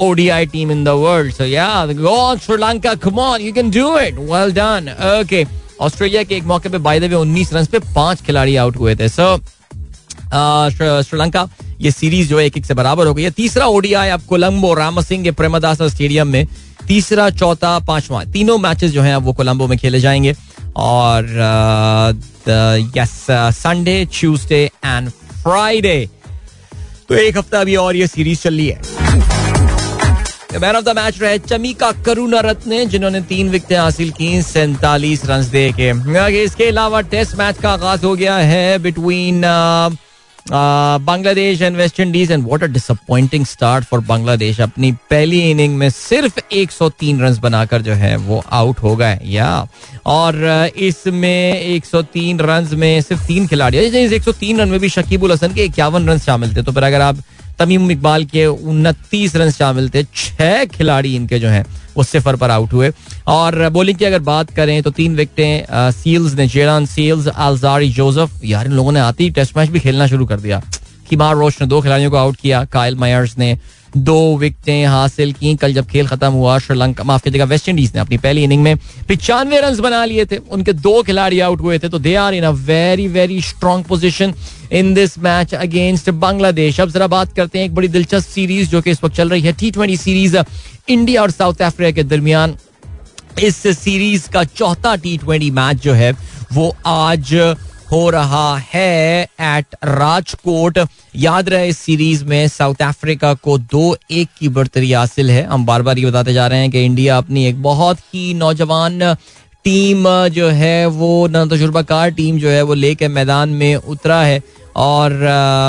ODI 0.00 0.46
team 0.46 0.70
in 0.70 0.84
the 0.84 0.96
world. 0.96 1.32
So 1.32 1.44
yeah, 1.44 1.92
go 1.92 2.14
on 2.14 2.38
Sri 2.38 2.56
Lanka, 2.56 2.96
come 2.96 3.18
on, 3.18 3.40
you 3.40 3.52
can 3.52 3.70
do 3.70 3.96
it. 3.96 4.18
Well 4.18 4.52
done. 4.52 4.88
Okay. 4.88 5.46
Australia 5.80 6.22
के 6.24 6.34
एक 6.36 6.44
मौके 6.44 6.68
पे 6.68 6.78
बाय 6.78 7.00
द 7.00 7.04
वे 7.12 7.16
19 7.16 7.52
रन 7.52 7.64
पे 7.72 7.78
पाँच 7.94 8.20
खिलाड़ी 8.26 8.54
out 8.56 8.76
हुए 8.76 8.94
थे 8.96 9.08
सो 9.08 9.36
श्रीलंका 10.32 11.48
ये 11.80 11.90
सीरीज़ 11.90 12.28
जो 12.28 12.38
है 12.38 12.44
एक 12.46 12.56
एक 12.56 12.66
से 12.66 12.74
बराबर 12.74 13.06
हो 13.06 13.14
गई 13.14 13.22
है 13.22 13.30
तीसरा 13.30 13.66
ओडीआई 13.66 14.08
अब 14.08 14.22
कोलंबो 14.28 14.72
रामसिंह 14.74 15.24
के 15.24 15.30
प्रेमदासा 15.40 15.88
स्टेडियम 15.88 16.28
में 16.28 16.46
तीसरा 16.88 17.28
चौथा 17.30 17.78
पांचवा 17.86 18.24
तीनों 18.32 18.58
मैचेस 18.58 18.90
जो 18.92 19.02
हैं 19.02 19.14
अब 19.14 19.24
वो 19.24 19.32
कोलंबो 19.32 19.66
में 19.66 19.78
खेले 19.78 20.00
जाएँगे 20.00 20.34
और 20.76 21.26
yes 22.96 23.26
Sunday 23.60 24.04
Tuesday 24.18 24.64
and 24.84 25.10
Friday 25.42 25.98
तो 27.08 27.14
एक 27.14 27.38
हफ़्ता 27.38 27.60
अभी 27.60 27.76
और 27.76 27.96
ये 27.96 28.06
सीरीज़ 28.06 28.40
चल 28.42 28.56
रही 28.56 28.68
है 28.68 29.05
मैन 30.58 30.76
ऑफ़ 30.76 30.84
द 30.84 30.96
मैच 30.96 31.20
रहे 31.20 31.38
चमिका 31.40 31.90
करुणा 32.06 32.40
रत्ने 32.40 32.84
जिन्होंने 32.86 33.20
तीन 33.24 33.48
विकेटें 33.50 33.76
हासिल 33.76 34.10
की, 34.10 34.42
सैतालीस 34.42 35.24
रन 35.26 35.42
दे 35.50 35.70
के। 35.80 35.90
इसके 36.42 36.68
अलावा 36.68 37.00
टेस्ट 37.12 37.38
मैच 37.38 37.58
का 37.62 37.70
आगाज़ 37.70 38.06
हो 38.06 38.14
गया 38.16 38.36
है 38.36 38.78
between 38.78 39.42
Bangladesh 40.46 41.62
and 41.62 41.76
West 41.76 42.00
Indies 42.00 42.32
and 42.32 42.44
what 42.44 42.62
a 42.62 42.66
disappointing 42.68 43.44
start 43.46 43.84
for 43.84 44.00
Bangladesh. 44.00 44.60
अपनी 44.60 44.90
पहली 45.10 45.40
इनिंग 45.50 45.76
में 45.76 45.88
सिर्फ़ 45.90 46.38
103 46.52 47.20
रन 47.20 47.38
बनाकर 47.42 47.82
जो 47.82 47.92
है, 47.94 48.16
वो 48.16 48.42
आउट 48.52 48.78
हो 48.82 48.94
गए। 48.96 49.18
या 49.24 49.66
और 50.06 50.70
इसमें 50.78 51.60
103 51.62 52.40
रन 52.40 52.68
में 52.72 53.00
सिर्फ़ 53.02 53.26
तीन 53.26 53.46
खिलाड़ी 53.46 53.78
इस 53.78 54.12
103 54.12 54.60
रन 54.60 54.68
में 54.68 54.80
भी 54.80 54.88
शकीबुल 54.88 55.32
हसन 55.32 55.54
के 55.54 55.64
इक्यावन 55.64 56.08
रन 56.08 56.18
शामिल 56.18 56.56
थे। 56.56 56.62
तो 56.62 56.72
फिर 56.72 56.82
अगर 56.82 57.00
आप 57.00 57.16
तमीम 57.58 57.90
इकबाल 57.90 58.24
के 58.24 58.46
उनतीस 58.46 59.36
रन 59.36 59.50
शामिल 59.50 59.88
थे। 59.90 60.02
छह 60.04 60.64
खिलाड़ी 60.66 61.14
इनके 61.16 61.38
जो 61.38 61.48
हैं, 61.48 61.64
वो 61.96 62.02
सिफर 62.02 62.36
पर 62.36 62.50
आउट 62.50 62.72
हुए। 62.72 62.90
और 63.26 63.68
बॉलिंग 63.70 63.98
की 63.98 64.04
अगर 64.04 64.18
बात 64.22 64.50
करें 64.50 64.82
तो 64.82 64.90
तीन 64.90 65.16
विकटें 65.16 65.90
सील्स 65.92 66.34
ने, 66.34 66.46
जेरान 66.46 66.86
सील्स 66.86 67.26
अलजारी 67.28 67.88
जोसफ, 67.90 68.40
यार 68.44 68.66
इन 68.66 68.72
लोगों 68.72 68.92
ने 68.92 69.00
आती 69.00 69.30
टेस्ट 69.30 69.56
मैच 69.56 69.70
भी 69.70 69.80
खेलना 69.80 70.06
शुरू 70.06 70.26
कर 70.26 70.40
दिया। 70.40 70.62
किमार 71.10 71.36
रोश 71.36 71.60
ने 71.60 71.66
दो 71.66 71.80
खिलाड़ियों 71.80 72.10
को 72.10 72.16
आउट 72.16 72.36
किया। 72.36 72.64
कायल 72.64 72.96
मायर्स 72.96 73.36
ने 73.38 73.58
दो 73.96 74.36
विकेटें 74.36 74.86
हासिल 74.86 75.32
की। 75.32 75.54
कल 75.56 75.72
जब 75.74 75.86
खेल 75.86 76.06
खत्म 76.06 76.30
हुआ, 76.32 76.58
श्रीलंका, 76.58 77.04
माफ़ 77.04 77.22
कीजिएगा, 77.24 77.44
वेस्ट 77.44 77.68
इंडीज 77.68 77.94
ने 77.94 78.00
अपनी 78.00 78.16
पहली 78.18 78.42
इनिंग 78.44 78.62
में 78.62 78.76
पिचानवे 79.08 79.60
रन 79.60 79.80
बना 79.80 80.04
लिए 80.04 80.24
थे। 80.24 80.36
उनके 80.36 80.72
दो 80.72 81.02
खिलाड़ी 81.02 81.40
आउट 81.40 81.60
हुए 81.60 81.78
थे 81.78 81.88
तो 81.88 81.98
they 81.98 82.14
are 82.14 82.34
in 82.34 82.44
a 82.44 82.50
very 82.50 83.06
very 83.08 83.40
strong 83.42 83.84
position 83.84 84.34
in 84.72 84.92
this 84.94 85.18
match 85.18 85.54
against 85.54 86.10
Bangladesh. 86.10 86.80
अब 86.80 86.90
जरा 86.90 87.06
बात 87.06 87.32
करते 87.32 87.58
हैं 87.58 87.66
एक 87.66 87.74
बड़ी 87.74 87.88
दिलचस्प 87.88 88.28
सीरीज़ 88.28 88.70
जो 88.70 88.80
कि 88.82 88.90
इस 88.90 89.04
वक्त 89.04 89.14
चल 89.16 89.28
रही 89.28 89.42
है। 89.42 89.52
टी 89.52 89.70
ट्वेंटी 89.70 89.96
सीरीज़ 89.96 90.36
इंडिया 90.88 91.22
और 91.22 91.30
साउथ 91.30 91.62
अफ्रीका 91.62 91.90
के 91.90 92.02
दरमियान। 92.04 92.56
इस 93.38 93.56
सीरीज़ 93.78 94.28
का 94.30 94.42
चौथा 94.44 94.94
टी 94.96 95.16
ट्वेंटी 95.18 95.50
मैच 95.50 95.82
जो 95.82 95.92
है, 95.92 96.12
वो 96.52 96.74
आज 96.86 97.34
हो 97.92 98.08
रहा 98.10 98.56
है 98.74 99.22
एट 99.22 99.76
राजकोट। 99.84 100.78
याद 101.16 101.48
रहे 101.48 101.68
इस 101.68 101.78
सीरीज़ 101.78 102.24
में 102.24 102.48
साउथ 102.48 102.82
अफ्रीका 102.82 103.32
को 103.34 103.56
दो 103.58 103.96
एक 104.10 104.28
की 104.38 104.48
बढ़तरी 104.48 104.92
हासिल 104.92 105.30
है। 105.30 105.44
हम 105.44 105.66
बार 105.66 105.82
बार 105.82 105.98
ये 105.98 106.06
बताते 106.06 106.32
जा 106.32 106.46
रहे 106.46 106.60
हैं 106.60 106.70
कि 106.70 106.84
इंडिया 106.84 107.18
अपनी 107.18 107.46
एक 107.46 107.62
बहुत 107.62 107.98
ही 108.14 108.32
नौजवान 108.34 109.14
टीम 109.64 110.04
जो 110.28 110.48
है, 110.48 110.86
वो 110.86 111.28
तजुर्बाकार 111.28 112.10
टीम 112.10 112.38
जो 112.38 112.48
है, 112.48 112.62
वो 112.62 112.74
लेके 112.74 113.08
मैदान 113.08 113.48
में 113.50 113.74
उतरा 113.76 114.22
है। 114.22 114.42
और 114.76 115.12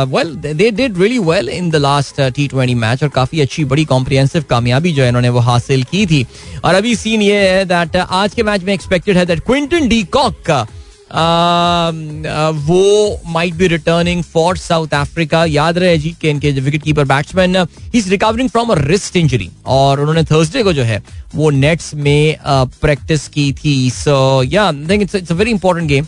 well 0.10 0.34
they 0.36 0.70
did 0.72 0.98
really 1.00 1.20
well 1.20 1.50
in 1.50 1.70
the 1.70 1.76
last 1.76 2.22
T 2.36 2.48
twenty 2.48 2.74
match 2.76 3.04
और 3.04 3.10
काफ़ी 3.10 3.42
अच्छी, 3.42 3.66
बड़ी 3.66 3.86
कॉम्प्रिहेंसिव 3.86 4.44
कामयाबी 4.50 4.92
जो 4.92 5.04
है 5.04 5.08
इन्होंने 5.08 5.30
वो 5.30 5.40
हासिल 5.40 5.84
की 5.84 6.06
थी। 6.06 6.26
और 6.64 6.76
अभी 6.76 6.96
सीन 6.96 7.22
ये 7.22 7.38
है 7.50 7.64
दैट 7.66 7.96
आज 7.96 8.34
के 8.34 8.44
मैच 8.44 8.64
में 8.64 8.74
एक्सपेक्टेड 8.74 9.18
है 9.18 9.26
दैट 9.26 9.40
क्विंटन 9.40 9.88
डी 9.88 10.04
कॉक 10.04 10.42
का 10.46 10.66
वो 11.12 13.20
might 13.32 13.54
be 13.54 13.68
returning 13.68 14.24
for 14.24 14.58
South 14.58 14.94
Africa 14.94 15.44
याद 15.46 15.78
रहे 15.78 15.98
जी 15.98 16.16
के 16.22 16.30
इनके 16.30 16.52
wicket 16.52 16.84
keeper 16.84 17.06
batsman 17.06 17.56
he 17.56 18.00
is 18.00 18.10
recovering 18.10 18.50
from 18.50 18.70
a 18.70 18.76
wrist 18.80 19.16
injury 19.16 19.50
और 19.66 20.00
उन्होंने 20.00 20.24
थर्सडे 20.24 20.64
को 20.64 20.74
जो 20.74 20.84
है, 20.84 21.02
वो 21.36 21.50
नेट्स 21.50 21.94
में 21.96 22.38
प्रैक्टिस 22.82 23.28
की 23.28 23.52
थी. 23.56 23.90
So 23.92 24.44
yeah 24.44 24.72
think 24.72 25.02
it's 25.02 25.16
it's 25.16 25.32
a 25.32 25.36
very 25.36 25.52
important 25.52 25.88
game 25.90 26.06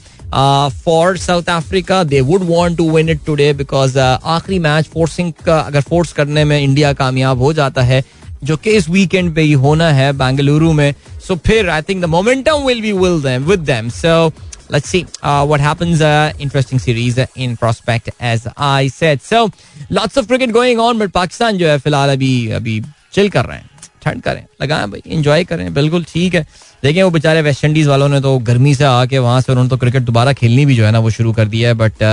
for 0.86 1.18
South 1.18 1.50
Africa 1.50 2.04
they 2.04 2.22
would 2.22 2.44
want 2.50 2.78
to 2.78 2.90
win 2.92 3.10
it 3.10 3.20
today 3.26 3.52
because 3.54 4.00
आखिरी 4.00 4.60
मैच 4.60 4.86
फोर्सिंग 4.94 5.32
का 5.46 5.60
अगर 5.60 5.82
फोर्स 5.82 6.14
करने 6.14 6.44
में 6.44 6.62
इंडिया 6.62 6.94
कामयाब 6.94 7.42
हो 7.42 7.54
जाता 7.54 7.82
है, 7.82 8.04
जो 8.44 8.58
कि 8.58 8.72
इस 8.72 8.90
वीकेंड 8.90 9.34
पे 9.36 9.42
ही 9.42 9.54
होना 9.64 9.90
है 9.92 10.12
बेंगलुरु 10.18 10.72
में. 10.74 10.94
सो 11.28 11.36
फिर 11.46 11.70
I 11.70 11.82
think 11.82 12.02
the 12.02 12.06
momentum 12.08 12.66
will 12.66 12.82
be 12.82 12.92
will 12.94 13.22
them 13.22 13.44
with 13.46 13.60
them 13.62 13.90
so 13.92 14.32
let's 14.70 14.88
see 14.88 15.06
uh, 15.24 15.46
what 15.46 15.60
happens. 15.60 16.02
Uh, 16.02 16.32
interesting 16.40 16.80
series 16.80 17.18
uh, 17.18 17.26
in 17.36 17.58
prospect, 17.58 18.10
as 18.20 18.48
I 18.58 18.88
said. 18.90 19.22
So 19.22 19.50
lots 19.90 20.18
of 20.18 20.28
cricket 20.28 20.54
going 20.54 20.80
on, 20.80 20.98
but 20.98 21.14
Pakistan 21.14 21.58
जो 21.58 21.68
है 21.68 21.78
फ़िलहाल 21.80 22.10
अभी 22.10 22.50
अभी 22.52 22.82
chill 23.14 23.30
कर 23.30 23.46
रहे 23.46 23.58
हैं 23.58 23.70
ठंड 24.04 24.22
करें 24.22 24.44
लगाएँ 24.62 24.88
भाई 24.88 25.02
इंजॉय 25.08 25.44
करें 25.44 25.74
बिल्कुल 25.74 26.04
ठीक 26.04 26.36
है 26.36 26.46
देखें 26.84 27.02
वो 27.04 27.10
बेचारे 27.12 27.42
वेस्ट 27.42 27.66
इंडीज 27.66 27.88
वालों 27.88 28.08
ने 28.10 28.22
तो 28.22 28.38
गर्मी 28.50 28.76
से 28.76 28.84
आके 28.84 29.20
वहाँ 29.20 29.42
से 29.42 29.52
उन्होंने 29.52 29.70
तो 29.70 29.78
क्रिकेट 29.78 30.04
दोबारा 30.04 30.34
खेलनी 30.34 30.66
भी 30.66 30.76
जो 30.76 30.86
है 30.86 30.92
ना 30.92 31.00
वो 31.00 31.10
शुरू 31.10 31.34
कर 31.34 31.48
दिया 31.48 31.70
है 31.70 31.76
बट 31.76 32.04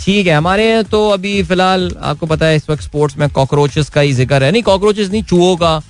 ठीक 0.00 0.26
है 0.26 0.34
हमारे 0.34 0.82
तो 0.90 1.08
अभी 1.10 1.42
फ़िलहाल 1.42 1.90
आपको 2.02 2.26
पता 2.26 2.46
है 2.46 2.56
इस 2.56 2.68
वक्त 2.70 2.82
स्पोर्ट्स 2.82 3.18
में 3.18 3.28
कॉकरोचेस 3.30 3.88
का 3.90 4.00
ही 4.00 4.12
ज़िक्र 4.12 4.42
है 4.44 4.50
नहीं 4.50 4.62
कॉकरोचेस 4.62 5.10
नहीं 5.10 5.22
चूहों 5.22 5.56
का 5.56 5.80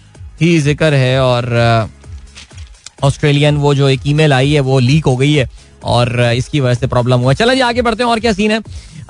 ही 0.40 0.58
ज़िक्र 0.60 0.94
है 0.94 1.20
और 1.22 1.48
ऑस्ट्रेलियन 3.02 3.56
वो 3.56 3.74
जो 3.74 3.88
एक 3.88 4.00
ईमेल 4.06 4.32
आई 4.32 4.52
है 4.52 4.60
वो 4.60 4.78
लीक 4.78 5.04
हो 5.04 5.16
गई 5.16 5.32
है 5.32 5.48
और 5.84 6.20
इसकी 6.36 6.60
वजह 6.60 6.74
से 6.74 6.86
प्रॉब्लम 6.86 7.20
हुआ। 7.20 7.32
चला 7.32 7.54
जी 7.54 7.60
आगे 7.60 7.82
बढ़ते 7.82 8.02
हैं 8.02 8.10
और 8.10 8.20
क्या 8.20 8.32
सीन 8.32 8.50
है? 8.50 8.60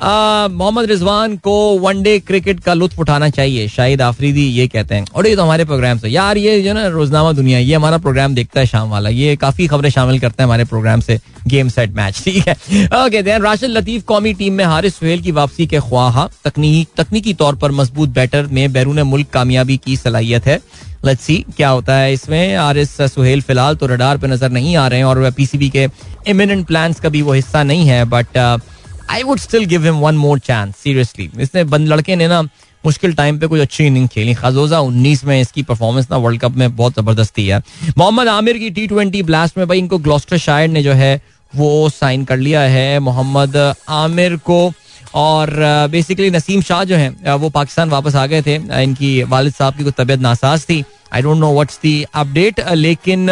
मोहम्मद 0.01 0.85
रिजवान 0.85 1.37
को 1.37 1.55
वनडे 1.81 2.19
क्रिकेट 2.21 2.61
का 2.61 2.75
लुत्फ 2.75 2.99
उठाना 3.01 3.29
चाहिए, 3.31 3.67
शाहिद 3.69 4.03
आफरीदी 4.03 4.47
ये 4.49 4.67
कहते 4.69 4.95
हैं। 4.95 5.07
और 5.15 5.27
ये 5.27 5.35
तो 5.37 5.43
हमारे 5.43 5.65
प्रोग्राम 5.65 5.99
से 5.99 6.09
यार, 6.09 6.39
ये 6.39 6.61
जो 6.63 6.73
ना, 6.73 6.87
रोजनामा 6.89 7.33
दुनिया, 7.33 7.59
ये 7.59 7.75
हमारा 7.75 7.99
प्रोग्राम 7.99 8.35
देखता 8.35 8.61
है 8.61 8.67
शाम 8.67 8.91
वाला। 8.91 9.09
ये 9.11 9.37
काफ़ी 9.37 9.67
खबरें 9.67 9.91
शामिल 9.91 10.19
करते 10.21 10.43
हैं 10.43 10.47
हमारे 10.47 10.65
प्रोग्राम 10.65 11.01
से, 11.01 11.19
गेम 11.47 11.69
सेट 11.69 11.95
मैच, 11.97 12.23
ठीक 12.25 12.49
है? 12.49 12.55
ओके, 12.97 13.23
देन 13.23 13.43
राशिद 13.43 13.71
लतीफ 13.71 14.05
कौमी 14.05 14.33
टीम 14.35 14.55
में 14.55 14.65
हारिस 14.65 14.97
सुहेल 14.97 15.21
की 15.23 15.33
वापसी 15.33 15.67
के 15.67 15.81
ख्वाहा। 15.81 16.29
तकनीक 16.45 16.89
तकनीकी 16.97 17.35
तौर 17.35 17.55
पर 17.55 17.71
मज़बूत 17.73 18.09
बैटर 18.11 18.47
में 18.47 18.73
बैरून 18.73 19.01
मुल्क 19.05 19.31
कामयाबी 19.33 19.77
की 19.77 19.97
सलाहियत 19.97 20.47
है। 20.47 20.61
लेट्स 21.05 21.23
सी 21.23 21.45
क्या 21.57 21.69
होता 21.69 21.95
है 21.95 22.13
इसमें। 22.13 22.55
आरिस 22.57 22.97
सुहेल 23.05 23.41
फ़िलहाल 23.43 23.75
तो 23.77 23.87
रडार 23.87 24.19
पे 24.19 24.27
नज़र 24.27 24.51
नहीं 24.51 24.77
आ 24.77 24.87
रहे 24.89 24.99
हैं 24.99 25.07
और 25.07 25.31
पीसीबी 25.31 25.69
के 25.71 25.87
इमिनेंट 26.29 26.67
प्लान्स 26.67 27.01
का 27.01 27.09
भी 27.09 27.23
वो 27.23 27.33
हिस्सा 27.33 27.63
नहीं 27.63 27.87
है 27.87 28.05
but 28.05 28.39
I 29.11 29.23
would 29.23 29.39
still 29.39 29.65
give 29.67 29.85
him 29.85 29.99
one 30.01 30.15
more 30.17 30.39
chance 30.41 30.77
seriously 30.77 31.31
इसने 31.41 31.65
बंद, 31.65 31.89
लड़के 31.89 32.17
ने 32.17 32.29
ना 32.29 32.43
मुश्किल 32.85 33.13
टाइम 33.15 33.39
पे 33.39 33.47
कुछ 33.47 33.61
अच्छी 33.61 33.87
इनिंग 33.87 34.09
खेली। 34.09 34.35
खजोजा 34.35 34.81
उन्नीस 34.81 35.25
में 35.25 35.41
इसकी 35.41 35.63
परफॉर्मेंस 35.63 36.09
ना 36.11 36.17
वर्ल्ड 36.17 36.41
कप 36.41 36.57
में 36.57 36.77
बहुत 36.77 36.95
ज़बरदस्ती 36.95 37.47
है। 37.47 37.63
मोहम्मद 37.99 38.29
आमिर 38.29 38.59
की 38.59 38.71
टी 38.71 38.87
ट्वेंटी 38.87 39.23
ब्लास्ट 39.23 39.59
में 39.59 39.67
भाई 39.69 39.79
इनको 39.79 39.99
ग्लोस्टर 39.99 40.39
शायर 40.39 40.69
ने 40.69 40.83
जो 40.83 40.93
है, 40.93 41.21
वो 41.53 41.89
साइन 41.91 42.25
कर 42.25 42.37
लिया 42.39 42.61
है 42.61 42.99
मोहम्मद 43.01 43.57
आमिर 43.91 44.37
को। 44.47 44.73
और 45.15 45.51
बेसिकली 45.91 46.31
नसीम 46.31 46.63
शाह 46.63 46.83
जो 46.85 46.97
है 46.97 47.35
वो 47.37 47.49
पाकिस्तान 47.51 47.91
वापस 47.91 48.15
आ 48.15 48.27
गए 48.27 48.43
थे। 48.43 48.55
इनकी 48.83 49.23
वालिद 49.25 49.55
साहब 49.55 49.77
की 49.77 49.85
कुछ 49.85 49.95
तबीयत 49.99 50.21
नासाज 50.21 50.65
थी। 50.69 50.83
I 51.13 51.23
don't 51.23 51.39
know 51.39 51.53
what's 51.53 51.79
the 51.83 52.03
update 52.15 52.61
लेकिन 52.75 53.27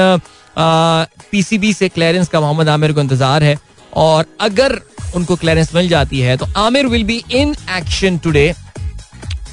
पीसीबी 0.59 1.73
से 1.73 1.89
क्लियरेंस 1.89 2.29
का 2.29 2.41
मोहम्मद 2.41 2.69
आमिर 2.69 2.93
को 2.93 3.01
इंतज़ार 3.01 3.43
है। 3.43 3.57
और 3.97 4.27
अगर 4.41 4.81
उनको 5.17 5.37
क्लियरेंस 5.37 5.75
मिल 5.75 5.89
जाती 5.89 6.21
है 6.21 6.37
तो 6.37 6.47
Amir 6.57 6.87
will 6.87 7.05
be 7.05 7.23
in 7.31 7.55
action 7.77 8.19
today 8.19 8.53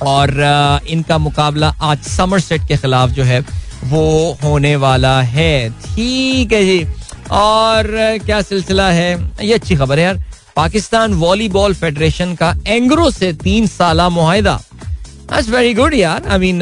और 0.08 0.32
इनका 0.90 1.18
मुकाबला 1.18 1.74
आज 1.82 2.04
समर 2.08 2.40
सेट 2.40 2.68
के 2.68 2.78
खिलाफ 2.78 3.10
जो 3.10 3.24
है, 3.24 3.40
वो 3.84 4.38
होने 4.44 4.76
वाला 4.76 5.22
है। 5.22 5.70
ठीक 5.70 6.54
है 6.54 6.64
जी। 6.66 6.86
और 7.32 7.88
क्या 8.26 8.42
सिलसिला 8.42 8.90
है? 8.90 9.12
ये 9.42 9.54
अच्छी 9.54 9.76
खबर 9.76 10.00
है 10.00 10.06
यार। 10.06 10.24
पाकिस्तान 10.56 11.14
वॉलीबॉल 11.14 11.74
फेडरेशन 11.74 12.34
का 12.36 12.54
एंग्रो 12.68 13.10
से 13.12 13.32
तीन 13.34 13.68
साल 13.68 14.02
मुहिदा 14.12 14.60
दैट्स 15.30 15.50
वेरी 15.50 15.74
गुड 15.74 15.94
यार 15.94 16.28
आई 16.28 16.38
मीन 16.40 16.60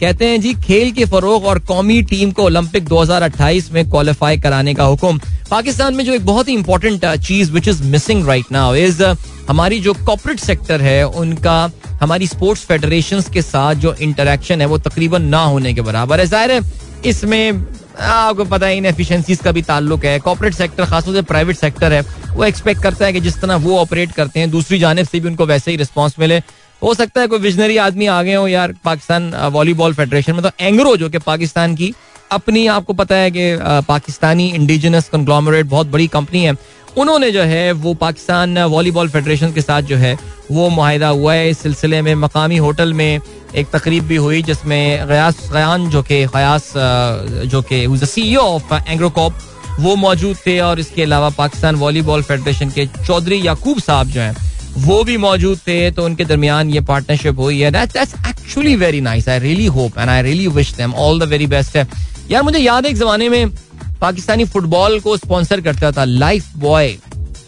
कहते 0.00 0.26
हैं 0.26 0.40
जी, 0.40 0.52
खेल 0.64 0.90
के 0.92 1.04
फरोग 1.04 1.44
और 1.44 1.58
कौमी 1.66 2.00
टीम 2.02 2.30
को 2.30 2.42
ओलंपिक 2.42 2.84
2028 2.88 3.70
में 3.72 3.88
क्वालिफाई 3.90 4.36
कराने 4.40 4.74
का 4.74 4.84
हुक्म। 4.84 5.18
पाकिस्तान 5.50 5.94
में 5.94 6.04
जो 6.04 6.12
एक 6.14 6.24
बहुत 6.26 6.48
ही 6.48 6.54
important 6.54 7.06
cheese 7.06 7.50
which 7.52 7.68
is 7.68 7.82
missing 7.84 8.26
right 8.28 8.52
now 8.52 8.74
is 8.74 9.02
हमारी 9.48 9.80
जो 9.80 9.94
कॉपरेट 10.06 10.40
सेक्टर 10.40 10.82
है, 10.82 11.02
उनका, 11.04 11.70
हमारी 12.00 12.26
स्पोर्ट्स 12.26 12.64
फेडरेशन 12.64 13.22
के 13.34 13.42
साथ 13.42 13.74
जो 13.76 13.94
इंटरेक्शन 13.94 14.60
है, 14.60 14.66
वो 14.66 14.78
तकरीबन 14.78 15.22
ना 15.24 15.42
होने 15.44 15.74
के 15.74 15.80
बराबर 15.82 16.20
है। 16.20 16.26
ज़ाहिर 16.26 16.50
है, 16.50 16.60
इसमें, 17.06 17.64
आपको 18.00 18.44
पता 18.44 18.66
है 18.66 18.76
इनएफिशिएंसीज 18.76 19.38
का 19.38 19.52
भी 19.52 19.62
ताल्लुक 19.62 20.04
है। 20.04 20.18
कॉपरेट 20.20 20.54
सेक्टर 20.54 20.84
खासतौर 20.84 21.14
से 21.14 21.22
प्राइवेट 21.24 21.56
सेक्टर 21.56 21.92
है, 21.92 22.00
वो 22.34 22.44
एक्सपेक्ट 22.44 22.82
करता 22.82 23.06
है 23.06 23.12
कि 23.12 23.20
जिस 23.20 23.40
तरह 23.40 23.56
वो 23.56 23.78
ऑपरेट 23.78 24.12
करते 24.12 24.40
हैं, 24.40 24.50
दूसरी 24.50 24.78
जानब 24.78 25.06
से 25.06 25.20
भी 25.20 25.28
उनको 25.28 25.46
वैसे 25.46 25.70
ही 25.70 25.76
रिस्पॉन्स 25.76 26.14
मिले। 26.18 26.42
हो 26.84 26.94
सकता 26.94 27.20
है 27.20 27.26
कोई 27.26 27.38
विजनरी 27.38 27.76
आदमी 27.76 28.06
आ 28.06 28.22
गए 28.22 28.34
हो 28.34 28.48
यार 28.48 28.74
पाकिस्तान 28.84 29.34
वॉलीबॉल 29.52 29.94
फेडरेशन 29.94 30.32
में 30.32 30.42
तो 30.42 30.50
एंग्रो 30.60 30.96
जो 30.96 31.08
कि 31.08 31.18
पाकिस्तान 31.18 31.74
की। 31.74 31.92
अपनी 32.32 32.66
आपको 32.66 32.92
पता 32.92 33.16
है 33.16 33.30
कि 33.30 33.56
पाकिस्तानी 33.88 34.48
इंडिजिनस 34.48 35.08
कंग्लोमरेट 35.08 35.66
बहुत 35.66 35.86
बड़ी 35.86 36.06
कंपनी 36.06 36.44
है। 36.44 36.54
उन्होंने 36.96 37.30
जो 37.30 37.42
है, 37.42 37.72
वो 37.72 37.94
पाकिस्तान 37.94 38.58
वॉलीबॉल 38.58 39.08
फेडरेशन 39.08 39.52
के 39.52 39.60
साथ 39.60 39.82
जो 39.82 39.96
है, 39.96 40.16
वो 40.50 40.68
माहिदा 40.70 41.08
हुआ 41.08 41.34
है। 41.34 41.50
इस 41.50 41.58
सिलसिले 41.58 42.02
में 42.02 42.14
मकामी 42.14 42.56
होटल 42.56 42.92
में 42.92 43.20
एक 43.54 43.70
तकरीब 43.72 44.04
भी 44.04 44.16
हुई, 44.16 44.42
जिसमें 44.42 45.08
गयास, 45.08 45.50
गयान 45.52 45.88
जो 45.90 46.02
कि, 46.02 46.24
गयास 46.26 46.72
जो 47.46 47.62
कि 47.62 48.06
सी 48.06 48.34
ऑफ़ 48.36 48.74
एंग्रोकॉप 48.88 49.34
वो 49.80 49.96
मौजूद 49.96 50.36
थे। 50.46 50.58
और 50.60 50.80
इसके 50.80 51.02
अलावा 51.02 51.28
पाकिस्तान 51.38 51.76
वॉलीबॉल 51.76 52.22
फेडरेशन 52.22 52.70
के 52.70 52.86
चौधरी 52.86 53.46
याकूब 53.46 53.80
साहब 53.80 54.08
जो 54.08 54.20
हैं 54.20 54.53
वो 54.76 55.02
भी 55.04 55.16
मौजूद 55.16 55.58
थे 55.58 55.90
तो 55.90 56.04
उनके 56.04 56.24
दरमियान 56.24 56.70
ये 56.70 56.80
पार्टनरशिप 56.80 57.38
हुई। 57.38 57.60
है 57.60 57.70
that's 57.70 58.14
actually 58.28 58.74
very 58.76 59.00
nice 59.00 59.28
I 59.28 59.38
really 59.38 59.66
hope 59.66 59.98
and 59.98 60.10
I 60.10 60.22
really 60.22 60.46
wish 60.56 60.72
them 60.74 60.94
all 60.94 61.20
the 61.20 61.28
very 61.28 61.46
best 61.46 61.76
है 61.76 61.86
यार 62.30 62.42
मुझे 62.42 62.58
याद 62.58 62.84
है 62.84 62.90
एक 62.90 62.96
जमाने 62.96 63.28
में 63.28 63.50
पाकिस्तानी 64.00 64.44
फुटबॉल 64.44 64.98
को 65.00 65.16
स्पॉन्सर 65.16 65.60
करता 65.60 65.92
था 65.92 66.04
लाइफ 66.04 66.56
बॉय 66.56 66.96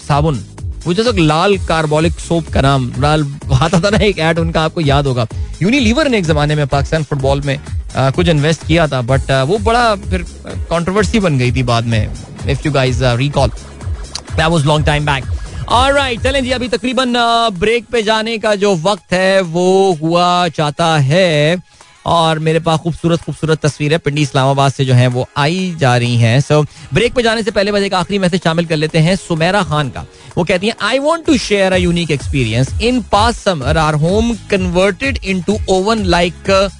साबुन 0.09 0.45
वो 0.87 0.95
जैसे 0.95 1.13
लाल 1.13 1.57
कार्बोलिक 1.59 2.13
सोप 2.13 2.49
का 2.49 2.61
नाम। 2.61 2.93
लाल 3.01 3.25
आता 3.53 3.81
था 3.81 3.91
ना 3.91 3.99
एक 4.05 4.19
एड 4.19 4.39
उनका 4.39 4.61
आपको 4.63 4.81
याद 4.81 5.07
होगा। 5.07 5.27
यूनिलीवर 5.63 6.09
ने 6.09 6.19
एक 6.19 6.25
जमाने 6.25 6.55
में 6.55 6.67
पाकिस्तान 6.67 7.03
फुटबॉल 7.03 7.41
में 7.41 7.59
आ, 7.97 8.11
कुछ 8.11 8.29
इन्वेस्ट 8.29 8.67
किया 8.67 8.87
था 8.89 9.01
बट 9.03 9.31
वो 9.49 9.59
बड़ा 9.59 9.95
फिर 9.95 10.25
कंट्रोवर्सी 10.71 11.21
बन 11.21 11.39
गई 11.39 11.53
थी 11.53 11.63
बाद 11.63 11.87
में 11.87 12.09
if 12.49 12.61
you 12.67 12.73
guys 12.73 13.01
recall 13.03 13.49
that 13.49 14.47
was 14.47 14.67
long 14.67 14.87
time 14.87 15.07
back 15.07 15.25
alright 15.69 16.21
चलें 16.23 16.43
जी 16.45 16.51
अभी 16.51 16.69
तकरीबन 16.69 17.15
ब्रेक 17.59 17.85
पे 17.93 18.03
जाने 18.03 18.37
का 18.39 18.55
जो 18.55 18.75
वक्त 18.77 19.13
है 19.13 19.41
वो 19.41 19.93
हुआ 20.03 20.49
चाहता 20.49 20.97
है। 20.99 21.63
और 22.07 22.39
मेरे 22.39 22.59
पास 22.61 22.79
खूबसूरत 22.81 23.21
खूबसूरत 23.21 23.61
तस्वीरें 23.61 23.99
पिंडी 23.99 24.23
इस्लामाबाद 24.23 24.73
से 24.73 24.85
जो 24.85 24.95
है 24.95 25.07
वो 25.09 25.27
आई 25.37 25.75
जा 25.79 25.97
रही 25.97 26.17
हैं। 26.17 26.41
सो 26.41 26.63
so, 26.63 26.69
ब्रेक 26.95 27.15
पे 27.15 27.23
जाने 27.23 27.43
से 27.43 27.51
पहले 27.51 27.73
बस 27.73 27.83
एक 27.83 27.95
आखिरी 27.95 28.19
मैसेज 28.19 28.43
शामिल 28.45 28.67
कर 28.67 28.77
लेते 28.77 28.99
हैं 28.99 29.17
सुमेरा 29.17 29.63
खान 29.63 29.91
का। 29.91 30.05
वो 30.37 30.45
कहती 30.45 30.67
हैं 30.67 30.75
I 30.83 30.99
want 30.99 31.25
to 31.27 31.37
share 31.39 31.73
a 31.73 31.77
unique 31.77 32.11
experience 32.11 32.73
in 32.83 33.03
past 33.13 33.43
summer 33.45 33.77
our 33.79 33.95
home 34.05 34.35
converted 34.51 35.19
into 35.25 35.59
oven 35.69 36.05
like 36.07 36.71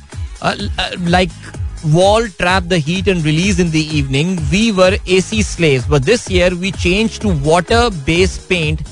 like 1.01 1.31
wall 1.93 2.27
trap 2.29 2.65
the 2.69 2.79
heat 2.79 3.09
and 3.09 3.25
release 3.25 3.59
in 3.59 3.71
the 3.71 3.81
evening, 3.81 4.39
we 4.51 4.73
were 4.73 4.97
AC 5.07 5.43
slaves. 5.43 5.87
But 5.87 6.05
this 6.05 6.31
year 6.31 6.55
we 6.55 6.73
changed 6.73 7.23
to 7.23 7.29
water 7.29 7.91
based 8.05 8.49
paint, 8.49 8.83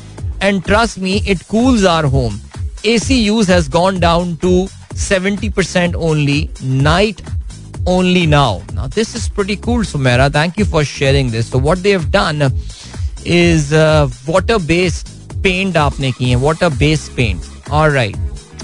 and 0.41 0.65
trust 0.65 0.99
me, 0.99 1.23
it 1.27 1.47
cools 1.49 1.85
our 1.85 2.07
home. 2.07 2.41
AC 2.85 3.21
use 3.21 3.47
has 3.47 3.69
gone 3.69 3.99
down 3.99 4.37
to 4.39 4.69
70% 4.95 5.95
only, 5.95 6.51
night 6.63 7.23
only 7.87 8.27
now. 8.27 8.63
Now, 8.75 8.87
this 8.87 9.15
is 9.15 9.29
pretty 9.29 9.57
cool, 9.57 9.81
Sumera. 9.81 10.33
Thank 10.33 10.59
you 10.59 10.65
for 10.65 10.85
sharing 10.85 11.31
this. 11.31 11.51
So, 11.51 11.59
what 11.59 11.83
they 11.83 11.91
have 11.91 12.11
done 12.11 12.53
is 13.25 13.73
uh, 13.73 14.09
water 14.27 14.59
based 14.59 15.11
paint, 15.43 15.75
aapne 15.75 16.41
water 16.41 16.71
based 16.71 17.15
paint. 17.17 17.49
All 17.71 17.91
right. 17.91 18.17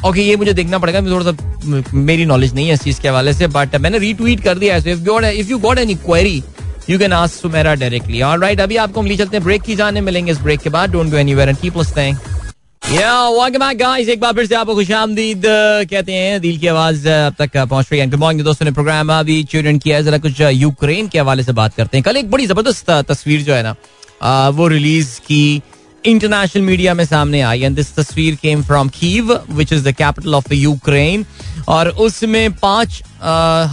Okay 0.06 0.22
ये 0.22 0.36
मुझे 0.36 0.52
देखना 0.52 0.78
पड़ेगा 0.78 1.00
थोड़ा 1.02 1.30
सा 1.30 1.92
मेरी 1.94 2.24
knowledge 2.26 2.54
नहीं 2.54 2.66
है 2.68 2.74
इस 2.74 2.82
चीज़ 2.82 3.00
के 3.00 3.08
हवाले 3.08 3.32
से 3.32 3.46
बट 3.48 3.76
मैंने 3.76 3.98
रीट्वीट 3.98 4.40
कर 4.44 4.58
दिया 4.58 4.74
है 4.74 4.92
if 4.92 5.50
you 5.50 5.58
got 5.58 5.78
any 5.78 5.94
query 5.96 6.42
you 6.90 6.98
can 6.98 7.12
ask 7.12 7.40
Sumera 7.40 7.74
directly 7.74 8.22
alright 8.22 8.60
अभी 8.60 8.76
आपको 8.78 9.00
हम 9.00 9.06
ले 9.06 9.16
चलते 9.16 9.36
हैं 9.36 9.44
ब्रेक 9.44 9.62
की 9.62 9.74
जाने, 9.76 10.00
मिलेंगे 10.00 10.32
इस 10.32 10.40
ब्रेक 10.40 10.60
के 10.60 10.70
बाद। 10.70 10.90
Don't 10.90 11.10
go 11.10 11.16
anywhere 11.16 11.48
and 11.48 11.58
keep 11.58 11.76
listening 11.76 12.16
एक 14.08 14.20
बार 14.20 14.32
फिर 14.32 14.46
से 14.46 14.54
आपको 14.54 14.74
खुश 14.74 14.90
आमदीद 14.92 15.42
कहते 15.90 16.12
हैं, 16.12 16.40
दिल 16.40 16.58
की 16.58 16.66
आवाज़ 16.66 17.08
अब 17.08 17.34
तक 17.38 17.56
पहुँच 17.58 17.88
रही 17.90 18.00
है। 18.00 18.06
गुड 18.10 18.20
मॉर्निंग 18.20 18.44
दोस्तों 18.44 18.66
ने 18.66 18.72
प्रोग्राम 18.72 19.12
अभी 19.12 19.42
ट्यून 19.50 19.78
किया 19.78 19.96
है। 19.96 20.02
जरा 20.04 20.18
कुछ 20.18 20.40
यूक्रेन 20.40 21.08
के 21.08 21.18
हवाले 21.18 21.42
से 21.42 21.52
बात 21.52 21.74
करते 21.74 21.96
हैं। 21.96 22.04
कल 22.04 22.16
एक 22.16 22.30
बड़ी 22.30 22.46
ज़बरदस्त 22.46 22.90
तस्वीर 23.08 23.42
जो 23.42 23.54
है 23.54 23.62
ना 23.62 24.48
वो 24.50 24.68
रिलीज़ 24.68 25.18
की 25.20 25.62
इंटरनेशनल 26.04 26.62
मीडिया 26.62 26.92
में 26.94 27.04
सामने 27.04 27.40
आई 27.42 27.62
एंड 27.62 27.76
दिस 27.76 27.94
तस्वीर 27.94 28.34
came 28.42 28.62
from 28.62 28.88
Kyiv 28.90 29.32
which 29.50 29.72
is 29.72 29.88
the 29.88 29.92
capital 29.92 30.34
of 30.34 30.52
Ukraine 30.54 31.24
और 31.68 31.88
उसमें 32.00 32.52
पाँच 32.52 33.02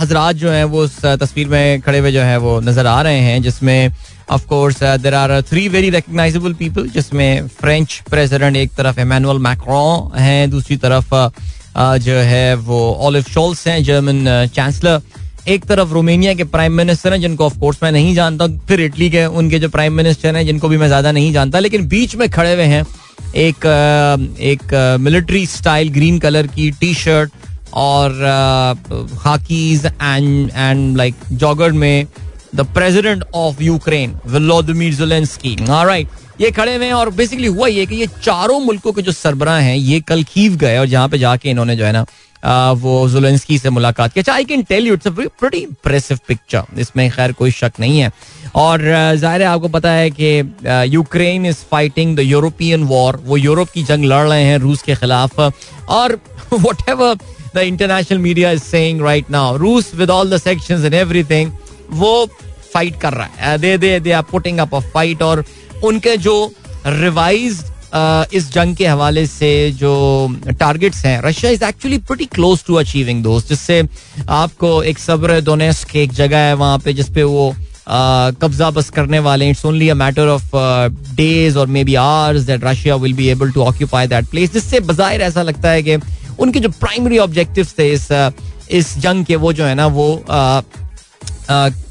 हजरात 0.02 0.36
जो 0.36 0.50
हैं 0.50 0.64
वो 0.66 0.84
उस 0.84 1.00
तस्वीर 1.22 1.48
में 1.48 1.82
खड़े 1.82 2.00
हुए 2.00 2.12
जो 2.12 2.22
है 2.22 2.38
वो 2.38 2.60
नज़र 2.60 2.88
आ 2.88 3.02
रहे 3.02 3.20
हैं 3.20 3.42
जिसमें 3.42 3.92
of 4.32 4.46
course 4.48 4.84
there 5.02 5.14
are 5.14 5.42
three 5.42 5.68
very 5.70 5.90
recognizable 5.90 6.54
people 6.54 6.90
जिसमें 6.90 7.48
फ्रेंच 7.62 8.02
प्रेसिडेंट 8.10 8.58
एक 8.58 8.74
तरफ़ 8.78 9.00
एमैनुअल 9.00 9.40
मैक्रो 9.42 10.12
हैं 10.18 10.50
दूसरी 10.50 10.78
तरफ़ 10.78 11.16
जो 12.02 12.14
है 12.26 12.54
वो 12.68 12.80
ऑलिव 13.02 13.24
शोल्स 13.24 13.68
हैं 13.68 13.84
जर्मन 13.84 14.26
चांसलर 14.54 15.02
एक 15.50 15.66
तरफ़ 15.66 15.94
रोमेनिया 15.94 16.34
के 16.34 16.44
प्राइम 16.44 16.74
मिनिस्टर 16.74 17.14
हैं, 17.14 17.20
जिनको 17.22 17.46
ऑफ़ 17.46 17.58
कोर्स 17.60 17.78
मैं 17.84 17.92
नहीं 17.92 18.14
जानता, 18.16 18.48
फिर 18.68 18.82
इटली 18.82 19.10
के 19.10 19.26
उनके 19.26 19.60
जो 19.60 19.70
प्राइम 19.70 19.94
मिनिस्टर 19.94 20.36
हैं, 20.36 20.46
जिनको 20.46 20.70
भी 20.70 20.78
मैं 20.78 20.88
ज़्यादा 20.88 21.12
नहीं 21.12 21.32
जानता, 21.34 21.60
लेकिन 21.60 21.88
बीच 21.88 22.16
में 22.16 22.30
खड़े 22.30 22.54
हुए 22.54 22.64
हैं, 22.66 22.84
एक 23.36 23.66
एक 24.42 24.74
मिलिट्री 25.02 25.46
स्टाइल 25.48 25.90
ग्रीन 25.94 26.20
कलर 26.20 26.48
की 26.48 26.70
टी 26.80 26.94
शर्ट 26.96 27.32
और 27.76 28.12
khakis 29.24 29.86
and 29.86 30.50
and 30.50 30.98
like 30.98 31.16
jogger 31.34 31.72
में 31.74 32.08
the 32.56 32.62
president 32.74 33.24
of 33.36 33.62
Ukraine 33.64 34.20
Volodymyr 34.28 34.94
Zelensky 34.94 35.56
right 35.62 36.08
ये 36.42 36.50
खड़े 36.52 36.76
हुए 36.76 36.86
हैं 36.86 36.94
और 36.94 37.10
बेसिकली 37.10 37.48
हुआ 37.48 37.68
ये 37.68 37.86
कि 37.86 37.96
ये 37.96 38.08
चारों 38.24 38.60
मुल्कों 38.60 38.92
के 38.94 39.02
जो 39.02 39.12
सरबरा 39.12 39.56
हैं, 39.58 39.76
ये 39.76 40.00
कल 40.02 40.24
खीव 40.24 40.56
गए 40.56 40.78
और 40.78 40.86
जहाँ 40.88 41.08
पे 41.10 41.18
जाके 41.18 41.50
इन्होंने 41.50 41.76
जो 41.76 41.86
है 41.86 41.92
ना 41.92 42.06
वो 42.44 43.08
जुलेंस्की 43.10 43.58
से 43.58 43.70
मुलाकात 43.70 44.14
की। 44.14 44.20
अच्छा 44.20 44.34
I 44.34 44.46
can 44.46 44.64
tell 44.64 44.88
you 44.88 44.94
it's 44.94 45.08
impressive 45.56 46.20
picture 46.28 46.80
इसमें 46.80 47.10
खैर 47.12 47.32
कोई 47.34 47.52
शक 47.52 47.80
नहीं 47.80 48.00
है। 48.00 48.12
और 48.56 48.82
ज़ाहिर 49.18 49.42
है 49.42 49.48
आपको 49.48 49.68
पता 49.70 49.92
है 49.92 50.10
कि 50.12 50.90
Ukraine 50.94 51.46
is 51.46 51.58
fighting 51.72 52.16
the 52.18 52.20
European 52.20 52.84
war 52.86 53.22
वो 53.26 53.38
यूरोप 53.38 53.70
की 53.70 53.84
जंग 53.84 54.06
लड़ 54.06 54.28
रहे 54.28 54.44
हैं 54.44 54.58
रूस 54.60 54.82
के 54.82 54.96
खिलाफ। 54.96 55.40
और 55.40 56.20
whatever 56.90 57.16
the 57.56 57.58
international 57.60 58.18
media 58.20 58.52
is 58.52 58.64
saying 58.64 59.02
right 59.02 59.32
now 59.32 59.58
रूस 59.58 59.94
with 59.96 60.10
all 60.10 60.30
the 60.32 60.38
sections 60.40 60.86
and 60.86 60.94
everything 60.94 61.52
वो 61.92 62.28
फाइट 62.74 63.00
कर 63.02 63.14
रहा 63.14 63.28
है। 63.40 63.58
They 63.58 63.78
they 63.78 64.00
they 64.00 64.12
are 64.12 64.24
putting 64.32 64.60
up 64.60 64.76
a 64.76 64.80
fight 64.94 65.22
और 65.22 65.44
उनके 65.84 66.16
जो 66.20 66.36
रिवाइज 66.86 67.64
इस 68.34 68.52
जंग 68.54 68.76
के 68.76 68.86
हवाले 68.88 69.26
से 69.28 69.50
जो 69.72 69.92
टारगेट्स 70.60 71.06
हैं 71.06 71.22
Russia 71.22 71.52
is 71.52 71.64
actually 71.64 71.98
pretty 72.00 72.26
close 72.26 72.64
to 72.68 72.76
achieving 72.76 73.24
दोस्त, 73.24 73.50
जिससे 73.50 73.82
आपको 74.30 74.82
एक 74.84 75.00
सब्र 75.00 75.40
दोनेस्क 75.42 75.96
एक 75.96 76.12
जगह 76.14 76.38
है 76.38 76.54
वहाँ 76.56 76.80
पे, 76.80 76.94
जिसपे 76.94 77.24
वो 77.24 77.54
कब्जा 77.90 78.70
बस 78.72 78.90
करने 78.90 79.20
वाले 79.20 79.50
it's 79.50 79.66
only 79.66 79.90
a 79.90 79.94
matter 79.96 80.28
of 80.28 80.56
days 81.16 81.58
और 81.58 81.68
maybe 81.84 81.96
hours 81.96 82.42
that 82.44 82.64
Russia 82.64 82.96
will 82.96 83.14
be 83.14 83.28
able 83.30 83.52
to 83.52 83.62
occupy 83.64 84.08
that 84.08 84.26
place 84.32 84.54
जिससे 84.54 84.80
बाहिर 84.82 85.22
ऐसा 85.22 85.42
लगता 85.42 85.70
है 85.70 85.84
कि 85.84 85.98
उनके 86.40 86.60
जो 86.60 86.70
प्राइमरी 86.70 87.18
ऑब्जेक्टिव्स 87.18 87.74
थे 87.80 87.92
इस 87.94 88.08
इस 88.70 88.98
जंग 89.00 89.26
के 89.26 89.36
वो 89.36 89.54
जो 89.54 89.66
है 89.66 89.76
ना, 89.76 89.86
वो 89.88 90.24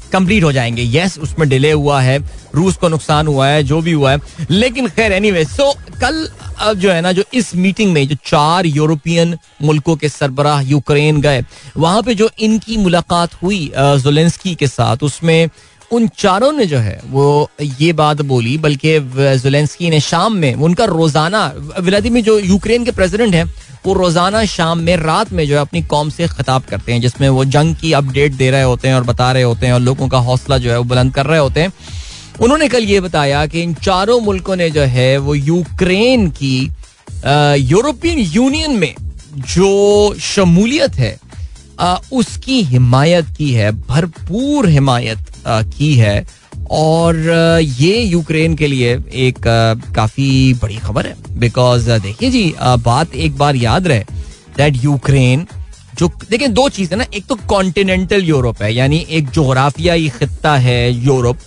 कंप्लीट 0.07 0.43
हो 0.43 0.51
जाएँगे। 0.51 0.83
यस 0.83 1.13
yes, 1.13 1.23
उसमें 1.23 1.49
डिले 1.49 1.71
हुआ 1.71 2.01
है 2.01 2.19
रूस 2.55 2.75
को 2.75 2.89
नुकसान 2.89 3.27
हुआ 3.27 3.47
है 3.47 3.63
जो 3.63 3.81
भी 3.81 3.91
हुआ 3.91 4.11
है। 4.11 4.19
लेकिन 4.51 4.87
खैर 4.87 5.11
एनी 5.11 5.27
एनीवे 5.27 5.45
सो 5.45 5.73
कल 6.01 6.27
अब 6.59 6.77
जो 6.77 6.91
है 6.91 7.01
ना 7.01 7.11
जो 7.11 7.23
इस 7.33 7.55
मीटिंग 7.55 7.93
में 7.93 8.07
जो 8.07 8.15
चार 8.25 8.65
यूरोपियन 8.65 9.37
मुल्कों 9.61 9.95
के 9.95 10.09
सरबराह 10.09 10.61
यूक्रेन 10.61 11.21
गए 11.21 11.43
वहाँ 11.77 12.01
पे 12.03 12.15
जो 12.15 12.29
इनकी 12.39 12.77
मुलाकात 12.77 13.33
हुई 13.43 13.71
जोलेंसकी 13.77 14.55
के 14.55 14.67
साथ 14.67 14.97
उसमें 15.03 15.49
उन 15.91 16.07
चारों 16.17 16.51
ने 16.51 16.65
जो 16.65 16.77
है, 16.77 16.99
वो 17.05 17.49
ये 17.79 17.91
बात 17.93 18.21
बोली, 18.23 18.57
बल्कि 18.57 18.99
जुलेंस्की 19.39 19.89
ने 19.89 19.99
शाम 19.99 20.35
में 20.35 20.53
उनका 20.55 20.85
रोज़ाना, 20.85 21.45
व्लादिमीर 21.79 22.23
जो 22.23 22.37
यूक्रेन 22.39 22.85
के 22.85 22.91
प्रेसिडेंट 22.91 23.35
हैं, 23.35 23.43
वो 23.85 23.93
रोज़ाना 23.93 24.43
शाम 24.45 24.79
में, 24.79 24.95
रात 24.97 25.31
में 25.31 25.45
जो 25.47 25.55
है 25.55 25.61
अपनी 25.61 25.81
कौम 25.83 26.09
से 26.09 26.27
खिताब 26.27 26.63
करते 26.69 26.91
हैं, 26.93 27.01
जिसमें 27.01 27.27
वो 27.29 27.45
जंग 27.47 27.75
की 27.75 27.91
अपडेट 27.93 28.33
दे 28.33 28.49
रहे 28.51 28.63
होते 28.63 28.87
हैं 28.87 28.95
और 28.95 29.03
बता 29.03 29.31
रहे 29.31 29.43
होते 29.43 29.65
हैं 29.65 29.73
और 29.73 29.79
लोगों 29.81 30.07
का 30.07 30.17
हौसला 30.19 30.57
जो 30.57 30.71
है 30.71 30.77
वो 30.77 30.83
बुलंद 30.83 31.13
कर 31.13 31.25
रहे 31.25 31.39
होते 31.39 31.61
हैं। 31.61 31.71
उन्होंने 32.41 32.67
कल 32.69 32.83
ये 32.83 32.99
बताया 33.01 33.45
कि 33.45 33.61
इन 33.61 33.73
चारों 33.75 34.19
मुल्कों 34.21 34.55
ने 34.55 34.69
जो 34.69 34.81
है, 34.81 35.17
वो 35.17 35.35
यूक्रेन 35.35 36.29
की 36.31 36.57
यूरोपियन 37.69 38.19
यूनियन 38.19 38.71
में 38.71 38.93
जो 39.47 40.15
शमूलियत 40.21 40.95
है 40.95 41.17
उसकी 42.13 42.61
हिमायत 42.63 43.25
की 43.37 43.51
है, 43.51 43.71
भरपूर 43.71 44.69
हिमायत 44.69 45.31
की 45.47 45.93
है। 45.95 46.25
और 46.71 47.15
ये 47.79 47.97
यूक्रेन 47.97 48.55
के 48.55 48.67
लिए 48.67 48.93
एक 49.17 49.37
काफ़ी 49.95 50.53
बड़ी 50.53 50.77
खबर 50.77 51.05
है। 51.07 51.15
बिकॉज़ 51.39 51.89
देखिए 51.91 52.29
जी 52.31 52.53
बात 52.59 53.15
एक 53.15 53.37
बार 53.37 53.55
याद 53.55 53.87
रहे 53.87 53.99
दैट 54.57 54.83
यूक्रेन 54.83 55.45
जो, 55.95 56.07
देखिए 56.29 56.47
दो 56.49 56.67
चीज़ 56.69 56.89
है 56.91 56.97
ना, 56.97 57.05
एक 57.13 57.25
तो 57.25 57.35
कॉन्टिनेंटल 57.47 58.23
यूरोप 58.23 58.61
है, 58.61 58.73
यानी 58.73 59.05
एक 59.09 59.29
जोग्राफियाई 59.29 60.09
खत्ता 60.09 60.55
है 60.57 60.91
यूरोप 60.95 61.37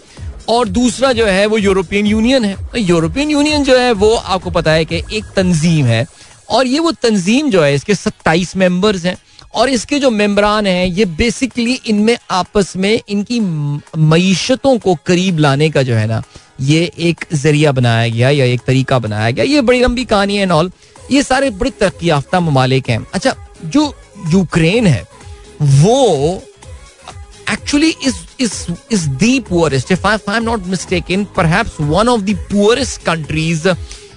और 0.48 0.68
दूसरा 0.68 1.12
जो 1.12 1.26
है 1.26 1.46
वो 1.46 1.58
यूरोपियन 1.58 2.06
यूनियन 2.06 2.44
है। 2.44 2.56
यूरोपियन 2.78 3.30
यूनियन 3.30 3.64
जो 3.64 3.78
है 3.78 3.92
वो 3.94 4.14
आपको 4.14 4.50
पता 4.50 4.72
है 4.72 4.84
कि 4.84 5.02
एक 5.12 5.24
तंजीम 5.36 5.86
है, 5.86 6.06
और 6.50 6.66
ये 6.66 6.78
वो 6.78 6.92
तंजीम 6.92 7.50
जो 7.50 7.62
है, 7.62 7.74
इसके 7.74 7.94
सत्ताईस 7.94 8.56
मेंबर्स 8.56 9.04
हैं। 9.04 9.16
और 9.54 9.68
इसके 9.68 9.98
जो 9.98 10.10
मेम्बरान 10.10 10.66
हैं, 10.66 10.86
ये 10.86 11.04
बेसिकली 11.04 11.72
इनमें 11.86 12.16
आपस 12.30 12.76
में 12.76 13.00
इनकी 13.08 13.40
मीशतों 13.40 14.78
को 14.78 14.94
करीब 15.06 15.38
लाने 15.38 15.70
का 15.70 15.82
जो 15.82 15.94
है 15.94 16.06
ना, 16.06 16.22
ये 16.60 16.90
एक 16.98 17.24
ज़रिया 17.32 17.72
बनाया 17.72 18.08
गया 18.08 18.30
या 18.30 18.44
एक 18.44 18.60
तरीका 18.66 18.98
बनाया 18.98 19.30
गया। 19.30 19.44
ये 19.44 19.60
बड़ी 19.60 19.80
लंबी 19.80 20.04
कहानी 20.04 20.36
है 20.36 20.46
नॉल 20.46 20.70
ये 21.10 21.22
सारे 21.22 21.50
बड़े 21.50 21.70
तरक्की 21.70 22.08
याफ्ता 22.10 22.40
ममालिक 22.40 22.88
हैं। 22.90 23.04
अच्छा 23.14 23.34
जो 23.64 23.82
यूक्रेन 24.32 24.86
है, 24.86 25.02
वो 25.62 26.42
actually 27.52 27.94
the 29.18 29.38
poorest 29.48 29.92
if 29.92 30.06
I 30.06 30.36
am 30.36 30.42
not 30.42 30.60
one 31.80 32.08
of 32.08 32.20
the 32.20 32.36
poorest 32.52 33.02
countries 33.02 33.68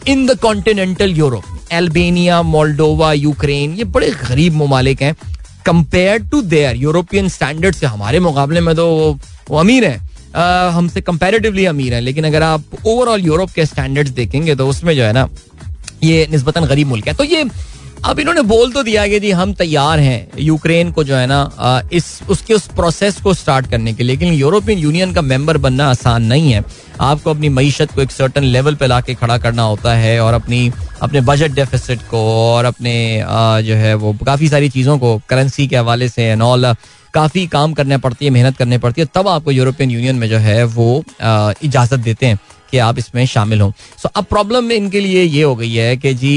in 0.08 0.26
the 0.28 0.38
continental 0.40 1.12
Europe 1.18 1.53
Albania, 1.74 2.42
Moldova, 2.44 3.12
Ukraine, 3.14 3.74
ये 3.74 3.84
बड़े 3.86 4.10
गरीब 4.22 4.54
ममालिक 4.56 5.02
हैं। 5.02 5.16
Compare 5.66 6.20
to 6.22 6.42
their 6.44 6.76
European 6.78 7.30
standard 7.30 7.76
से 7.76 7.86
हमारे 7.88 8.20
मुकाबले 8.20 8.62
में 8.62 8.76
तो 8.76 8.88
वो 9.50 9.58
अमीर 9.58 9.86
हैं। 9.86 10.72
हमसे 10.72 11.02
कंपेरेटिवली 11.02 11.66
अमीर 11.66 11.94
हैं, 11.94 12.02
लेकिन 12.02 12.24
अगर 12.24 12.44
आप 12.44 12.64
ओवरऑल 12.86 13.22
यूरोप 13.22 13.50
के 13.52 13.66
स्टैंडर्ड्स 13.66 14.12
देखेंगे 14.12 14.56
तो 14.56 14.68
उसमें 14.68 14.96
जो 14.96 15.04
है 15.04 15.12
ना, 15.14 15.28
ये 16.04 16.28
नस्बता 16.32 16.62
गरीब 16.62 16.88
मुल्क 16.88 17.08
है। 17.08 17.14
तो 17.14 17.24
ये 17.24 17.44
अब 18.06 18.20
इन्होंने 18.20 18.42
बोल 18.42 18.72
तो 18.72 18.82
दिया 18.84 19.06
कि 19.08 19.20
जी, 19.20 19.30
हम 19.32 19.54
तैयार 19.54 20.00
हैं 20.00 20.40
यूक्रेन 20.40 20.92
को 20.92 21.04
जो 21.04 21.16
है 21.16 21.28
ना 21.28 21.82
इस, 21.94 22.20
उसके 22.30 22.54
उस 22.54 22.68
प्रोसेस 22.70 23.20
को 23.22 23.34
स्टार्ट 23.34 23.70
करने 23.72 23.94
के 23.94 24.04
लिए। 24.04 24.16
लेकिन 24.16 24.34
यूरोपियन 24.34 24.80
यूनियन 24.80 25.14
का 25.14 25.22
मेंबर 25.22 25.58
बनना 25.58 25.90
आसान 25.90 26.24
नहीं 26.24 26.52
है। 26.52 26.64
आपको 27.02 27.30
अपनी 27.30 27.50
मीशत 27.50 27.92
को 27.92 28.02
एक 28.02 28.12
सर्टन 28.12 28.44
लेवल 28.46 28.76
पे 28.76 28.88
लाके 28.88 29.14
खड़ा 29.14 29.38
करना 29.38 29.64
होता 29.64 29.94
है 29.96 30.20
और 30.20 30.34
अपनी, 30.34 30.72
अपने 31.02 31.22
बजट 31.22 31.52
डेफिसिट 31.52 32.02
को 32.02 32.20
और 32.46 32.66
अपने 32.66 32.96
जो 33.66 33.76
है 33.76 33.94
वो 33.96 34.14
काफ़ी 34.26 34.50
सारी 34.50 34.70
चीज़ों 34.70 34.98
को 35.00 35.20
करेंसी 35.30 35.68
के 35.68 35.78
हवाले 35.78 36.10
से 36.10 36.24
एंड 36.24 36.42
ऑल 36.42 36.74
काफ़ी 37.14 37.46
काम 37.48 37.74
करने 37.74 37.98
पड़ती 37.98 38.26
है, 38.26 38.32
मेहनत 38.32 38.58
करनी 38.58 38.78
पड़ती 38.78 39.02
है, 39.02 39.08
तब 39.16 39.28
आपको 39.28 39.52
यूरोपियन 39.52 39.92
यूनियन 39.92 40.16
में 40.16 40.28
जो 40.30 40.38
है 40.40 40.64
वो 40.66 41.04
इजाज़त 41.22 42.00
देते 42.00 42.26
हैं। 42.26 42.40
कि 42.74 42.80
आप 42.80 42.98
इसमें 43.00 43.26
शामिल 43.28 43.62
हों। 43.62 43.72
सो 44.02 44.10
अब 44.16 44.26
प्रॉब्लम 44.26 44.72
इनके 44.72 45.00
लिए 45.00 45.24
ये 45.24 45.42
हो 45.44 45.56
गई 45.56 45.74
है 45.74 45.96
कि 45.98 46.14
जी 46.16 46.34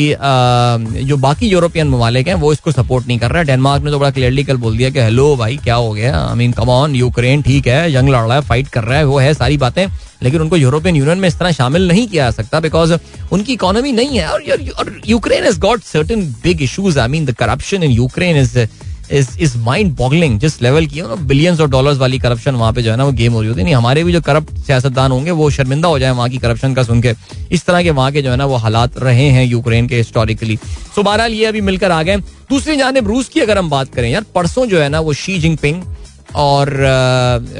जो 1.03 1.17
बाकी 1.17 1.49
यूरोपियन 1.49 1.89
ममालिक 1.89 2.27
हैं, 2.29 2.35
वो 2.37 2.53
इसको 2.53 2.73
सपोर्ट 2.73 3.07
नहीं 3.07 3.19
कर 3.19 3.31
रहा 3.31 3.39
है। 3.39 3.45
डेनमार्क 3.47 3.85
ने 3.85 3.91
तो 3.91 3.99
बड़ा 3.99 4.11
क्लियरली 4.11 4.45
कल 4.45 4.57
बोल 4.57 4.77
दिया 4.79 4.91
कि, 4.91 5.01
हेलो 5.01 5.35
भाई, 5.37 5.57
क्या 5.65 5.75
हो 5.75 5.93
गया? 5.93 6.19
I 6.19 6.37
mean 6.37 6.53
come 6.53 6.69
on 6.71 6.95
Ukraine 6.97 7.43
ठीक 7.43 7.67
है 7.67 7.91
जंग 7.93 8.09
लड़ 8.09 8.21
रहा 8.21 8.35
है 8.35 8.41
फाइट 8.43 8.69
कर 8.69 8.85
रहा 8.85 8.99
है, 8.99 9.05
वो 9.05 9.19
है 9.19 9.33
सारी 9.35 9.57
बातें। 9.57 9.87
लेकिन 10.23 10.41
उनको 10.41 10.57
यूरोपियन 10.57 10.97
यूनियन 10.97 11.19
में 11.19 11.29
इस 11.29 11.39
तरह 11.39 11.53
शामिल 11.53 11.89
नहीं 11.89 12.07
किया 12.09 12.25
जा 12.25 12.31
सकता 12.33 12.61
बिकॉज़ 12.61 12.93
उनकी 13.33 13.53
इकोनॉमी 13.53 13.93
नहीं 13.93 14.19
है। 14.19 14.29
और 14.29 15.01
Ukraine 15.07 15.47
is 15.47 15.59
got 15.61 15.83
certain 15.85 16.23
big 16.45 16.63
issues 16.63 16.99
I 16.99 17.09
mean 17.09 17.27
the 17.27 17.33
corruption 17.37 17.83
in 17.83 17.91
Ukraine 17.93 18.37
is 18.37 18.59
is 19.11 19.57
mind 19.59 19.95
boggling 19.97 20.39
जिस 20.41 20.61
लेवल 20.63 20.87
की 20.87 20.99
है 20.99 21.09
ना 21.09 21.15
बिलियंस 21.27 21.61
ऑफ़ 21.61 21.71
डॉलर्स 21.71 21.99
वाली 21.99 22.19
करप्शन 22.19 22.55
वहाँ 22.55 22.73
पे 22.73 22.83
जो 22.83 22.91
है 22.91 22.97
ना, 22.97 23.05
वो 23.05 23.13
गेम 23.13 23.33
हो 23.33 23.41
रही 23.41 23.49
होती 23.49 23.61
है। 23.61 23.65
नहीं, 23.65 23.75
हमारे 23.75 24.05
भी 24.05 24.13
जो 24.13 24.21
करप्ट 24.21 24.57
सियासतदान 24.57 25.13
होंगे, 25.13 25.31
वो 25.31 25.51
शर्मिंदा 25.51 25.89
हो 25.89 25.99
जाए 25.99 26.11
वहाँ 26.11 26.29
की 26.29 26.39
करप्शन 26.39 26.75
का 26.75 26.83
सुन 26.83 27.03
के 27.03 27.13
इस 27.53 27.65
तरह 27.67 27.83
के 27.83 27.91
वहाँ 27.91 28.13
के 28.13 28.23
जो 28.23 28.31
है 28.31 28.37
ना, 28.37 28.47
वो 28.47 28.57
हालात 28.57 28.99
रहे 28.99 29.29
हैं 29.29 29.45
यूक्रेन 29.45 29.89
के 29.89 29.97
हिस्टोरिकली 29.97 30.57
सो 30.95 31.03
बहरहाल, 31.03 31.33
ये 31.33 31.45
अभी 31.45 31.61
मिलकर 31.61 31.91
आ 31.91 32.03
गए 32.03 32.17
दूसरी 32.51 32.77
जानब 32.77 33.09
रूस 33.09 33.29
की 33.29 33.41
अगर 33.41 33.59
हम 33.59 33.71
बात 33.71 33.95
करें, 33.95 34.11
यार, 34.11 34.25
परसों 34.35 34.67
जो 34.67 34.81
है 34.81 34.89
ना, 34.89 35.01
वो 35.01 35.13
शी 35.13 35.39
जिंगपिंग 35.39 35.83
और 36.37 36.71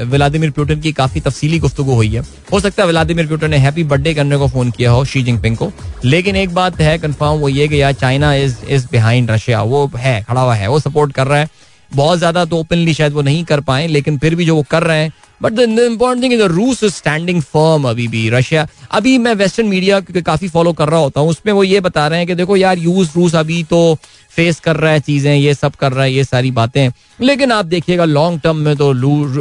व्लादिमिर 0.07 0.51
प्यूटन 0.51 0.79
की 0.79 0.91
काफ़ी 0.93 1.21
तफसीली 1.21 1.59
गुफ्तु 1.59 1.83
हुई 1.83 2.09
है। 2.09 2.21
हो 2.53 2.59
सकता 2.59 2.83
है 2.83 2.87
व्लादिमिर 2.87 3.27
प्यूटन 3.27 3.49
ने 3.49 3.57
हैप्पी 3.57 3.83
बर्थडे 3.85 4.13
करने 4.13 4.37
को 4.37 4.47
फ़ोन 4.47 4.71
किया 4.71 4.91
हो 4.91 5.03
शी 5.05 5.21
जिंगपिंग 5.23 5.57
को। 5.57 5.71
लेकिन 6.05 6.35
एक 6.35 6.53
बात 6.53 6.81
है 6.81 6.97
कन्फर्म 6.97 7.39
वो 7.39 7.49
ये 7.49 7.67
कि 7.67 7.81
यार 7.81 7.93
China 7.93 8.33
is 8.35 8.55
is 8.65 8.87
behind 8.91 9.31
Russia. 9.31 9.61
वो 9.63 9.89
है, 9.97 10.21
खड़ा 10.23 10.41
हुआ 10.41 10.55
है, 10.55 10.67
वो 10.67 10.79
सपोर्ट 10.79 11.13
कर 11.13 11.27
रहा 11.27 11.39
है। 11.39 11.49
बहुत 11.91 12.17
ज़्यादा 12.17 12.43
तो 12.45 12.57
ओपनली 12.57 12.93
शायद 12.93 13.13
वो 13.13 13.21
नहीं 13.21 13.43
कर 13.45 13.59
पाए, 13.61 13.87
लेकिन 13.87 14.17
फिर 14.17 14.35
भी 14.35 14.45
जो 14.45 14.55
वो 14.55 14.65
कर 14.71 14.83
रहे 14.83 15.03
हैं 15.03 15.11
but 15.41 15.53
the 15.53 15.59
important 15.59 16.23
thing 16.23 16.33
is 16.33 16.41
रूस 16.43 16.83
इज़ 16.83 16.93
स्टैंडिंग 16.93 17.41
फर्म 17.43 17.89
अभी 17.89 18.07
भी 18.07 18.29
रशिया 18.29 18.67
अभी 18.91 19.17
मैं 19.17 19.33
वेस्टर्न 19.35 19.67
मीडिया 19.67 19.99
क्योंकि 19.99 20.21
काफ़ी 20.21 20.47
फॉलो 20.49 20.73
कर 20.73 20.89
रहा 20.89 20.99
होता 20.99 21.21
हूँ, 21.21 21.29
उसमें 21.29 21.53
वो 21.53 21.63
ये 21.63 21.79
बता 21.79 22.07
रहे 22.07 22.19
हैं 22.19 22.27
कि 22.27 22.35
देखो 22.35 22.57
यार 22.57 22.77
यूज़ 22.79 23.09
रूस 23.15 23.35
अभी 23.35 23.63
तो 23.63 23.97
फेस 24.31 24.59
कर 24.59 24.75
रहा 24.75 24.91
है, 24.91 24.99
चीज़ें, 24.99 25.35
ये 25.35 25.53
सब 25.53 25.75
कर 25.75 25.91
रहा 25.91 26.03
है, 26.03 26.13
ये 26.13 26.23
सारी 26.23 26.51
बातें। 26.51 26.89
लेकिन 27.21 27.51
आप 27.51 27.65
देखिएगा 27.65 28.05
लॉन्ग 28.05 28.39
टर्म 28.41 28.57
में 28.57 28.75
तो 28.77 28.93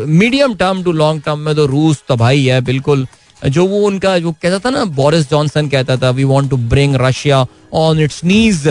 medium 0.06 0.54
term 0.54 0.82
to 0.82 0.92
long 0.92 1.22
term 1.22 1.38
में 1.38 1.54
तो 1.56 1.66
रूस 1.66 2.02
तो 2.08 2.16
भाई 2.16 2.44
है, 2.44 2.60
बिल्कुल। 2.62 3.06
जो 3.42 3.66
वो 3.66 3.78
उनका, 3.86 4.18
जो 4.18 4.32
कहता 4.32 4.58
था 4.58 4.70
ना 4.70 4.84
बोरिस 4.94 5.28
जॉनसन 5.30 5.68
कहता 5.68 5.96
था 5.96 6.10
we 6.10 6.24
want 6.24 6.50
to 6.50 6.56
bring 6.56 6.96
Russia 7.00 7.46
on 7.74 8.00
its 8.00 8.24
knees 8.24 8.68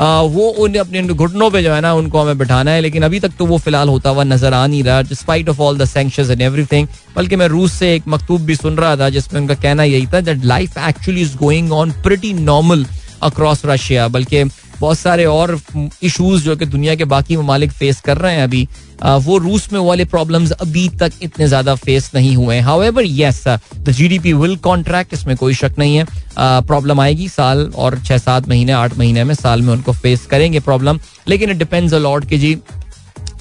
वो 0.00 0.48
उन, 0.58 0.74
अपने 0.74 1.02
घुटनों 1.02 1.50
पे 1.50 1.62
जो 1.62 1.72
है 1.72 1.80
ना, 1.80 1.92
उनको 1.94 2.20
हमें 2.20 2.38
बिठाना 2.38 2.70
है, 2.70 2.80
लेकिन 2.80 3.02
अभी 3.02 3.20
तक 3.20 3.32
तो 3.38 3.46
वो 3.46 3.58
फ़िलहाल 3.58 3.88
होता 3.88 4.10
हुआ 4.10 4.24
नज़र 4.24 4.54
आ 4.54 4.66
नहीं 4.66 4.82
रहा 4.84 5.00
despite 5.02 5.48
of 5.48 5.60
all 5.62 5.78
the 5.78 5.84
sanctions 5.86 6.30
and 6.30 6.42
everything 6.42 6.86
बल्कि 7.16 7.36
मैं 7.36 7.48
रूस 7.48 7.72
से 7.72 7.94
एक 7.94 8.04
मकतूब 8.08 8.40
भी 8.42 8.56
सुन 8.56 8.76
रहा 8.76 8.96
था, 8.96 9.08
जिसमें 9.10 9.40
उनका 9.40 9.54
कहना 9.54 9.82
यही 9.84 10.06
था 10.06 10.20
that 10.20 10.44
life 10.44 10.78
actually 10.88 11.22
is 11.22 11.36
going 11.36 11.72
on 11.72 11.92
pretty 12.02 12.32
normal 12.34 12.86
across 13.22 13.64
Russia 13.66 14.06
बल्कि 14.08 14.44
बहुत 14.80 14.98
सारे 14.98 15.24
और 15.26 15.58
इश्यूज़ 16.02 16.44
जो 16.44 16.56
कि 16.56 16.66
दुनिया 16.66 16.94
के 16.94 17.04
बाकी 17.12 17.36
ममालिक 17.36 17.70
फेस 17.72 18.00
कर 18.00 18.18
रहे 18.18 18.34
हैं 18.34 18.42
अभी 18.42 18.66
वो 19.02 19.36
रूस 19.38 19.68
में 19.72 19.78
वाले 19.80 20.04
प्रॉब्लम्स 20.06 20.50
अभी 20.52 20.88
तक 21.00 21.12
इतने 21.22 21.46
ज़्यादा 21.48 21.74
फेस 21.76 22.10
नहीं 22.14 22.34
हुए 22.36 22.54
हैं। 22.54 22.62
However 22.62 23.04
yes 23.06 23.42
the 23.48 23.94
P 24.22 24.32
will 24.32 24.56
contract 24.58 25.14
इसमें 25.14 25.36
कोई 25.36 25.54
शक 25.54 25.74
नहीं 25.78 25.96
है। 25.96 26.04
प्रॉब्लम 26.38 27.00
आएगी 27.00 27.28
साल 27.28 27.70
और 27.76 27.98
छह 28.00 28.18
सात 28.18 28.48
महीने 28.48 28.72
आठ 28.72 28.96
महीने 28.98 29.24
में 29.24 29.34
साल 29.34 29.62
में 29.62 29.72
उनको 29.72 29.92
फेस 29.94 30.26
करेंगे 30.30 30.60
प्रॉब्लम 30.60 31.00
लेकिन 31.28 31.50
इट 31.50 31.56
डिपेंड्स 31.58 31.94
अलॉट 31.94 32.28
कि 32.28 32.38
जी 32.38 32.56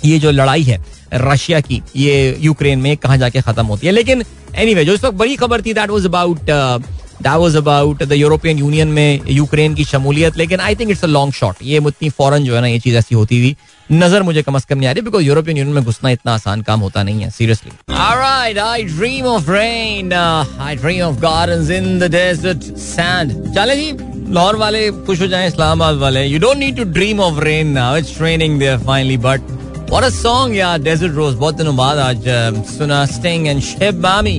ये 0.06 0.20
जो 0.20 0.32
लड़ाई 0.32 0.64
है 0.64 0.84
रशिया 1.16 1.60
की 1.62 1.82
ये 1.96 2.38
यूक्रेन 2.42 2.80
में 2.80 2.96
कहा 2.98 3.16
जाके 3.18 3.42
खत्म 3.42 3.66
होती 3.66 3.88
है। 3.88 3.94
लेकिन 3.94 4.22
एनी 4.56 4.66
anyway, 4.66 4.86
जो 4.86 4.94
इस 4.94 5.04
वक्त 5.04 5.18
बड़ी 5.18 5.36
खबर 5.36 5.62
थी 5.62 5.74
that 5.74 5.90
was 5.90 6.06
about 6.06 6.40
that 6.40 7.28
was 7.28 7.56
about 7.56 8.04
the 8.04 8.14
European 8.14 8.58
union 8.60 8.88
में 8.88 9.22
यूक्रेन 9.30 9.76
की 9.76 9.84
शमूलियत। 9.86 10.38
लेकिन 10.38 10.60
I 10.60 10.76
think 10.76 10.92
it's 10.92 11.04
a 11.04 11.08
long 11.08 11.34
shot 11.34 11.56
ये 11.64 11.78
इतनी 11.78 12.10
फ़ौरन 12.10 12.44
जो 12.44 12.56
है 12.56 12.62
ना 12.62 12.68
ये 12.68 12.80
चीज़ 12.80 12.96
ऐसी 12.98 13.16
होती 13.16 13.42
थी। 13.44 13.56
नज़र 13.92 14.24
मुझे 14.24 14.42
कम 14.44 14.56
अज 14.56 14.66
कम 14.66 14.78
नहीं 14.78 14.88
आ 14.90 14.92
रही 14.92 15.02
बिकॉज़ 15.02 15.24
यूरोपियन 15.26 15.58
यूनियन 15.58 15.76
में 15.76 15.84
घुसना 15.84 16.10
इतना 16.10 16.34
आसान 16.34 16.62
काम 16.70 16.80
होता 16.80 17.04
नहीं 17.04 17.22
है 17.24 17.30
seriously 17.30 17.72
alright 17.94 18.58
I 18.60 18.84
dream 18.84 19.26
of 19.26 19.52
rain 19.52 20.14
I 20.14 20.76
dream 20.76 21.02
of 21.06 21.20
gardens 21.22 21.70
in 21.78 22.00
the 22.00 22.12
desert 22.12 22.64
sand 22.88 23.32
चले 23.56 23.76
जी 23.76 23.92
लाहौर 24.34 24.56
वाले 24.64 24.90
खुश 25.06 25.22
हो 25.22 25.28
जाएँ 25.28 25.48
इस्लामाबाद 25.48 25.98
वाले 26.02 26.26
you 26.26 26.40
don't 26.40 26.58
need 26.58 26.78
to 26.78 26.84
dream 27.00 27.20
of 27.30 27.40
rain 27.44 27.68
now 27.78 27.98
it's 27.98 28.18
raining 28.18 28.60
there 28.60 28.78
finally 28.88 29.18
but 29.30 29.56
What 29.90 30.04
a 30.04 30.12
song, 30.12 30.54
yeah, 30.54 30.78
Desert 30.78 31.14
Rose. 31.16 31.36
बहुत 31.40 31.56
दिनों 31.56 31.76
बाद 31.76 31.98
आज 31.98 32.26
सुना 32.70 33.06
Sting 33.08 33.48
and 33.48 33.62
Sheb 33.62 34.02
Mami. 34.06 34.34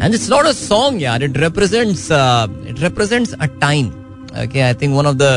And 0.00 0.14
it's 0.14 0.28
not 0.28 0.46
a 0.46 0.54
song, 0.54 1.00
yeah. 1.00 1.16
It 1.28 1.36
represents 1.36 2.04
uh, 2.12 2.46
it 2.64 2.80
represents 2.80 3.34
a 3.40 3.48
time. 3.64 3.88
Okay, 4.44 4.68
I 4.68 4.72
think 4.72 4.94
one 4.94 5.06
of 5.06 5.18
the 5.18 5.32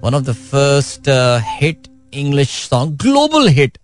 one 0.00 0.14
of 0.14 0.24
the 0.24 0.34
first 0.34 1.08
uh, 1.08 1.38
English 2.15 2.67
song, 2.67 2.95
global 2.95 3.47
hit 3.47 3.77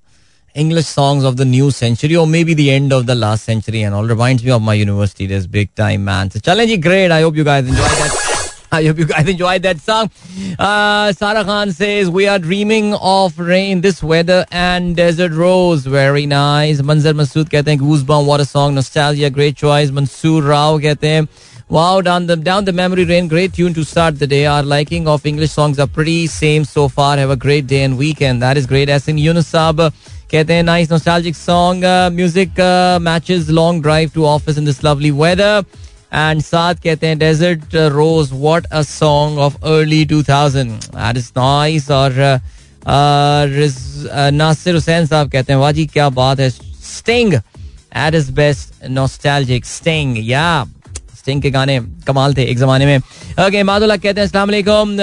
English 0.54 0.88
songs 0.88 1.24
of 1.24 1.38
the 1.38 1.46
new 1.46 1.70
century 1.72 2.16
or 2.16 2.26
maybe 2.26 2.54
the 2.54 2.72
end 2.72 2.92
of 2.92 3.06
the 3.06 3.16
last 3.16 3.44
century 3.44 3.84
and 3.84 3.94
all. 3.94 4.06
Reminds 4.06 4.44
me 4.44 4.52
of 4.52 4.62
my 4.62 4.74
university 4.74 5.28
days, 5.28 5.46
big 5.46 5.74
time, 5.76 6.04
man. 6.04 6.32
So 6.32 6.40
challenge 6.40 6.82
great. 6.82 7.12
I 7.12 7.22
hope 7.22 7.36
you 7.36 7.44
guys 7.44 7.68
enjoyed 7.68 7.86
that. 7.86 8.24
I 8.72 8.84
hope 8.84 8.98
you 8.98 9.06
guys 9.06 9.30
enjoyed 9.30 9.62
that 9.64 9.80
song. 9.80 10.10
Uh, 10.60 11.14
Sarah 11.14 11.46
Khan 11.46 11.72
says, 11.72 12.10
We 12.10 12.28
are 12.28 12.38
dreaming 12.38 12.94
of 12.96 13.40
rain, 13.40 13.82
this 13.82 14.04
weather, 14.04 14.46
and 14.52 14.96
desert 14.96 15.32
rose. 15.32 15.86
Very 15.86 16.26
nice. 16.26 16.82
Manzar 16.82 17.14
Masood 17.14 17.50
कहते 17.50 17.72
हैं 17.72 17.78
Goosebump, 17.80 18.26
what 18.26 18.42
a 18.42 18.46
song. 18.46 18.76
Nostalgia, 18.76 19.30
great 19.30 19.56
choice. 19.56 19.92
Mansoor 19.92 20.42
Rao 20.42 20.80
कहते 20.80 21.08
हैं 21.08 21.28
Wow, 21.72 22.02
down 22.02 22.28
the 22.28 22.36
down 22.36 22.66
the 22.66 22.74
memory 22.74 23.06
lane, 23.06 23.28
great 23.28 23.54
tune 23.54 23.74
to 23.74 23.84
start 23.84 24.20
the 24.20 24.28
day. 24.28 24.46
Our 24.46 24.64
liking 24.64 25.08
of 25.08 25.26
English 25.26 25.52
songs 25.52 25.80
are 25.80 25.88
pretty 25.88 26.28
same 26.28 26.64
so 26.66 26.88
far. 26.88 27.18
Have 27.18 27.30
a 27.30 27.42
great 27.48 27.68
day 27.68 27.84
and 27.84 27.98
weekend. 27.98 28.42
That 28.42 28.58
is 28.58 28.66
great. 28.66 28.90
As 28.90 29.08
in 29.08 29.18
Yunusab 29.18 29.92
कहते 30.32 30.54
हैं 30.54 30.64
nice 30.66 30.90
nostalgic 30.90 31.36
song. 31.36 31.84
Uh, 31.84 32.10
music 32.14 32.58
uh, 32.60 33.00
matches 33.10 33.52
long 33.60 33.82
drive 33.82 34.14
to 34.14 34.26
office 34.26 34.58
in 34.58 34.72
this 34.72 34.82
lovely 34.90 35.12
weather. 35.26 35.52
And 36.14 36.42
साथ 36.42 36.76
कहते 36.84 37.08
हैं 37.08 37.18
desert 37.20 37.76
rose 37.94 38.30
what 38.34 38.66
a 38.66 38.82
song 38.82 39.40
of 39.40 39.64
early 39.64 40.06
2000 40.06 40.70
that 40.96 41.18
is 41.18 41.32
nice 41.38 41.90
और 41.92 42.40
नासिर 44.34 44.74
हुसैन 44.74 45.06
साहब 45.06 45.32
कहते 45.32 45.54
हैं 45.54 45.60
वाजी 45.60 45.86
क्या 45.86 46.10
बात 46.20 46.40
है 46.40 46.50
Sting 46.50 47.34
at 47.34 48.16
its 48.16 48.30
best 48.40 48.88
nostalgic 48.90 49.66
Sting 49.66 50.18
या 50.30 50.48
Sting 51.23 51.43
के 51.43 51.51
गाने 51.51 51.79
कमाल 52.07 52.35
थे 52.35 52.45
एक 52.45 52.59
जमाने 52.59 52.87
में 52.87 52.99
ओके 53.47 53.63
मादुल्ला 53.63 53.97
कहते 53.97 54.21
हैं 54.21 54.29
वालेकुम 54.37 54.97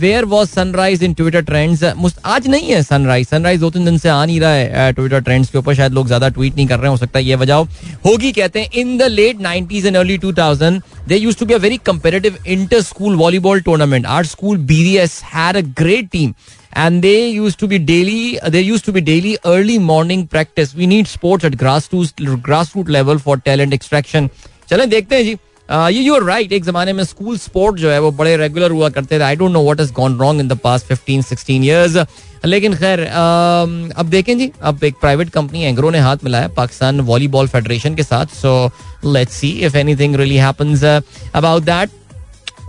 where 0.00 0.24
was 0.32 0.48
sunrise 0.48 1.02
in 1.04 1.14
Twitter 1.14 1.42
trends 1.42 1.84
आज 2.26 2.46
नहीं 2.48 2.70
है 2.70 2.82
सनराइज 2.82 3.26
सनराइज 3.28 3.60
दो 3.60 3.70
तीन 3.70 3.84
दिन 3.84 3.98
से 3.98 4.08
आ 4.08 4.24
नहीं 4.24 4.40
रहा 4.40 4.52
है 4.52 4.92
ट्विटर 4.92 5.20
ट्रेंड्स 5.20 5.50
के 5.50 5.58
ऊपर 5.58 5.74
शायद 5.74 5.92
लोग 5.94 6.06
ज़्यादा 6.06 6.28
ट्वीट 6.28 6.56
नहीं 6.56 6.66
कर 6.68 6.78
रहे 6.78 6.90
हो 6.90 6.96
सकता 6.96 7.18
है 7.18 7.24
ये 7.24 7.34
वजह 7.34 7.66
होगी 8.06 8.32
कहते 8.32 8.60
हैं 8.60 8.70
in 8.80 8.96
the 8.98 9.10
late 9.10 9.40
nineties 9.40 9.86
and 9.86 9.96
early 9.96 10.18
two 10.18 10.32
thousand 10.38 10.80
they 11.08 11.16
use 11.16 11.38
to 11.38 11.46
be 11.46 11.54
a 11.54 11.58
very 11.58 11.76
comparative 11.86 12.38
inter 12.48 12.80
school 12.82 13.16
volleyball 13.16 13.60
tournament 13.60 14.06
our 14.08 14.26
school 14.26 14.58
BVS 14.72 15.20
had 15.34 15.56
a 15.56 15.66
great 15.78 16.10
team 16.12 16.34
and 16.74 17.02
they 17.02 17.28
used 17.28 17.58
to 17.58 17.66
be 17.66 17.78
daily, 17.80 18.38
there 18.46 18.60
used 18.62 18.84
to 18.84 18.92
be 18.92 19.00
daily 19.02 19.36
early 19.44 19.78
morning 19.80 20.26
practice. 20.26 20.74
We 20.74 20.86
need 20.86 21.08
sports 21.08 21.44
at 21.44 21.52
grassroots 21.54 22.12
grassroots 22.40 22.88
level 22.88 23.18
for 23.18 23.36
talent 23.38 23.74
extraction. 23.74 24.30
चलें 24.70 24.88
देखते 24.90 25.16
हैं 25.16 25.24
जी 25.24 25.36
ये 25.70 26.00
you 26.02 26.14
are 26.14 26.22
right 26.24 26.52
एक 26.52 26.64
जमाने 26.64 26.92
में 26.92 27.02
school 27.04 27.36
sport 27.38 27.76
जो 27.76 27.90
है, 27.90 27.98
वो 28.00 28.10
बड़े 28.12 28.36
रेगुलर 28.36 28.70
हुआ 28.70 28.88
करते 28.88 29.18
थे। 29.18 29.22
I 29.22 29.36
don't 29.36 29.52
know 29.52 29.62
what 29.64 29.80
is 29.80 29.92
gone 29.92 30.18
wrong 30.18 30.40
in 30.40 30.48
the 30.48 30.58
past 30.64 30.86
fifteen 30.86 31.22
sixteen 31.22 31.64
years 31.64 31.96
लेकिन 32.44 32.74
खैर 32.74 33.00
अब 33.00 34.06
देखें 34.10 34.38
जी, 34.38 34.50
अब 34.62 34.84
एक 34.84 34.94
प्राइवेट 35.00 35.30
कंपनी 35.30 35.62
एंग्रो 35.62 35.90
ने 35.90 35.98
हाथ 35.98 36.24
मिलाया 36.24 36.48
पाकिस्तान 36.56 37.00
वॉलीबॉल 37.02 37.48
फेडरेशन 37.48 37.94
के 37.94 38.02
साथ। 38.02 38.26
So 38.36 38.70
let's 39.06 39.34
see 39.34 39.50
if 39.60 39.76
anything 39.76 40.16
really 40.16 40.36
happens 40.38 40.84
about 40.84 41.62
that 41.62 41.90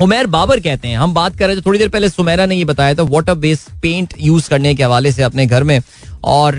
Umer 0.02 0.28
Babar 0.28 0.60
कहते 0.60 0.88
हैं, 0.88 0.98
हम 0.98 1.14
बात 1.14 1.36
कर 1.38 1.48
रहे 1.48 1.56
थे 1.56 1.62
थोड़ी 1.62 1.80
देर 1.80 1.90
पहले 1.90 2.10
सुमेरा 2.10 2.46
ने 2.46 2.56
ये 2.56 2.66
बताया 2.66 2.94
था 2.96 3.04
वाटर 3.06 3.34
बेस्ड 3.36 3.82
पेंट 3.82 4.14
यूज़ 4.20 4.50
करने 4.50 4.74
के 4.76 4.84
हवाले 4.84 5.12
से 5.12 5.24
अपने 5.24 5.46
घर 5.46 5.64
में। 5.64 5.82
और 6.24 6.56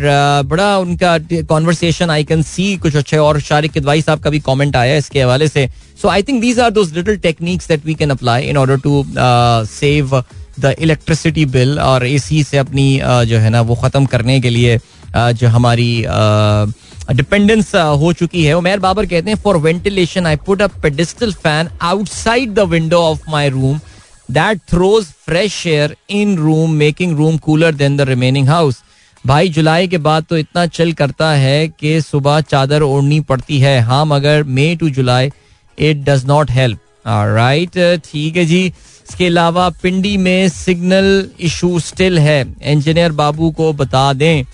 बड़ा 0.46 0.76
उनका 0.78 1.18
कॉन्वर्सेशन 1.48 2.10
आई 2.10 2.24
कैन 2.24 2.42
सी 2.42 2.76
कुछ 2.76 2.96
अच्छे 2.96 3.16
और 3.18 3.40
शारिक 3.40 3.72
किदवाई 3.72 4.02
साहब 4.02 4.20
का 4.22 4.30
भी 4.30 4.40
कमेंट 4.40 4.76
आया 4.76 4.96
इसके 4.96 5.22
हवाले 5.22 5.48
से। 5.48 5.68
So 6.02 6.08
I 6.08 6.22
think 6.22 6.40
these 6.40 6.60
are 6.60 6.70
those 6.70 6.94
little 6.94 7.16
techniques 7.26 7.68
that 7.68 7.84
we 7.86 7.94
can 7.94 8.10
apply 8.10 8.48
in 8.50 8.56
order 8.56 8.78
to 8.84 9.04
save 9.70 10.22
the 10.60 10.74
electricity 10.80 11.44
bill 11.52 11.78
और 11.80 12.06
ए 12.06 12.18
से 12.18 12.58
अपनी 12.58 12.86
uh, 13.00 13.22
जो 13.24 13.38
है 13.38 13.50
ना 13.50 13.60
वो 13.60 13.74
ख़त्म 13.74 14.06
करने 14.06 14.40
के 14.40 14.50
लिए 14.50 14.78
uh, 14.78 15.30
जो 15.32 15.48
हमारी 15.48 16.04
डिपेंडेंस 17.12 17.70
uh, 17.74 18.00
हो 18.00 18.12
चुकी 18.12 18.44
है। 18.44 18.52
उमेर 18.56 18.78
बाबर 18.80 19.06
कहते 19.06 19.30
हैं 19.30 19.36
for 19.42 19.56
ventilation 19.58 20.26
I 20.26 20.36
put 20.46 20.62
a 20.62 20.66
pedestal 20.82 21.32
fan 21.32 21.68
outside 21.82 22.54
the 22.54 22.60
window 22.70 23.00
of 23.02 23.30
my 23.30 23.48
room 23.48 23.78
that 24.30 24.60
throws 24.70 25.04
fresh 25.26 25.66
air 25.66 25.96
in 26.10 26.36
room 26.38 26.72
making 26.76 27.16
room 27.16 27.36
cooler 27.38 27.74
than 27.74 27.96
the 27.96 28.08
remaining 28.08 28.48
house 28.48 28.82
भाई 29.24 29.48
जुलाई 29.48 29.88
के 29.88 29.98
बाद 29.98 30.24
तो 30.30 30.36
इतना 30.38 30.66
चिल 30.66 30.92
करता 30.92 31.30
है 31.36 31.68
कि 31.68 32.00
सुबह 32.00 32.40
चादर 32.40 32.82
ओढ़नी 32.82 33.20
पड़ती 33.28 33.58
है। 33.60 33.78
हाँ 33.80 34.04
मगर 34.06 34.42
May 34.44 34.74
to 34.76 34.90
July 34.90 35.30
it 35.78 36.04
does 36.04 36.24
not 36.26 36.50
help 36.50 36.78
right 37.06 37.78
ठीक 38.04 38.36
है 38.36 38.44
जी। 38.44 38.64
इसके 38.66 39.26
अलावा 39.26 39.68
पिंडी 39.82 40.16
में 40.16 40.48
सिग्नल 40.48 41.28
इशू 41.40 41.78
स्टिल 41.80 42.18
है। 42.18 42.40
इंजीनियर 42.64 43.12
बाबू 43.12 43.50
को 43.50 43.72
बता 43.74 44.12
दें। 44.12 44.44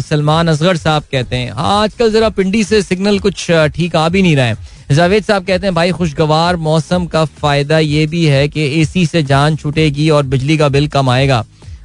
सलमान 0.00 0.48
असगर 0.48 0.76
साहब 0.76 1.02
कहते 1.12 1.36
हैं 1.36 1.50
हाँ 1.52 1.82
आजकल 1.82 2.12
जरा 2.12 2.28
पिंडी 2.30 2.62
से 2.64 2.82
सिग्नल 2.82 3.18
कुछ 3.18 3.46
ठीक 3.74 3.96
आ 3.96 4.08
भी 4.08 4.22
नहीं 4.22 4.36
रहा 4.36 4.46
है। 4.46 4.56
जावेद 4.90 5.24
साहब 5.24 5.44
कहते 5.44 5.66
हैं, 5.66 5.74
भाई 5.74 5.90
खुशगवार 5.92 6.56
मौसम 6.58 7.06
का 7.06 7.24
फ़ायदा 7.24 7.78
ये 7.78 8.06
भी 8.06 8.24
है 8.26 8.46
कि 8.48 8.64
एसी 8.80 9.04
से 9.06 9.22
जान 9.22 9.56
छूटेगी 9.56 10.08
और 10.10 10.22
बिजली 10.24 10.56
का 10.58 10.68
बिल 10.68 10.88
कम 10.88 11.10
आएगा। 11.10 11.44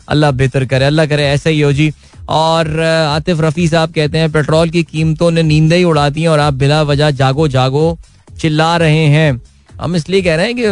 अल्लाह 0.10 0.32
बेहतर 0.34 0.66
करे, 0.66 0.86
अल्लाह 0.86 1.06
करे, 1.06 1.24
ऐसा 1.26 1.50
ही 1.50 1.62
हो 1.62 1.72
जी। 1.74 1.91
और 2.30 2.80
आतिफ 2.80 3.41
रफी 3.41 3.68
साहब 3.68 3.93
कहते 3.93 4.18
हैं, 4.18 4.32
पेट्रोल 4.32 4.70
की 4.70 4.84
कीमतों 4.84 5.32
ने 5.32 5.43
नींदें 5.43 5.78
ही 5.78 5.84
उड़ा 5.84 6.10
दी 6.10 6.26
और 6.26 6.39
आप 6.39 6.54
बिला 6.56 6.82
वजह 6.84 7.12
जागो 7.14 7.48
जागो 7.48 7.98
चिल्ला 8.40 8.76
रहे 8.78 9.06
हैं। 9.08 9.42
हम 9.82 9.96
इसलिए 9.96 10.22
कह 10.22 10.36
रहे 10.36 10.46
हैं 10.46 10.56
कि 10.56 10.64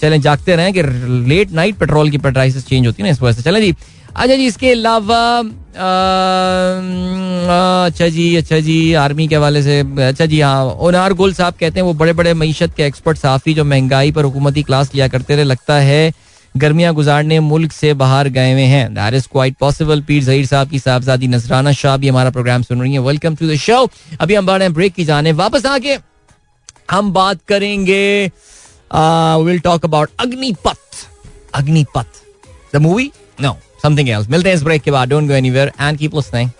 चले, 0.00 0.18
जागते 0.18 0.56
रहे 0.56 0.72
कि 0.72 0.82
लेट 1.28 1.52
नाइट 1.52 1.76
पेट्रोल 1.78 2.10
की 2.10 2.18
प्राइसेस 2.18 2.66
चेंज 2.66 2.86
होती 2.86 3.02
है 3.02 3.08
ना 3.08 3.12
इस 3.12 3.22
वजह 3.22 3.36
से। 3.36 3.42
चले 3.42 3.60
जी। 3.60 3.74
अच्छा 4.10 4.34
जी, 4.36 4.46
इसके 4.46 4.70
अलावा 4.70 5.38
अच्छा 7.86 8.08
जी 8.08 8.34
अच्छा 8.36 8.58
जी, 8.60 8.92
आर्मी 8.94 9.26
के 9.28 9.36
हवाले 9.36 9.62
से 9.62 9.78
अच्छा 10.06 10.26
जी 10.26 10.40
हाँ 10.40 10.64
ओनार 10.64 11.12
गुल 11.12 11.32
साहब 11.34 11.54
कहते 11.60 11.80
हैं, 11.80 11.86
वो 11.86 11.92
बड़े 11.94 12.12
बड़े 12.12 12.34
मीशत 12.34 12.74
के 12.76 12.82
एक्सपर्ट 12.86 13.18
साफी 13.18 13.54
जो 13.54 13.64
महँगाई 13.64 14.12
पर 14.12 14.24
हुकूमती 14.24 14.62
क्लास 14.62 14.94
लिया 14.94 15.08
करते 15.08 15.36
रहे 15.36 15.44
लगता 15.44 15.78
है 15.80 16.12
गर्मियाँ 16.54 16.92
गुजारने 16.94 17.38
मुल्क 17.40 17.72
से 17.72 17.92
बाहर 17.94 18.28
गए 18.28 18.52
हुए 18.52 18.62
हैं। 18.64 18.94
दैट 18.94 19.14
इज़ 19.14 19.26
क्वाइट 19.32 19.56
पॉसिबल 19.60 20.00
पीर 20.02 20.22
जहीर 20.24 20.46
साहब 20.46 20.68
की 20.70 20.78
साहबजादी 20.78 21.26
नजराना 21.28 21.72
शाह 21.72 21.96
भी 21.96 22.08
हमारा 22.08 22.30
प्रोग्राम 22.30 22.62
सुन 22.62 22.80
रही 22.80 22.92
है। 22.92 22.98
वेलकम 23.00 23.34
टू 23.34 23.48
द 23.48 23.56
शो 23.58 23.88
अभी 24.20 24.34
हम 24.34 24.46
बढ़ 24.46 24.68
ब्रेक 24.70 24.94
की 24.94 25.04
जाने। 25.04 25.32
वापस 25.34 25.66
आके 25.66 25.96
हम 26.90 27.12
बात 27.12 27.40
करेंगे 27.48 28.30
will 29.44 29.60
talk 29.64 29.84
about 29.84 30.10
Agnipath 30.20 31.06
Agnipath 31.54 32.22
the 32.74 32.76
movie 32.82 33.10
no 33.40 33.56
something 33.82 34.08
else 34.08 34.28
मिलते 34.30 34.48
हैं 34.48 34.56
इस 34.56 34.62
ब्रेक 34.62 34.82
के 34.82 34.90
बाद. 34.90 35.08
Don't 35.08 35.28
go 35.28 35.34
anywhere 35.34 35.72
and 35.80 35.98
keep 35.98 36.14
listening 36.14 36.50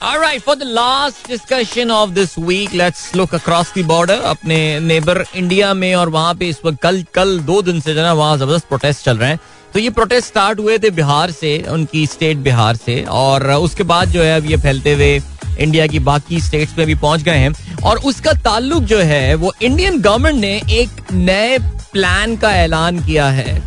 Alright, 0.00 0.42
for 0.44 0.54
the 0.60 0.66
last 0.76 1.28
discussion 1.30 1.90
of 1.96 2.14
this 2.14 2.32
week, 2.46 2.72
let's 2.78 3.02
look 3.18 3.34
across 3.38 3.68
the 3.74 3.82
border. 3.90 4.16
अपने 4.30 4.56
नेबर 4.80 5.24
इंडिया 5.36 5.72
में 5.74 5.94
और 5.94 6.08
वहाँ 6.08 6.34
पे 6.34 6.48
इस 6.48 6.58
वक्त 6.64 6.80
कल 6.82 7.02
कल 7.14 7.38
दो 7.40 7.60
दिन 7.62 7.80
से 7.80 7.94
जो 7.94 8.00
है 8.00 8.14
वहाँ 8.14 8.36
ज़बरदस्त 8.38 8.66
प्रोटेस्ट 8.68 9.04
चल 9.04 9.18
रहे 9.18 9.28
हैं। 9.30 9.38
तो 9.74 9.78
ये 9.78 9.90
प्रोटेस्ट 9.90 10.28
स्टार्ट 10.28 10.58
हुए 10.58 10.78
थे 10.78 10.90
बिहार 10.90 11.30
से 11.30 11.58
उनकी 11.70 12.06
स्टेट 12.06 12.36
बिहार 12.36 12.76
से 12.76 13.02
और 13.10 13.50
उसके 13.52 13.82
बाद 13.82 14.08
जो 14.08 14.22
है 14.22 14.36
अब 14.40 14.50
ये 14.50 14.56
फैलते 14.56 14.92
हुए 14.94 15.20
इंडिया 15.60 15.86
की 15.86 15.98
बाकी 15.98 16.40
स्टेट्स 16.40 16.76
में 16.78 16.86
भी 16.86 16.94
पहुँच 16.94 17.22
गए 17.22 17.36
हैं। 17.36 17.80
और 17.82 17.98
उसका 18.04 18.32
ताल्लुक 18.44 18.82
जो 18.82 18.98
है 18.98 19.34
वो 19.34 19.52
इंडियन 19.62 20.00
गवर्नमेंट 20.00 20.40
ने 20.40 20.54
एक 20.72 21.12
नए 21.12 21.58
प्लान 21.92 22.36
का 22.36 22.52
ऐलान 22.56 23.04
किया 23.04 23.28
है। 23.30 23.60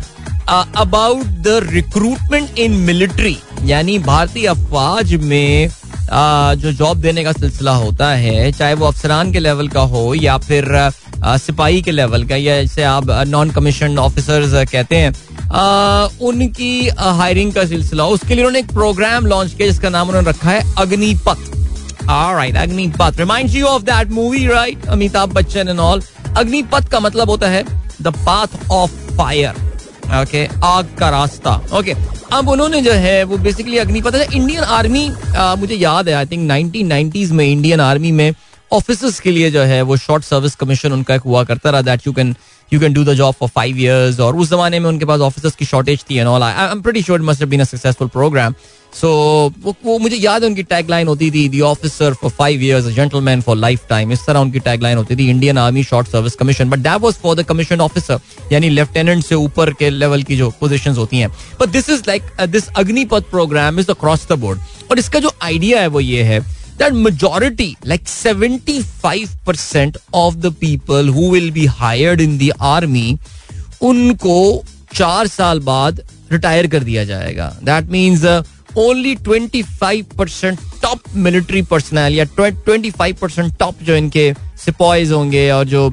About 0.48 1.26
the 1.42 1.60
recruitment 1.64 2.58
in 2.58 2.72
military 2.80 3.36
यानी 3.64 3.98
भारतीय 3.98 4.46
अफवाज 4.46 5.14
में 5.14 5.70
आ, 6.12 6.54
जो 6.54 6.72
जॉब 6.72 6.98
देने 7.00 7.24
का 7.24 7.32
सिलसिला 7.32 7.72
होता 7.74 8.10
है 8.14 8.50
चाहे 8.52 8.74
वो 8.74 8.86
अफसरान 8.86 9.32
के 9.32 9.38
लेवल 9.38 9.68
का 9.68 9.80
हो 9.80 10.12
या 10.14 10.36
फिर 10.38 10.74
आ, 10.74 11.36
सिपाही 11.36 11.82
के 11.82 11.90
लेवल 11.90 12.24
का 12.24 12.36
या 12.36 12.60
जैसे 12.62 12.82
आप 12.84 13.10
नॉन 13.28 13.50
कमीशन 13.50 13.98
ऑफिसर्स 13.98 14.52
कहते 14.72 14.96
हैं 14.96 15.14
उनकी 15.48 16.88
हायरिंग 16.98 17.52
का 17.52 17.64
सिलसिला। 17.66 18.04
उसके 18.06 18.34
लिए 18.34 18.44
उन्होंने 18.44 18.58
एक 18.58 18.72
प्रोग्राम 18.72 19.26
लॉन्च 19.26 19.52
किया 19.52 19.68
जिसका 19.68 19.88
नाम 19.88 20.08
उन्होंने 20.08 20.30
रखा 20.30 20.50
है 20.50 20.74
Agnipath. 20.78 21.54
Alright, 22.06 22.56
Agnipath. 22.56 23.16
Reminds 23.20 23.54
you 23.54 23.66
of 23.68 23.84
that 23.84 24.10
movie, 24.16 24.46
right? 24.48 24.86
Amitabh 24.88 25.32
Bachchan 25.34 25.68
and 25.68 25.78
all 25.80 26.02
Agnipath 26.36 26.88
का 26.90 27.00
मतलब 27.00 27.30
होता 27.30 27.48
है 27.48 27.64
the 28.02 28.12
path 28.16 28.70
of 28.72 28.90
fire 29.16 29.64
okay 30.20 30.44
आग 30.64 30.88
का 30.98 31.08
रास्ता। 31.10 31.54
ओके. 31.78 31.94
अब 32.32 32.48
उन्होंने 32.48 32.80
जो 32.82 32.92
है 32.92 33.22
वो 33.24 33.36
बेसिकली 33.38 33.78
अग्निपथ 33.78 34.14
इंडियन 34.34 34.62
आर्मी 34.62 35.08
मुझे 35.58 35.74
याद 35.74 36.08
है 36.08 36.14
आई 36.14 36.26
थिंक 36.26 36.46
नाइनटीन 36.48 37.32
में 37.32 37.46
इंडियन 37.46 37.80
आर्मी 37.80 38.12
में 38.12 38.32
ऑफिसर्स 38.72 39.18
के 39.20 39.30
लिए 39.30 39.50
जो 39.50 39.62
है 39.62 39.80
वो 39.82 39.96
शॉर्ट 39.96 40.24
सर्विस 40.24 40.54
कमीशन 40.54 40.92
उनका 40.92 41.14
एक 41.14 41.22
हुआ 41.22 41.42
करता 41.44 41.70
रहा 41.70 41.82
that 41.82 42.06
you 42.06 42.12
can 42.12 42.34
you 42.72 42.80
can 42.80 42.92
do 42.92 43.04
the 43.04 43.14
job 43.14 43.34
for 43.40 43.48
five 43.48 43.78
years 43.80 44.20
और 44.20 44.36
उस 44.36 44.50
जमाने 44.50 44.78
में 44.80 44.88
उनके 44.88 45.04
पास 45.04 45.20
ऑफिसर्स 45.20 45.54
की 45.56 45.64
शॉर्टेज 45.64 46.04
थी 46.10 46.16
and 46.16 46.28
all 46.28 46.42
I 46.42 46.70
am 46.70 46.82
pretty 46.82 47.02
sure 47.02 47.22
must 47.22 47.44
been 47.44 47.60
a 47.60 47.64
successful 47.64 48.08
programme 48.08 48.54
so 48.92 49.08
वो, 49.62 49.74
वो 49.84 49.98
मुझे 49.98 50.16
याद 50.16 50.42
है 50.42 50.48
उनकी 50.48 50.62
टैग 50.62 50.90
लाइन 50.90 51.08
होती 51.08 51.30
थी 51.30 51.48
the 51.48 51.60
officer 51.60 52.14
for 52.20 52.30
five 52.30 52.62
years 52.62 52.84
gentleman 52.94 53.40
for 53.40 53.56
life 53.56 53.80
time 53.88 54.12
इस 54.12 54.24
तरह 54.26 54.40
उनकी 54.40 54.60
टैग 54.60 54.82
लाइन 54.82 54.98
होती 54.98 55.16
थी 55.16 55.28
Indian 55.30 55.58
army 55.58 55.82
short 55.84 56.08
service 56.08 56.34
commission 56.34 56.70
but 56.70 56.78
that 56.78 57.00
was 57.00 57.16
for 57.22 57.36
the 57.36 57.42
commission 57.42 57.80
officer 57.80 58.20
यानी 58.52 58.68
लेफ्टिनेंट 58.70 59.24
से 59.24 59.34
ऊपर 59.34 59.72
के 59.72 59.90
लेवल 59.90 60.22
की 60.22 60.36
जो 60.36 60.50
पोजिशन 60.60 60.94
होती 60.94 61.18
हैं. 61.18 61.28
But 61.60 61.68
this 61.68 61.90
is 61.90 62.02
like 62.06 62.22
this 62.48 62.68
Agnipath 62.76 63.30
programme 63.30 63.80
is 63.80 63.90
across 63.90 64.26
the 64.28 64.38
board 64.38 64.60
और 64.90 64.98
इसका 64.98 65.18
जो 65.18 65.32
आइडिया 65.42 65.80
है 65.80 65.86
वो 65.86 66.00
ये 66.00 66.22
है 66.22 66.40
that 66.78 66.92
majority, 67.06 67.68
like 67.84 68.04
75% 68.04 69.96
of 70.14 70.40
the 70.42 70.52
people 70.64 71.04
who 71.16 71.30
will 71.30 71.50
be 71.50 71.66
hired 71.66 72.20
in 72.20 72.38
the 72.38 72.52
army, 72.72 73.08
उनको 73.82 74.64
चार 74.94 75.26
साल 75.28 75.60
बाद 75.60 76.00
रिटायर 76.32 76.66
कर 76.66 76.84
दिया 76.84 77.04
जाएगा. 77.04 77.48
That 77.64 77.90
means 77.90 78.24
only 78.78 79.14
twenty 79.14 79.62
five 79.62 80.06
percent 80.18 80.58
top 80.82 81.00
military 81.16 81.62
personnel 81.70 82.14
या 82.14 82.24
ट्वेंटी 82.36 82.90
फाइव 82.90 83.16
परसेंट 83.20 83.52
टॉप 83.58 83.82
जो 83.82 83.94
इनके 83.96 84.32
सिपॉइज 84.64 85.12
होंगे 85.12 85.50
और 85.50 85.64
जो 85.68 85.90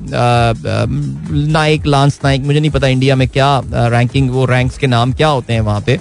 नाइक 1.53 1.85
लांस 1.85 2.19
नाइक 2.23 2.41
मुझे 2.41 2.59
नहीं 2.59 2.71
पता 2.71 2.87
इंडिया 2.87 3.15
में 3.15 3.27
क्या 3.27 3.61
रैंकिंग 3.73 4.29
वो 4.31 4.45
रैंक्स 4.45 4.77
के 4.77 4.87
नाम 4.87 5.13
क्या 5.13 5.27
होते 5.27 5.53
हैं 5.53 5.61
वहाँ 5.61 5.81
पे. 5.85 5.99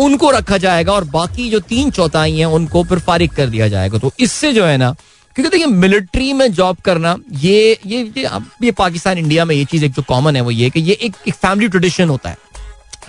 उनको 0.00 0.30
रखा 0.30 0.58
जाएगा 0.58 0.92
और 0.92 1.04
बाकी 1.06 1.48
जो 1.50 1.60
तीन 1.60 1.90
चौथाई 1.90 2.36
हैं 2.36 2.46
उनको 2.48 2.82
फिर 2.84 2.98
फारिग 3.00 3.30
कर 3.30 3.46
दिया 3.48 3.68
जाएगा। 3.68 3.98
तो 3.98 4.12
इससे 4.20 4.52
जो 4.52 4.64
है 4.64 4.76
ना 4.78 4.94
क्योंकि 5.36 5.50
देखिए 5.50 5.66
मिलिट्री 5.66 6.32
में 6.32 6.52
जॉब 6.52 6.76
करना 6.84 7.16
ये 7.38 7.78
ये 7.86 8.02
ये, 8.16 8.28
ये 8.62 8.70
पाकिस्तान 8.72 9.18
इंडिया 9.18 9.44
में 9.44 9.54
ये 9.54 9.64
चीज़ 9.64 9.84
एक 9.84 9.92
जो 9.92 10.02
कॉमन 10.08 10.36
है 10.36 10.42
वो 10.42 10.50
ये 10.50 10.70
कि 10.70 10.80
ये 10.80 10.92
एक, 10.92 11.14
एक 11.28 11.34
फैमिली 11.34 11.68
ट्रेडिशन 11.68 12.08
होता 12.08 12.30
है। 12.30 12.36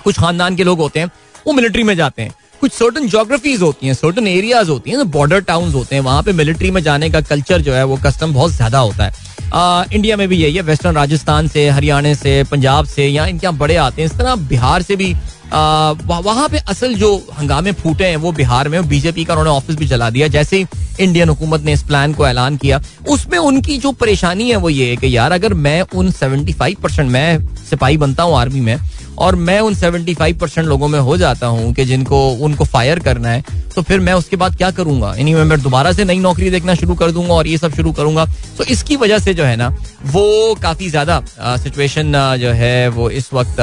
कुछ 0.03 0.19
खानदान 0.19 0.55
के 0.55 0.63
लोग 0.63 0.79
होते 0.79 0.99
हैं 0.99 1.11
वो 1.47 1.53
मिलिट्री 1.53 1.83
में 1.83 1.95
जाते 1.95 2.21
हैं। 2.21 2.33
कुछ 2.61 2.71
सर्टन 2.73 3.07
जोग्राफीज 3.07 3.61
होती 3.61 3.87
हैं 3.87 3.93
सर्टन 3.93 4.27
एरियाज़ 4.27 4.69
होती 4.69 4.91
हैं 4.91 5.09
बॉर्डर 5.11 5.39
टाउन 5.41 5.71
होते 5.73 5.95
हैं 5.95 6.01
वहाँ 6.03 6.23
पे 6.23 6.33
मिलिट्री 6.33 6.71
में 6.71 6.81
जाने 6.83 7.09
का 7.09 7.21
कल्चर 7.23 7.61
जो 7.61 7.73
है 7.73 7.83
वो 7.83 7.97
कस्टम 8.03 8.33
बहुत 8.33 8.51
ज़्यादा 8.51 8.79
होता 8.79 9.05
है। 9.05 9.13
इंडिया 9.53 10.17
में 10.17 10.27
भी 10.27 10.37
यही 10.37 10.55
है 10.55 10.61
वेस्टर्न 10.63 10.95
राजस्थान 10.95 11.47
से 11.47 11.67
हरियाणा 11.69 12.13
से 12.13 12.43
पंजाब 12.51 12.85
से 12.87 13.07
या 13.07 13.25
इनके 13.25 13.45
यहाँ 13.45 13.57
बड़े 13.57 13.75
आते 13.77 14.01
हैं। 14.01 14.09
इस 14.09 14.17
तरह 14.17 14.35
बिहार 14.47 14.81
से 14.81 14.95
भी 14.95 15.13
वहाँ 15.53 16.47
पे 16.49 16.57
असल 16.59 16.93
जो 16.95 17.15
हंगामे 17.39 17.71
फूटे 17.73 18.05
हैं, 18.05 18.15
वो 18.17 18.31
बिहार 18.31 18.69
में, 18.69 18.87
बीजेपी 18.89 19.23
का 19.25 19.33
उन्होंने 19.33 19.51
ऑफ़िस 19.51 19.75
भी 19.75 19.87
चला 19.87 20.09
दिया। 20.09 20.27
जैसे 20.29 20.57
ही 20.57 20.65
इंडियन 20.99 21.29
हुकूमत 21.29 21.61
ने 21.61 21.73
इस 21.73 21.83
प्लान 21.83 22.13
को 22.13 22.27
ऐलान 22.27 22.57
किया, 22.57 22.81
उसमें 23.09 23.37
उनकी 23.39 23.77
जो 23.77 23.91
परेशानी 23.93 24.49
है 24.49 24.55
वो 24.57 24.69
ये 24.69 24.89
है 24.89 24.95
कि 24.97 25.15
यार, 25.15 25.31
अगर 25.31 25.53
मैं 25.55 25.81
उन 25.81 26.11
सेवेंटी 26.11 26.53
फाइव 26.53 26.77
परसेंट 26.83 27.09
मैं 27.11 27.39
सिपाही 27.69 27.97
बनता 27.97 28.23
हूँ 28.23 28.37
आर्मी 28.37 28.59
में 28.61 28.77
और 29.21 29.35
मैं 29.37 29.59
उन 29.61 29.75
75 29.75 30.33
परसेंट 30.39 30.67
लोगों 30.67 30.87
में 30.87 30.99
हो 30.99 31.17
जाता 31.17 31.47
हूँ 31.47 31.73
कि 31.73 31.85
जिनको, 31.85 32.29
उनको 32.31 32.65
फायर 32.65 32.99
करना 32.99 33.29
है 33.29 33.59
तो 33.71 33.81
फिर 33.81 33.99
मैं 33.99 34.13
उसके 34.13 34.35
बाद 34.35 34.55
क्या 34.57 34.69
करूँगा? 34.71 35.13
यानी 35.15 35.33
मैं 35.33 35.61
दोबारा 35.61 35.91
से 35.91 36.05
नई 36.05 36.19
नौकरी 36.19 36.49
देखना 36.49 36.73
शुरू 36.75 36.95
कर 36.95 37.11
दूँगा 37.11 37.33
और 37.33 37.47
ये 37.47 37.57
सब 37.57 37.75
शुरू 37.75 37.91
करूँगा। 37.91 38.25
तो 38.57 38.63
इसकी 38.65 38.95
वजह 38.95 39.19
से 39.19 39.33
जो 39.33 39.43
है 39.43 39.55
ना, 39.55 39.69
वो 40.05 40.55
काफ़ी 40.61 40.89
ज़्यादा 40.89 41.21
सिचुएशन 41.57 42.11
जो 42.39 42.49
है, 42.51 42.87
वो 42.89 43.09
इस 43.11 43.29
वक्त 43.33 43.55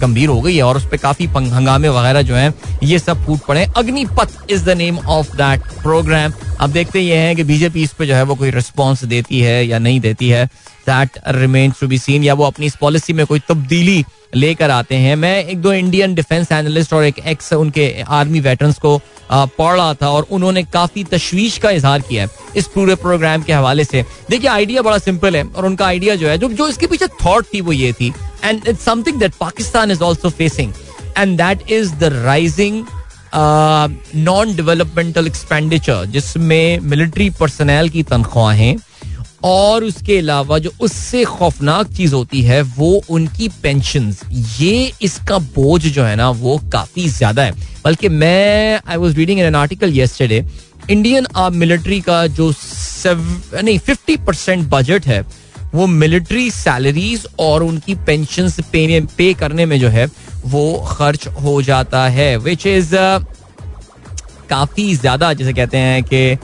गंभीर 0.00 0.28
हो 0.28 0.40
गई 0.40 0.56
है 0.56 0.62
और 0.62 0.76
उस 0.76 0.86
पर 0.86 0.96
काफ़ी 0.98 1.26
हंगामे 1.26 1.88
वगैरह 1.90 2.22
जो 2.22 2.34
है, 2.34 2.52
ये 2.82 2.98
सब 2.98 3.24
फूट 3.26 3.40
पड़े 3.48 3.64
Agnipath 3.76 4.50
is 4.50 4.64
the 4.64 4.76
name 4.78 4.98
of 4.98 5.34
that 5.36 5.62
programme 5.82 6.32
अब 6.60 6.70
देखते 6.70 7.00
ये 7.00 7.16
हैं 7.16 7.34
कि 7.36 7.44
बीजेपी 7.44 7.82
इस 7.82 7.92
पर 7.92 8.04
जो 8.04 8.14
है 8.14 8.22
वो 8.22 8.34
कोई 8.34 8.50
रिस्पॉन्स 8.50 9.04
देती 9.06 9.40
है 9.40 9.66
या 9.66 9.78
नहीं 9.78 10.00
देती 10.00 10.28
है। 10.28 10.48
That 10.86 11.18
remains 11.36 11.80
to 11.80 11.86
be 11.88 11.98
seen 11.98 12.24
या 12.24 12.34
वो 12.34 12.44
अपनी 12.44 12.66
इस 12.66 12.76
पॉलिसी 12.80 13.12
में 13.12 13.24
कोई 13.26 13.40
तब्दीली 13.48 14.04
लेकर 14.34 14.70
आते 14.70 14.94
हैं। 14.96 15.16
मैं 15.16 15.44
एक 15.44 15.60
दो 15.62 15.72
इंडियन 15.72 16.14
डिफेंस 16.14 16.52
एनालिस्ट 16.52 16.92
और 16.92 17.04
एक 17.04 17.18
एक्स 17.26 17.52
उनके 17.52 17.88
आर्मी 18.10 18.40
वेटरन्स 18.40 18.78
को 18.78 19.00
पढ़ 19.32 19.76
रहा 19.76 19.92
था 19.94 20.08
और 20.08 20.26
उन्होंने 20.30 20.62
काफ़ी 20.72 21.04
तशवीश 21.04 21.58
का 21.58 21.70
इजहार 21.70 22.00
किया 22.08 22.22
है 22.22 22.30
इस 22.56 22.66
पूरे 22.68 22.94
प्रोग्राम 22.96 23.42
के 23.42 23.52
हवाले 23.52 23.84
से। 23.84 24.04
देखिए 24.30 24.50
आइडिया 24.50 24.82
बड़ा 24.82 24.98
सिंपल 24.98 25.36
है 25.36 25.44
और 25.44 25.66
उनका 25.66 25.86
आइडिया 25.86 26.14
जो 26.14 26.28
है, 26.28 26.36
जो 26.38 26.48
जो 26.48 26.68
इसके 26.68 26.86
पीछे 26.86 27.06
थॉट 27.24 27.46
थी 27.54 27.60
वो 27.60 27.72
ये 27.72 27.92
थी। 27.92 28.12
And 28.44 28.68
it's 28.68 28.84
something 28.84 29.18
that 29.20 29.34
Pakistan 29.40 29.90
is 29.90 30.02
also 30.02 30.30
facing 30.30 30.72
and 31.18 31.36
that 31.38 31.70
is 31.72 31.94
the 31.94 32.12
rising 32.24 32.84
non 34.16 34.54
developmental 34.56 35.26
expenditure 35.26 36.04
जिसमें 36.06 36.80
मिलिट्री 36.80 37.28
पर्सनल 37.38 37.88
की 37.88 38.02
तनख्वाहें 38.02 38.76
और 39.44 39.84
उसके 39.84 40.18
अलावा 40.18 40.58
जो 40.58 40.70
उससे 40.80 41.24
खौफनाक 41.24 41.86
चीज़ 41.86 42.14
होती 42.14 42.42
है 42.42 42.60
वो 42.62 42.90
उनकी 43.10 43.48
पेंशन 43.62 44.14
ये 44.60 44.92
इसका 45.02 45.38
बोझ 45.54 45.80
जो 45.82 46.04
है 46.04 46.16
ना 46.16 46.30
वो 46.30 46.58
काफ़ी 46.72 47.08
ज़्यादा 47.08 47.42
है। 47.42 47.52
बल्कि 47.84 48.08
मैं 48.08 48.80
I 48.88 48.96
was 48.96 49.16
reading 49.16 49.40
in 49.40 49.46
an 49.46 49.54
article 49.54 49.92
yesterday 49.92 50.44
Indian 50.90 51.26
military 51.52 52.00
का 52.00 52.26
जो 52.26 52.52
नहीं 53.06 53.78
फिफ्टी 53.78 54.16
परसेंट 54.16 54.68
बजट 54.68 55.06
है 55.06 55.24
वो 55.74 55.86
मिलिट्री 55.86 56.50
सैलरीज 56.50 57.26
और 57.38 57.62
उनकी 57.62 57.94
पेंशन 58.06 58.50
पे, 58.72 59.00
पे 59.00 59.32
करने 59.34 59.66
में 59.66 59.78
जो 59.80 59.88
है 59.88 60.06
वो 60.44 60.72
खर्च 60.88 61.26
हो 61.42 61.60
जाता 61.62 62.06
है 62.08 62.36
विच 62.36 62.66
इज़ 62.66 62.94
uh, 62.96 63.24
काफ़ी 64.50 64.94
ज़्यादा 64.94 65.32
जैसे 65.32 65.52
कहते 65.52 65.78
हैं 65.78 66.02
कि 66.02 66.36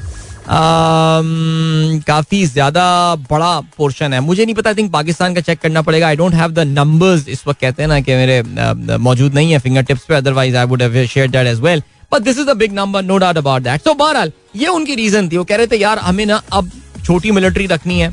काफ़ी 2.06 2.44
ज़्यादा 2.46 3.14
बड़ा 3.30 3.60
पोर्शन 3.76 4.12
है। 4.12 4.20
मुझे 4.20 4.44
नहीं 4.44 4.54
पता 4.54 4.70
आई 4.70 4.74
थिंक 4.74 4.90
पाकिस्तान 4.92 5.34
का 5.34 5.40
चेक 5.40 5.58
करना 5.60 5.82
पड़ेगा। 5.82 6.06
I 6.06 6.16
don't 6.16 6.34
have 6.34 6.50
the 6.52 6.60
numbers 6.68 7.28
इस 7.28 7.46
वक्त 7.46 7.60
कहते 7.60 7.82
हैं 7.82 7.88
ना 7.88 8.00
कि 8.00 8.14
मेरे 8.14 8.96
मौजूद 8.98 9.34
नहीं 9.34 9.52
है 9.52 9.58
फिंगर 9.58 9.82
टिप्स 9.82 10.04
पे 10.04 10.14
otherwise 10.14 10.56
I 10.56 10.66
would 10.66 10.82
have 10.82 11.06
shared 11.06 11.32
that 11.32 11.46
as 11.46 11.60
well 11.60 11.82
but 12.12 12.22
this 12.22 12.38
is 12.38 12.48
a 12.48 12.54
big 12.54 12.72
number 12.74 13.02
no 13.02 13.18
doubt 13.18 13.36
about 13.38 13.62
that 13.62 13.80
so 13.80 13.94
बहरहाल, 13.94 14.32
ये 14.56 14.66
उनकी 14.68 14.94
रीजन 14.94 15.28
थी। 15.28 15.36
वो 15.36 15.44
कह 15.44 15.56
रहे 15.56 15.66
थे, 15.66 15.76
यार, 15.76 15.98
हमें 15.98 16.26
ना 16.26 16.42
अब 16.52 16.70
छोटी 17.04 17.30
मिलिट्री 17.30 17.66
रखनी 17.66 18.00
है। 18.00 18.12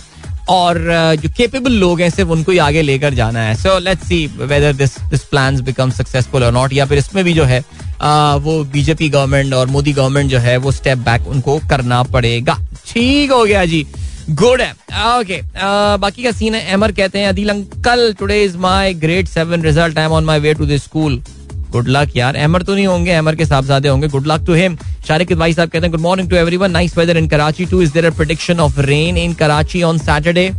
और 0.50 0.78
जो 1.22 1.30
केपेबल 1.38 1.72
लोग 1.74 2.02
हैं, 2.02 2.10
सिर्फ़ 2.10 2.30
उनको 2.32 2.52
ही 2.52 2.58
आगे 2.60 2.82
लेकर 2.82 3.14
जाना 3.14 3.40
है। 3.40 3.56
So 3.56 3.78
let's 3.80 4.08
see 4.08 4.26
whether 4.38 4.74
this 4.74 5.00
this 5.10 5.24
plans 5.26 5.62
become 5.62 5.90
successful 5.92 6.44
और 6.44 6.52
नॉट 6.54 6.74
या 6.74 6.86
फिर 6.86 6.98
इसमें 6.98 7.24
भी 7.26 7.34
जो 7.34 7.44
है 7.44 7.60
वो 8.40 8.64
बीजेपी 8.74 9.10
गवर्नमेंट 9.10 9.54
और 9.54 9.68
मोदी 9.68 9.94
गवर्नमेंट 9.94 10.30
जो 10.32 10.40
है, 10.40 10.58
वो 10.58 10.72
स्टेप 10.72 10.98
बैक 11.00 11.28
उनको 11.28 11.58
करना 11.70 12.02
पड़ेगा। 12.06 12.58
ठीक 12.88 13.32
हो 13.32 13.44
गया 13.46 13.66
जी। 13.66 13.86
गुड 14.30 14.62
है। 14.62 14.72
ओके 15.20 15.42
बाकी 15.98 16.24
का 16.24 16.32
सीन 16.32 16.56
है 16.56 16.74
एमर 16.74 16.92
कहते 16.92 17.20
हैं 17.20 17.28
Adil 17.28 17.50
uncle 17.50 18.14
today 18.20 18.44
is 18.44 18.58
my 18.60 18.94
grade 18.96 19.28
seven 19.28 19.62
result 19.64 19.98
I 19.98 20.06
am 20.06 20.12
on 20.12 20.26
my 20.26 20.40
way 20.40 20.54
to 20.54 20.66
the 20.66 20.78
school 20.78 21.22
good 21.72 21.88
luck 21.88 22.16
यार 22.18 22.36
अहमर 22.36 22.64
तो 22.64 22.76
नहीं 22.76 22.88
होंगे 22.88 23.12
एमर 23.14 23.36
के 23.36 23.46
साहबजादे 23.46 23.90
होंगे 23.90 24.08
good 24.08 24.28
luck 24.28 24.46
to 24.48 24.54
him 24.54 24.78
Shariq 25.08 25.34
भाई 25.34 25.54
साहब 25.54 25.70
कहते 25.70 25.86
हैं 25.86 25.92
good 25.92 26.02
morning 26.02 26.30
to 26.30 26.36
everyone 26.36 26.72
nice 26.72 26.98
weather 26.98 27.18
in 27.18 27.28
Karachi 27.28 27.66
too 27.66 27.82
is 27.82 27.94
there 27.94 28.06
a 28.06 28.10
prediction 28.18 28.60
of 28.60 28.80
rain 28.82 29.18
in 29.18 29.34
Karachi 29.42 29.84
on 29.84 29.98
Saturday 30.00 30.50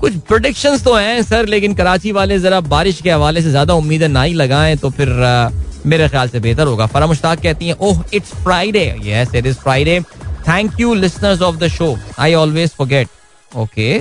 कुछ 0.00 0.16
प्रोडिक्शंस 0.28 0.84
तो 0.84 0.94
हैं 0.94 1.22
सर 1.22 1.46
लेकिन 1.46 1.74
कराची 1.74 2.12
वाले 2.12 2.38
जरा 2.38 2.60
बारिश 2.70 3.00
के 3.02 3.10
हवाले 3.10 3.42
से 3.42 3.50
ज़्यादा 3.50 3.74
उम्मीदें 3.74 4.08
ना 4.08 4.22
ही 4.22 4.34
लगाएँ 4.34 4.76
तो 4.76 4.90
फिर 4.90 5.08
आ, 5.22 5.50
मेरे 5.86 6.08
ख्याल 6.08 6.28
से 6.28 6.40
बेहतर 6.40 6.66
होगा। 6.66 6.86
फरा 6.86 7.06
मुश्ताक 7.06 7.40
कहती 7.42 7.66
हैं 7.66 7.76
ओह 7.80 8.02
it's 8.14 8.34
Friday 8.42 8.84
yes 9.04 9.34
it 9.34 9.46
is 9.46 9.56
Friday 9.58 10.00
thank 10.48 10.80
you 10.80 10.94
listeners 10.94 11.42
of 11.42 11.56
the 11.56 11.68
show 11.68 11.96
I 12.18 12.34
always 12.34 12.70
forget 12.78 13.08
okay 13.52 13.98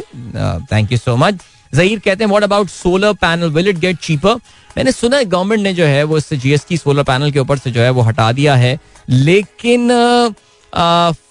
thank 0.72 0.92
you 0.92 0.98
so 0.98 1.16
much 1.16 1.40
Zaheer 1.74 2.00
कहते 2.00 2.24
हैं 2.24 2.30
what 2.30 2.44
about 2.44 2.70
solar 2.70 3.14
panel 3.22 3.50
will 3.52 3.68
it 3.68 3.80
get 3.80 3.98
cheaper 4.02 4.36
मैंने 4.78 4.92
सुना 4.92 5.18
है 5.18 5.26
गवर्नमेंट 5.26 5.62
ने 5.64 5.74
जो 5.74 5.86
है 5.86 6.04
वो 6.04 6.18
इससे 6.18 6.38
जीएसटी 6.38 6.78
सोलर 6.78 7.04
पैनल 7.04 7.32
के 7.32 7.40
ऊपर 7.40 7.58
से 7.58 7.72
जो 7.72 7.82
है 7.82 7.90
वो 7.90 8.02
हटा 8.02 8.32
दिया 8.32 8.56
है। 8.56 8.78
लेकिन 9.10 9.90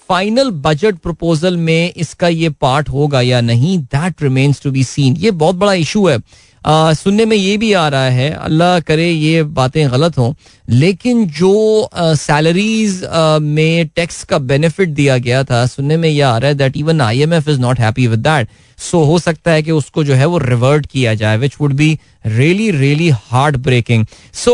फाइनल 0.09 0.49
बजट 0.63 0.95
प्रपोजल 0.97 1.57
में 1.57 1.93
इसका 1.93 2.27
ये 2.27 2.49
पार्ट 2.61 2.89
होगा 2.89 3.21
या 3.21 3.41
नहीं 3.41 3.77
that 3.79 4.23
remains 4.23 4.61
to 4.63 4.71
be 4.71 4.83
seen 4.83 5.15
ये 5.17 5.31
बहुत 5.33 5.55
बड़ा 5.55 5.73
इशू 5.73 6.07
है। 6.07 6.17
आ, 6.65 6.93
सुनने 6.93 7.25
में 7.25 7.35
ये 7.37 7.55
भी 7.57 7.71
आ 7.73 7.87
रहा 7.87 8.09
है 8.09 8.29
अल्लाह 8.31 8.79
करे 8.79 9.09
ये 9.09 9.43
बातें 9.43 9.91
गलत 9.91 10.17
हों। 10.17 10.33
लेकिन 10.69 11.25
जो 11.29 11.89
सैलरीज 11.95 13.01
में 13.41 13.87
टैक्स 13.95 14.23
का 14.23 14.37
बेनिफिट 14.41 14.89
दिया 14.89 15.17
गया 15.17 15.43
था 15.43 15.65
सुनने 15.65 15.97
में 15.97 16.09
ये 16.09 16.21
आ 16.21 16.37
रहा 16.37 16.49
है 16.49 16.55
that 16.55 16.77
even 16.77 17.01
I 17.01 17.21
M 17.21 17.33
F 17.33 17.49
is 17.49 17.59
not 17.61 17.79
happy 17.79 18.07
with 18.07 18.19
that 18.19 18.49
so 18.83 19.03
हो 19.03 19.17
सकता 19.19 19.51
है 19.51 19.61
कि 19.63 19.71
उसको 19.71 20.03
जो 20.03 20.13
है 20.13 20.25
वो 20.25 20.37
रिवर्ट 20.37 20.85
किया 20.85 21.13
जाए 21.13 21.37
which 21.37 21.55
would 21.61 21.73
be 21.73 21.97
really 22.25 22.69
really 22.71 23.09
heart 23.09 23.57
breaking 23.57 24.05
so 24.33 24.53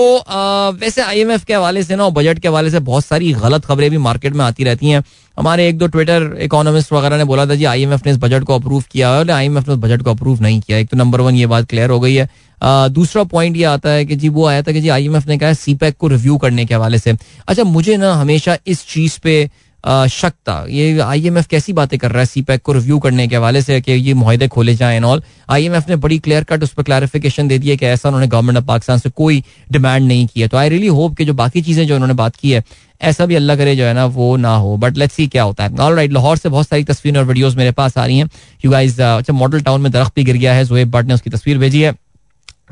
वैसे 0.80 1.02
आई 1.02 1.20
एम 1.20 1.32
एफ़ 1.32 1.46
के 1.46 1.54
हवाले 1.54 1.84
से 1.84 1.96
ना 1.96 2.06
और 2.06 2.12
बजट 2.12 2.40
के 2.40 2.48
हवाले 2.48 2.72
से 2.72 2.80
बहुत 2.82 3.06
सारी 3.06 3.32
गलत 3.36 3.66
खबरें 3.66 3.90
भी 3.92 3.98
मार्केट 4.00 4.34
में 4.34 4.46
आती 4.46 4.64
रहती 4.64 4.90
हैं। 4.90 5.04
हमारे 5.38 5.68
एक 5.70 5.78
दो 5.78 5.88
ट्विटर 5.88 6.36
इकोनॉमिस्ट 6.42 6.94
वगैरह 6.94 7.18
ने 7.18 7.24
बोला 7.24 7.46
था, 7.46 7.56
जी 7.56 7.66
आई 7.66 7.84
एम 7.84 7.94
एफ़ 7.94 8.02
ने 8.06 8.12
इस 8.12 8.18
बजट 8.18 8.44
को 8.44 8.56
अप्रूव 8.56 8.84
किया 8.92 9.10
है 9.12 9.32
आई 9.32 9.46
एम 9.46 9.58
एफ़ 9.58 9.70
ने 9.70 9.76
बजट 9.78 10.02
को 10.02 10.12
अप्रूव 10.12 10.42
नहीं 10.42 10.60
किया। 10.62 10.78
एक 10.78 10.90
तो 10.90 10.98
नंबर 10.98 11.22
वन 11.22 11.36
ये 11.36 11.46
बात 11.48 11.70
क्लियर 11.70 11.90
हो 11.90 12.00
गई 12.00 12.16
है। 12.16 12.30
दूसरा 12.62 13.24
पॉइंट 13.24 13.58
ये 13.58 13.64
आता 13.64 13.90
है 13.90 14.06
कि 14.06 14.16
जी, 14.16 14.30
वो 14.30 14.46
आया 14.46 14.62
था 14.62 14.72
कि 14.72 14.82
जी 14.82 14.90
आईएमएफ 14.90 15.28
ने 15.28 15.38
कहा 15.38 15.54
सी 15.54 15.74
पैक 15.76 15.96
को 15.98 16.08
रिव्यू 16.08 16.38
करने 16.38 16.66
के 16.66 16.76
हवाले 16.76 16.98
से। 17.00 17.16
अच्छा 17.48 17.64
मुझे 17.64 17.98
ना 17.98 18.14
हमेशा 18.14 18.58
इस 18.68 18.86
चीज़ 18.88 19.20
पे 19.24 19.50
शक 19.84 20.34
था 20.48 20.66
ये 20.70 21.00
आईएमएफ 21.00 21.48
कैसी 21.48 21.74
बातें 21.74 21.98
कर 22.00 22.12
रहा 22.12 22.20
है? 22.20 22.26
सी 22.26 22.42
पैक 22.42 22.62
को 22.62 22.74
रिव्यू 22.74 22.98
करने 23.00 23.28
के 23.28 23.36
हवाले 23.36 23.62
से 23.62 23.80
कि 23.82 23.92
ये 23.92 24.14
माहदे 24.14 24.48
खोले 24.48 24.76
जाए 24.76 24.96
एंड 24.96 25.06
ऑल 25.06 25.22
आईएमएफ 25.50 25.90
ने 25.90 25.96
बड़ी 25.98 26.18
क्लियर 26.20 26.44
कट 26.44 26.64
उस 26.64 26.74
पर 26.74 26.84
क्लैरिफिकेशन 26.84 27.48
दे 27.48 27.58
दिया 27.60 27.76
कि 27.76 27.86
ऐसा 27.86 28.10
उन्होंने 28.10 28.28
गवर्नमेंट 28.28 28.58
ऑफ़ 28.58 28.66
पाकिस्तान 28.66 29.00
से 29.00 29.10
कोई 29.12 29.44
डिमांड 29.72 30.08
नहीं 30.08 30.28
किया 30.28 30.48
तो 30.48 30.58
आई 30.58 30.70
रियली 30.70 30.88
होप 30.90 31.16
कि 31.18 31.26
जो 31.26 31.34
बाकी 31.36 31.62
चीज़ें 31.62 31.86
जो 31.88 31.96
उन्होंने 31.96 32.14
बात 32.16 32.36
की 32.36 32.52
है, 32.52 32.64
ऐसा 33.02 33.26
भी 33.26 33.36
अल्लाह 33.36 33.56
करे 33.56 33.76
जो 33.76 33.84
है 33.86 33.94
ना, 33.94 34.06
वो 34.06 34.36
ना 34.38 34.56
हो। 34.56 34.76
बट 34.78 34.98
लेट्स 34.98 35.16
सी 35.16 35.28
क्या 35.28 35.44
होता 35.44 35.64
है। 35.64 35.76
ऑल 35.78 35.96
राइट 35.96 36.12
लाहौर 36.14 36.38
से 36.38 36.50
बहुत 36.50 36.68
सारी 36.68 36.84
तस्वीरें 36.84 37.20
और 37.20 37.26
वीडियोस 37.26 37.56
मेरे 37.56 37.72
पास 37.72 37.98
आ 37.98 38.06
रही 38.06 38.18
हैं। 38.18 38.30
यू 38.66 38.72
गाइस 38.72 39.00
अच्छा 39.00 39.34
मॉडल 39.34 39.62
टाउन 39.62 39.82
में 39.82 39.92
दरख्त 39.92 40.16
भी 40.16 40.24
गिर 40.24 40.38
गया 40.38 40.54
है 40.54 40.66
जोएब 40.66 40.92
बट 40.92 41.06
ने 41.06 41.14
उसकी 41.14 41.30
तस्वीर 41.30 41.58
भेजी 41.58 41.82
है। 41.82 41.92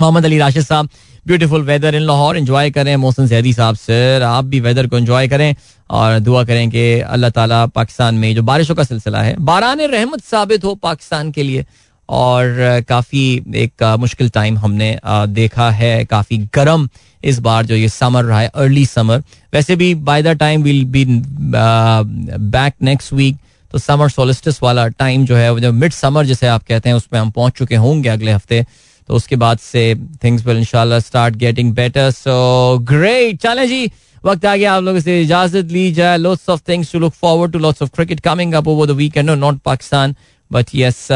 मोहम्मद 0.02 0.26
अली 0.26 0.38
राशिद 0.38 0.64
साहब 0.64 0.90
beautiful 1.28 1.62
weather 1.64 1.96
in 1.96 2.02
Lahore 2.04 2.38
enjoy 2.38 2.70
करें 2.72 2.96
मोहसिन 2.98 3.28
जैदी 3.28 3.54
साहब 3.54 3.76
सर 3.78 4.24
आप 4.26 4.46
भी 4.46 4.60
वेदर 4.60 4.88
को 4.88 4.98
एंजॉय 4.98 5.28
करें 5.28 5.56
और 5.90 6.20
दुआ 6.20 6.44
करें 6.44 6.70
कि 6.70 7.00
अल्लाह 7.02 7.30
ताला 7.32 7.66
पाकिस्तान 7.74 8.16
में 8.16 8.34
जो 8.36 8.44
बारिशों 8.44 8.76
का 8.76 8.84
सिलसिला 8.84 9.22
है, 9.22 9.36
बारान 9.40 9.82
रहमत 9.82 10.24
साबित 10.26 10.64
हो 10.64 10.76
पाकिस्तान 10.78 11.32
के 11.32 11.44
लिए। 11.44 11.66
और 12.10 12.86
काफ़ी 12.90 13.22
एक 13.58 13.84
मुश्किल 14.00 14.30
टाइम 14.30 14.58
हमने 14.58 14.98
देखा 15.30 15.70
है। 15.72 16.06
काफ़ी 16.06 16.38
गर्म 16.56 16.88
इस 17.24 17.40
बार 17.40 17.66
जो 17.66 17.76
ये 17.76 17.90
समर 17.90 18.24
रहा 18.26 18.40
है 18.40 18.48
अर्ली 18.56 18.86
समर 18.86 19.24
वैसे 19.54 19.76
भी 19.76 19.94
by 20.08 20.24
the 20.24 20.36
time 20.40 20.64
will 20.64 20.84
be 20.86 21.06
back 21.06 22.74
next 22.82 23.14
week 23.14 23.38
तो 23.74 23.78
समर 23.80 24.10
सोलिस्टिस 24.10 24.62
वाला 24.64 24.88
टाइम 24.90 25.26
जो 25.26 25.36
है 25.36 25.60
जो 25.62 25.72
मिड 25.74 25.92
समर 25.94 26.26
जिसे 26.26 26.48
आप 26.48 26.64
कहते 26.64 26.90
हैं, 26.90 26.96
उसमें 26.96 27.20
हम 27.20 27.32
पहुँच 27.32 27.54
चुके 27.58 27.76
होंगे 27.76 28.10
अगले 28.10 28.32
हफ़्ते। 28.32 28.66
तो 29.08 29.16
उसके 29.16 29.36
बाद 29.36 29.58
से 29.60 29.84
थिंग्स 30.24 30.46
विल 30.46 30.58
इंशाल्लाह 30.58 31.00
start 31.00 31.36
getting 31.36 31.74
better 31.76 32.10
so 32.12 32.78
great 32.90 33.40
चले 33.42 33.68
जी, 33.68 33.92
वक्त 34.26 34.46
आ 34.46 34.56
गया, 34.56 34.74
आप 34.74 34.84
लोगों 34.84 35.00
से 35.00 35.22
इजाज़त 35.22 35.72
ली 35.72 35.92
जाए 35.92 36.18
lots 36.18 36.50
of 36.50 36.62
things 36.70 36.92
to 36.92 37.00
look 37.00 37.14
forward 37.14 37.52
to 37.54 37.60
lots 37.60 37.82
of 37.82 37.90
cricket 37.96 38.20
coming 38.20 38.54
up 38.54 38.68
over 38.68 38.88
the 38.88 38.92
weekend 38.98 39.30
not 39.30 39.60
Pakistan 39.66 40.16
but 40.52 40.76
yes 40.76 41.08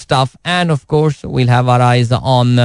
stuff 0.00 0.36
and 0.46 0.70
of 0.70 0.84
course 0.88 1.24
we'll 1.24 1.48
have 1.50 1.70
our 1.70 1.80
eyes 1.84 2.12
on 2.12 2.56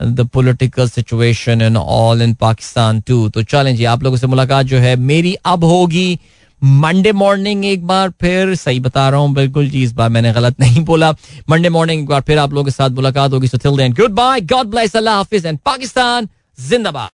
the 0.00 0.28
political 0.32 0.88
situation 0.88 1.62
and 1.62 1.76
all 1.76 2.22
in 2.22 2.34
Pakistan 2.40 3.00
too 3.08 3.28
तो 3.28 3.42
चलें 3.42 3.74
जी, 3.76 3.84
आप 3.84 4.02
लोगों 4.02 4.16
से 4.16 4.26
मुलाकात 4.26 4.66
जो 4.66 4.78
है, 4.78 4.94
मेरी 4.96 5.34
अब 5.44 5.64
होगी। 5.64 6.18
मंडे 6.64 7.12
मॉर्निंग 7.12 7.64
एक 7.64 7.86
बार 7.86 8.10
फिर, 8.10 8.54
सही 8.54 8.80
बता 8.80 9.08
रहा 9.08 9.20
हूँ, 9.20 9.34
बिल्कुल 9.34 9.70
जी, 9.70 9.82
इस 9.82 9.92
बार 9.92 10.08
मैंने 10.08 10.32
गलत 10.32 10.60
नहीं 10.60 10.84
बोला। 10.84 11.12
मंडे 11.50 11.68
मॉर्निंग 11.68 12.02
एक 12.02 12.08
बार 12.08 12.20
फिर 12.20 12.38
आप 12.38 12.50
लोगों 12.52 12.64
के 12.64 12.70
साथ 12.70 12.90
मुलाकात 12.90 13.32
होगी 13.32 13.48
so 13.48 13.58
till 13.58 13.76
then 13.76 13.92
good 13.92 14.10
bye 14.10 14.40
God 14.40 14.66
bless 14.66 14.96
अल्लाह 14.96 15.16
हाफिज 15.16 15.46
एंड 15.46 15.58
पाकिस्तान 15.58 16.28
जिंदाबाद। 16.60 17.08